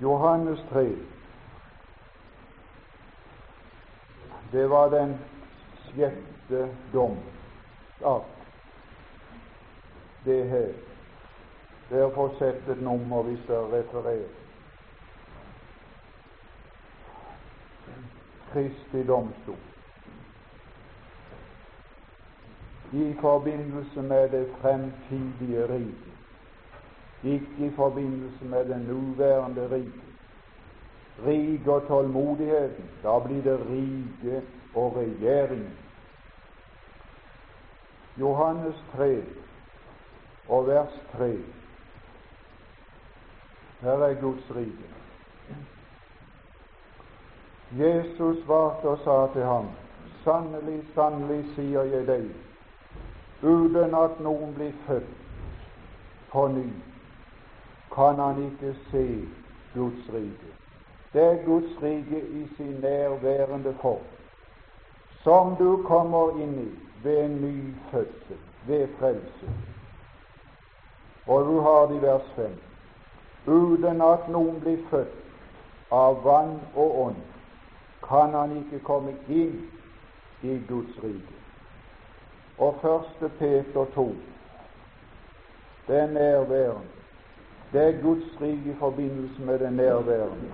Johannes 0.00 0.60
3. 0.70 0.96
Det 4.52 4.66
var 4.66 4.90
den 4.90 5.18
sjette 5.94 6.68
dom. 6.92 7.16
Ja, 8.00 8.20
det 10.24 10.44
her. 10.44 10.72
Derfor 11.90 12.34
sett 12.38 12.68
et 12.68 12.82
nummer 12.82 13.22
hvis 13.22 13.42
skal 13.44 13.66
refererer. 13.72 14.28
Kristi 18.52 19.02
domstol. 19.06 19.56
I 22.92 23.14
forbindelse 23.20 24.02
med 24.02 24.30
det 24.30 24.48
fremtidige 24.60 25.68
riket 25.68 26.09
ikke 27.24 27.66
i 27.66 27.70
forbindelse 27.76 28.44
med 28.44 28.64
den 28.64 28.80
nåværende 28.80 29.68
rike. 29.70 30.02
Rike 31.26 31.72
og 31.72 31.86
tålmodigheten. 31.88 32.84
Da 33.02 33.18
blir 33.18 33.42
det 33.42 33.60
rike 33.70 34.42
og 34.74 34.96
regjering. 34.96 35.70
Johannes 38.20 38.84
3 38.96 39.24
og 40.48 40.66
vers 40.66 41.00
3. 41.12 41.36
Her 43.80 43.90
er 43.90 44.20
Guds 44.20 44.50
rike. 44.56 44.90
Jesus 47.78 48.44
svarte 48.44 48.84
og 48.84 48.98
sa 49.04 49.32
til 49.32 49.44
ham, 49.46 49.68
Sannelig, 50.24 50.82
sannelig, 50.94 51.44
sier 51.54 51.86
jeg 51.88 52.06
deg, 52.06 52.26
uten 53.42 53.94
at 53.94 54.18
noen 54.20 54.50
blir 54.56 54.74
født 54.84 55.14
på 56.32 56.42
ny, 56.52 56.66
kan 57.94 58.18
han 58.18 58.44
ikke 58.44 58.76
se 58.90 59.28
Guds 59.74 60.14
rike. 60.14 60.50
Det 61.12 61.22
er 61.22 61.44
Guds 61.44 61.82
rike 61.82 62.20
i 62.28 62.48
sin 62.56 62.76
nærværende 62.82 63.74
form, 63.82 64.06
som 65.22 65.56
du 65.56 65.82
kommer 65.86 66.42
inn 66.42 66.54
i 66.58 66.68
ved 67.02 67.24
en 67.24 67.40
ny 67.42 67.74
fødsel, 67.90 68.38
ved 68.66 68.88
frelse. 68.98 69.50
Og 71.26 71.44
du 71.44 71.60
har 71.60 71.86
det 71.86 71.96
i 71.96 72.02
vers 72.02 72.32
5. 72.36 72.60
Uten 73.46 74.02
at 74.02 74.28
noen 74.28 74.60
blir 74.60 74.78
født 74.90 75.90
av 75.90 76.22
vann 76.24 76.60
og 76.74 76.98
ånd, 77.06 77.20
kan 78.08 78.34
han 78.34 78.56
ikke 78.56 78.84
komme 78.84 79.14
inn 79.28 79.70
i 80.42 80.60
Guds 80.68 81.02
rike. 81.02 81.36
Og 82.58 82.78
første 82.82 83.28
Peter 83.38 83.84
2, 83.94 84.08
det 85.88 85.98
er 85.98 86.06
nærværende. 86.06 86.99
Det 87.72 87.80
er 87.80 88.02
Guds 88.02 88.40
rik 88.40 88.66
i 88.66 88.74
forbindelse 88.78 89.42
med 89.42 89.58
det 89.58 89.72
nærværende. 89.72 90.52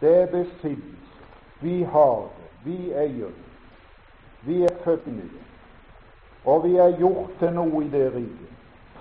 Det 0.00 0.16
er 0.22 0.26
besittelse. 0.26 1.16
Vi 1.60 1.82
har 1.82 2.20
det. 2.20 2.46
Vi 2.64 2.92
eier 2.92 3.26
det. 3.26 3.46
Vi 4.42 4.62
er 4.62 4.74
født 4.84 5.06
i 5.06 5.10
det. 5.10 5.30
Og 6.44 6.64
vi 6.64 6.76
er 6.76 6.98
gjort 6.98 7.30
til 7.38 7.52
noe 7.52 7.84
i 7.84 7.88
det 7.88 8.14
riket 8.14 8.46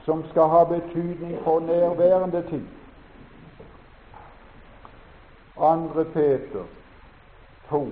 som 0.06 0.26
skal 0.30 0.50
ha 0.50 0.64
betydning 0.64 1.38
for 1.44 1.60
nærværende 1.60 2.44
tid. 2.50 2.66
Andre 5.58 6.06
Peter 6.06 6.64
2, 7.70 7.88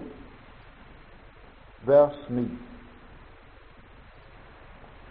vers 1.86 2.30
9. 2.30 2.41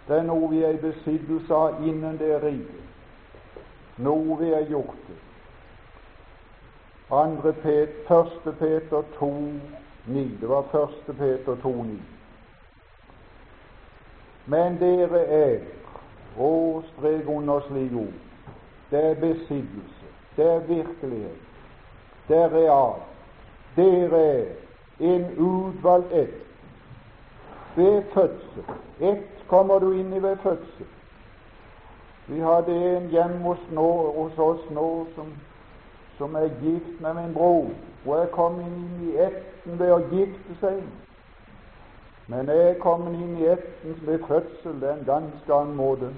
Det 0.07 0.17
er 0.17 0.23
noe 0.23 0.49
vi 0.49 0.63
er 0.63 0.77
i 0.77 0.81
besittelse 0.81 1.55
av 1.55 1.83
innen 1.83 2.17
det 2.19 2.39
riket, 2.43 2.92
noe 3.97 4.37
vi 4.39 4.53
har 4.53 4.65
gjort 4.69 5.07
det. 5.07 5.19
Andre 7.11 7.53
Pet, 7.53 7.89
første 8.07 8.51
Peter 8.59 9.03
2, 9.19 9.31
9. 10.07 10.37
Det 10.41 10.49
var 10.49 10.65
første 10.71 11.13
Peter 11.13 11.55
2, 11.61 11.71
9. 11.83 11.99
Men 14.45 14.77
dere 14.79 15.25
er 15.25 15.59
Å, 16.33 16.81
strek 16.81 17.27
under 17.29 17.61
slik 17.67 17.91
ord. 17.93 18.15
Det 18.89 19.01
er 19.11 19.19
besittelse. 19.21 20.07
Det 20.35 20.47
er 20.49 20.63
virkelighet. 20.65 21.43
Det 22.27 22.37
er 22.37 22.49
real. 22.55 23.03
Dere 23.75 24.21
er 24.33 24.45
en 24.99 25.27
utvalgt 25.37 26.13
ett 26.13 26.41
ved 27.75 28.01
fødsel. 28.13 28.65
Ett 28.99 29.45
kommer 29.47 29.79
du 29.79 29.91
inn 29.93 30.13
i 30.13 30.23
ved 30.23 30.37
fødsel. 30.41 30.89
Vi 32.27 32.39
hadde 32.39 32.97
en 32.97 33.07
hjemme 33.11 33.39
hos, 33.43 33.63
nå, 33.71 33.87
hos 34.17 34.37
oss 34.39 34.69
nå 34.71 35.05
som, 35.15 35.33
som 36.17 36.35
er 36.35 36.49
gift 36.61 37.01
med 37.01 37.13
min 37.13 37.33
bror. 37.33 37.71
Hun 38.05 38.19
er 38.19 38.29
kommet 38.31 38.67
inn 38.67 39.09
i 39.09 39.17
etten 39.25 39.79
ved 39.79 39.91
å 39.91 39.99
gifte 40.11 40.55
seg. 40.61 40.79
Men 42.31 42.47
jeg 42.47 42.77
kommet 42.79 43.19
inn 43.19 43.35
i 43.41 43.49
ætten 43.51 43.97
ved 44.07 44.23
fødsel. 44.27 44.79
Det 44.79 44.89
er 44.89 44.93
en 44.99 45.07
ganske 45.07 45.53
annen 45.53 45.75
måte. 45.75 46.13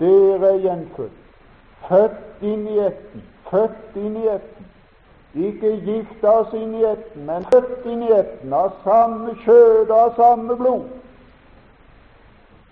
Dere 0.00 0.50
er 0.50 0.62
gjenfødt, 0.64 1.18
født 1.88 2.42
inn 2.42 2.66
i 2.66 2.80
ætten, 2.82 3.22
født 3.50 3.96
inn 3.96 4.16
i 4.18 4.26
ætten. 4.32 4.70
Ikke 5.34 5.70
gifta 5.86 6.32
oss 6.40 6.52
inn 6.54 6.74
i 6.78 6.82
ætten, 6.86 7.22
men 7.26 7.46
født 7.52 7.86
inn 7.90 8.02
i 8.02 8.10
ætten, 8.14 8.52
av 8.52 8.74
samme 8.82 9.34
kjød 9.44 9.90
og 9.90 9.96
av 10.00 10.12
samme 10.18 10.58
blod. 10.58 10.90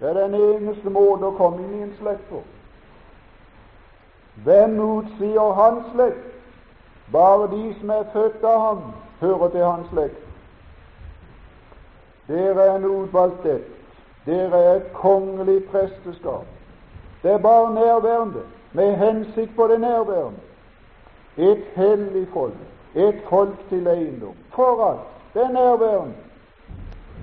Det 0.02 0.10
er 0.10 0.26
den 0.26 0.34
eneste 0.34 0.90
måte 0.90 1.28
å 1.30 1.36
komme 1.38 1.62
inn 1.62 1.74
i 1.78 1.82
en 1.84 1.92
slekt 1.94 2.24
på. 2.26 2.40
Hvem 4.42 4.72
utsier 4.82 5.52
hans 5.54 5.84
slekt? 5.92 6.24
Bare 7.12 7.46
de 7.52 7.74
som 7.78 7.90
er 7.94 8.08
født 8.10 8.42
av 8.44 8.58
ham, 8.60 8.80
hører 9.20 9.52
til 9.52 9.62
hans 9.62 9.92
slekt. 9.92 10.24
Dere 12.26 12.64
er 12.64 12.74
en 12.80 12.88
utvalgt 12.88 13.46
ett. 13.46 13.70
Dere 14.26 14.64
er 14.64 14.80
et 14.80 14.90
kongelig 14.96 15.60
presteskap. 15.70 16.50
Det 17.22 17.30
er 17.30 17.38
bare 17.38 17.74
nærværende, 17.74 18.42
med 18.72 18.96
hensikt 18.96 19.54
på 19.56 19.66
det 19.70 19.80
nærværende. 19.80 20.42
Et 21.36 21.64
hellig 21.76 22.26
folk, 22.32 22.58
et 22.94 23.22
folk 23.28 23.68
til 23.68 23.86
eiendom. 23.86 24.34
For 24.50 24.84
alt. 24.90 25.08
Det 25.34 25.42
er 25.42 25.52
nærværende. 25.52 26.31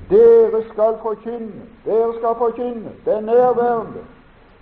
Dere 0.09 0.63
skal 0.73 0.97
forkynne. 1.01 1.61
Dere 1.85 2.13
skal 2.13 2.35
forkynne. 2.37 2.91
Det 3.05 3.13
er 3.13 3.19
nærværende. 3.19 4.03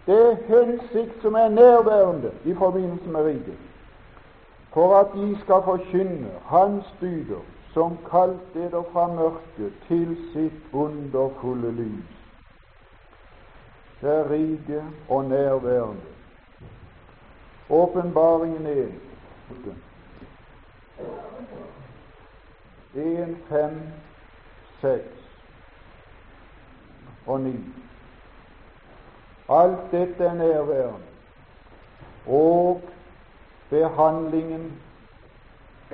Det 0.05 0.31
er 0.31 0.35
hensikt 0.47 1.21
som 1.21 1.33
er 1.33 1.49
nærværende 1.49 2.31
i 2.45 2.53
forbindelse 2.53 3.09
med 3.09 3.21
riket. 3.21 3.57
For 4.73 4.95
at 4.95 5.07
de 5.13 5.37
skal 5.41 5.61
forkynne 5.65 6.31
Hans 6.45 6.85
dyder 7.01 7.43
som 7.73 7.97
kalte 8.11 8.39
dere 8.53 8.83
fra 8.91 9.07
mørket 9.07 9.73
til 9.87 10.17
sitt 10.33 10.73
underfulle 10.73 11.71
lys. 11.71 12.15
Det 14.01 14.09
er 14.09 14.29
rike 14.29 14.83
og 15.09 15.25
nærværende. 15.25 16.01
Åpenbaringen 17.69 18.65
er 18.65 18.87
en, 22.95 23.37
fem, 23.49 23.81
seks 24.81 25.16
og 27.27 27.41
ny. 27.41 27.55
Alt 29.49 29.91
dette 29.91 30.23
er 30.23 30.33
nærværende, 30.33 31.07
og 32.27 32.81
behandlingen 33.69 34.81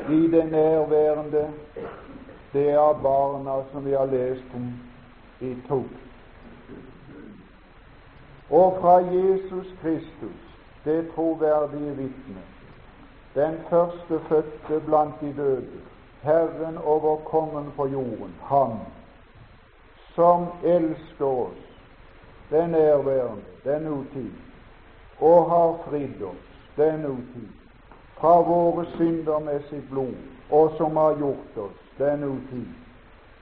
i 0.09 0.27
det 0.31 0.51
nærværende, 0.51 1.53
det 2.53 2.69
er 2.69 2.99
barna 3.03 3.63
som 3.71 3.85
vi 3.85 3.91
har 3.91 4.05
lest 4.05 4.45
om 4.55 4.73
i 5.41 5.55
to. 5.67 5.83
Og 8.49 8.77
fra 8.81 8.95
Jesus 8.97 9.67
Kristus, 9.81 10.57
det 10.85 11.11
troverdige 11.15 11.95
vitne, 11.95 12.41
den 13.35 13.57
første 13.69 14.19
fødte 14.27 14.85
blant 14.85 15.21
de 15.21 15.33
døde, 15.37 15.81
Herren 16.21 16.77
over 16.77 17.17
kongen 17.17 17.71
på 17.75 17.87
jorden, 17.87 18.35
ham 18.41 18.79
som 20.15 20.47
elsker 20.63 21.25
oss, 21.25 21.63
den 22.49 22.69
nærværende, 22.69 23.43
den 23.63 23.81
nutid, 23.81 24.31
og 25.19 25.49
har 25.49 25.89
fridd 25.89 26.21
oss, 26.21 26.47
den 26.77 26.99
nutid, 26.99 27.49
fra 28.17 28.41
våre 28.41 28.85
synder 28.95 29.39
med 29.39 29.61
sitt 29.69 29.89
blod, 29.89 30.15
og 30.49 30.73
som 30.77 30.97
har 30.97 31.17
gjort 31.17 31.57
oss 31.57 31.83
den 31.97 32.47
tid 32.49 32.67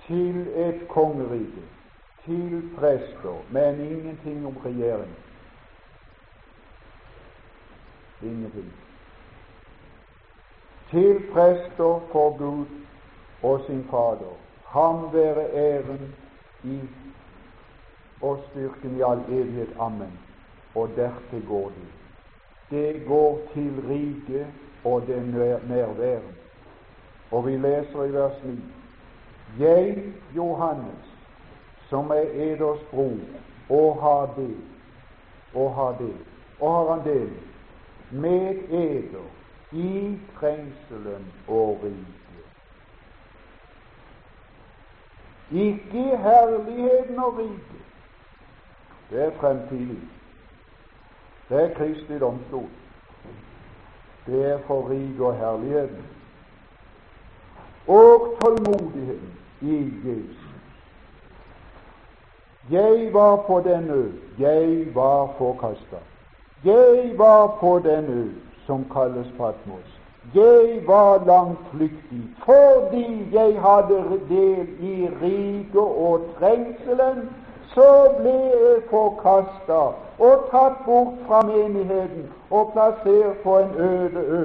til 0.07 0.47
et 0.55 0.87
kongerike, 0.87 1.63
til 2.25 2.69
prester, 2.77 3.35
men 3.51 3.79
ingenting 3.79 4.47
om 4.47 4.57
regjering. 4.65 5.15
Ingenting. 8.23 8.73
Til 10.91 11.21
prester 11.33 11.99
for 12.11 12.37
Gud 12.37 12.65
og 13.43 13.61
sin 13.67 13.83
Fader. 13.91 14.35
Ham 14.65 15.13
være 15.13 15.45
æren 15.53 16.15
i 16.63 16.79
og 18.21 18.39
styrken 18.49 18.97
i 18.97 19.01
all 19.01 19.23
evighet. 19.29 19.69
Amen. 19.79 20.19
Og 20.75 20.89
dertil 20.95 21.47
går 21.47 21.69
det. 21.69 21.87
Det 22.69 23.05
går 23.07 23.41
til 23.53 23.73
riket 23.89 24.47
og 24.83 25.03
det 25.07 25.33
nærværet. 25.67 26.35
Og 27.31 27.45
vi 27.45 27.57
leser 27.57 28.03
i 28.03 28.13
vers 28.13 28.43
9 28.43 28.59
Jeg, 29.59 30.03
Johannes, 30.35 31.05
som 31.89 32.09
er 32.09 32.25
eders 32.33 32.79
bror, 32.91 33.17
og 33.69 34.01
har 34.01 34.33
det, 34.35 34.57
og 35.53 35.75
har 35.75 35.95
det, 35.99 36.15
og 36.59 36.71
har 36.73 36.95
han 36.95 37.13
det, 37.13 37.29
med 38.11 38.55
eder 38.69 39.27
i 39.71 40.17
trengselen 40.39 41.25
og 41.47 41.79
riket. 41.83 42.20
Ikke 45.51 46.17
herligheten 46.17 47.19
og 47.19 47.37
riket. 47.37 47.85
Det 49.09 49.25
er 49.25 49.31
fremtidig. 49.39 49.99
Det 51.49 51.63
er 51.63 51.73
Kristi 51.73 52.19
domstol 52.19 52.69
det 54.25 54.51
er 54.51 54.57
for 54.67 54.89
riket 54.89 55.21
og 55.21 55.35
herligheten. 55.35 56.05
Og 57.87 58.37
tålmodigheten 58.41 59.33
i 59.61 59.93
Jesus. 60.05 60.37
Jeg 62.71 63.13
var 63.13 63.35
på 63.35 63.59
den 63.65 63.89
ø, 63.89 64.11
jeg 64.39 64.95
var 64.95 65.33
forkasta. 65.37 65.97
Jeg 66.63 67.13
var 67.17 67.57
på 67.59 67.79
den 67.83 68.05
ø 68.05 68.29
som 68.65 68.85
kalles 68.93 69.27
Patmos. 69.37 70.00
Jeg 70.35 70.83
var 70.87 71.25
langt 71.25 71.59
flyktig 71.71 72.23
fordi 72.45 73.27
jeg 73.31 73.61
hadde 73.61 74.19
del 74.29 74.67
i 74.79 75.09
riket 75.21 75.75
og 75.75 76.27
trengselen 76.39 77.29
så 77.73 78.13
ble 78.19 78.31
jeg 78.31 78.81
forkasta 78.89 79.79
og 80.19 80.47
tatt 80.51 80.81
bort 80.85 81.19
fra 81.27 81.39
menigheten 81.47 82.27
og 82.49 82.73
plassert 82.73 83.39
på 83.43 83.57
en 83.59 83.71
øde 83.79 84.23
ø. 84.39 84.43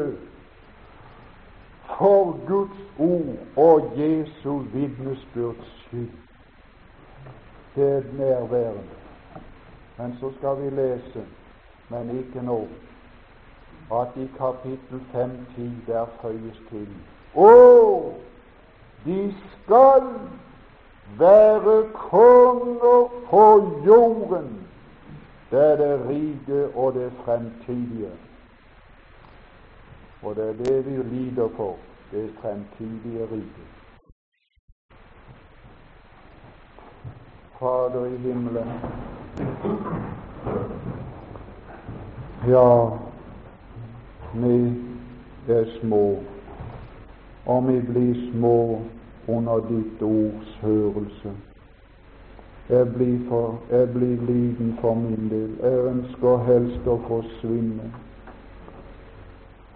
For 1.99 2.37
Guds 2.47 2.79
ord 2.99 3.35
og 3.57 3.91
Jesu 3.97 4.59
vitnesbyrds 4.73 5.73
skyld. 5.87 6.11
Det 7.75 7.89
er 7.97 8.03
nærværende. 8.19 8.97
Men 9.99 10.17
så 10.21 10.31
skal 10.39 10.63
vi 10.63 10.71
lese, 10.71 11.25
men 11.89 12.19
ikke 12.19 12.43
nå, 12.43 12.67
at 13.93 14.09
i 14.17 14.29
kapittel 14.39 15.01
5-10 15.15 15.71
der 15.87 16.07
føyes 16.23 16.63
til 16.71 16.89
Å, 17.37 17.51
de 19.05 19.35
skal 19.53 20.03
være 21.19 21.77
konger 21.93 23.09
på 23.31 23.45
jorden. 23.87 24.67
Det 25.51 25.61
er 25.73 25.77
det 25.77 26.09
rike 26.09 26.77
og 26.77 26.95
det 26.95 27.13
fremtidige. 27.25 28.11
Og 30.23 30.37
det 30.37 30.49
er 30.49 30.53
det 30.65 30.87
vi 30.87 30.97
lider 31.03 31.49
for, 31.57 31.77
det 32.11 32.31
fremtidige 32.41 33.29
riket. 33.33 33.71
Fader 37.59 38.05
i 38.05 38.17
himmelen. 38.17 38.71
Ja, 42.49 42.89
vi 44.43 45.53
er 45.55 45.65
små, 45.81 46.19
og 47.47 47.69
vi 47.69 47.81
blir 47.81 48.15
små 48.31 48.81
under 49.29 49.61
ditt 49.69 50.03
ords 50.03 50.59
hørelse. 50.63 51.33
Jeg 52.69 52.95
blir, 52.95 53.19
for, 53.29 53.59
jeg 53.71 53.89
blir 53.91 54.23
liten 54.27 54.79
for 54.81 54.95
min 54.95 55.29
del. 55.31 55.53
Jeg 55.63 55.85
ønsker 55.87 56.45
helst 56.49 56.89
å 56.91 56.97
forsvinne. 57.07 57.93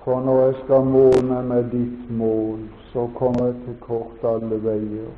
For 0.04 0.22
når 0.26 0.40
jeg 0.44 0.54
skal 0.64 0.84
måle 0.88 1.42
med 1.46 1.70
ditt 1.70 2.10
mål, 2.10 2.64
så 2.92 3.06
kommer 3.14 3.46
jeg 3.46 3.60
til 3.64 3.76
kort 3.84 4.24
alle 4.26 4.58
veier. 4.64 5.12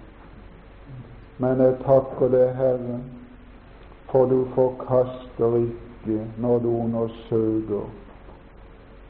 Men 1.38 1.64
jeg 1.64 1.78
takker 1.86 2.28
deg, 2.34 2.52
Herre, 2.58 2.98
for 4.10 4.28
du 4.28 4.44
forkaster 4.54 5.56
ikke 5.62 6.26
når 6.44 6.58
du 6.66 6.68
undersøker, 6.76 7.88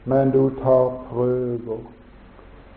men 0.05 0.31
du 0.31 0.49
tar 0.49 0.89
prøver 1.09 1.83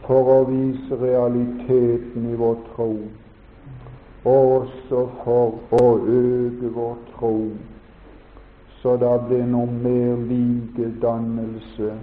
for 0.06 0.28
å 0.30 0.42
vise 0.46 0.98
realiteten 1.00 2.28
i 2.30 2.36
vår 2.38 2.60
tro, 2.74 2.90
og 4.24 4.52
også 4.58 5.00
for 5.24 5.80
å 5.80 5.88
øke 5.98 6.70
vår 6.76 7.00
tro, 7.16 7.32
så 8.82 8.94
det 9.02 9.14
blir 9.26 9.42
noe 9.50 9.66
mer 9.82 10.22
likedannelse 10.30 11.96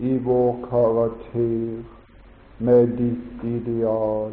i 0.00 0.16
vår 0.24 0.56
karakter 0.70 1.84
med 2.58 2.96
ditt 2.96 3.44
ideal. 3.44 4.32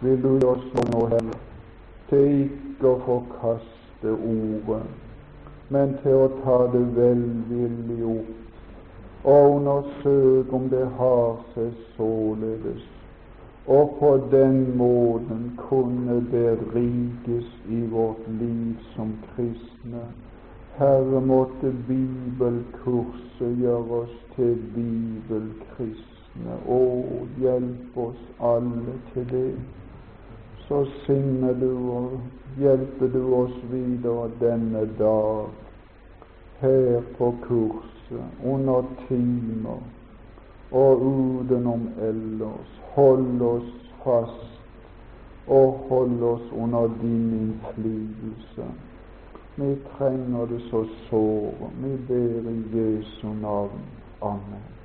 Vil 0.00 0.22
du 0.22 0.46
oss 0.46 0.66
nå, 0.92 1.06
Herre, 1.10 1.38
til 2.10 2.32
ikke 2.46 2.92
å 2.92 3.02
forkaste 3.08 4.14
ordet, 4.14 4.82
men 5.74 5.98
til 6.04 6.20
å 6.22 6.34
ta 6.44 6.58
det 6.70 6.86
velvillig 6.94 8.02
opp 8.14 8.45
og 9.26 9.54
undersøke 9.54 10.54
om 10.54 10.68
det 10.70 10.84
har 10.98 11.40
seg 11.54 11.72
således, 11.96 12.84
og 13.66 13.96
på 13.98 14.10
den 14.30 14.76
måten 14.78 15.48
kunne 15.58 16.20
berikes 16.30 17.48
i 17.68 17.80
vårt 17.90 18.28
liv 18.28 18.76
som 18.94 19.10
kristne. 19.32 20.04
Herre, 20.78 21.20
måtte 21.20 21.72
bibelkurset 21.88 23.58
gjøre 23.58 24.00
oss 24.04 24.14
til 24.36 24.54
bibelkristne. 24.76 26.60
Å, 26.68 26.80
hjelp 27.40 27.98
oss 27.98 28.22
alle 28.38 28.98
til 29.12 29.26
det. 29.32 29.52
Så 30.68 30.84
signer 31.06 31.56
du 31.58 31.70
og 31.96 32.18
hjelper 32.60 33.10
du 33.10 33.22
oss 33.34 33.56
videre 33.72 34.30
denne 34.38 34.86
dag 35.00 35.65
her 36.60 37.02
på 37.18 37.34
kurset, 37.42 38.24
under 38.44 38.84
timer 39.08 39.82
og 40.70 41.00
utenom 41.00 41.88
ellers. 42.00 42.82
Hold 42.94 43.42
oss 43.42 43.72
fast 44.04 44.60
og 45.46 45.86
hold 45.88 46.22
oss 46.22 46.52
under 46.52 46.88
din 47.02 47.32
innflytelse. 47.40 48.70
Vi 49.56 49.76
trenger 49.98 50.46
det 50.46 50.60
så 50.70 50.84
såre. 51.08 51.70
Vi 51.82 51.96
ber 52.08 52.50
i 52.50 52.62
Jesu 52.78 53.28
navn. 53.42 53.80
Amen. 54.22 54.75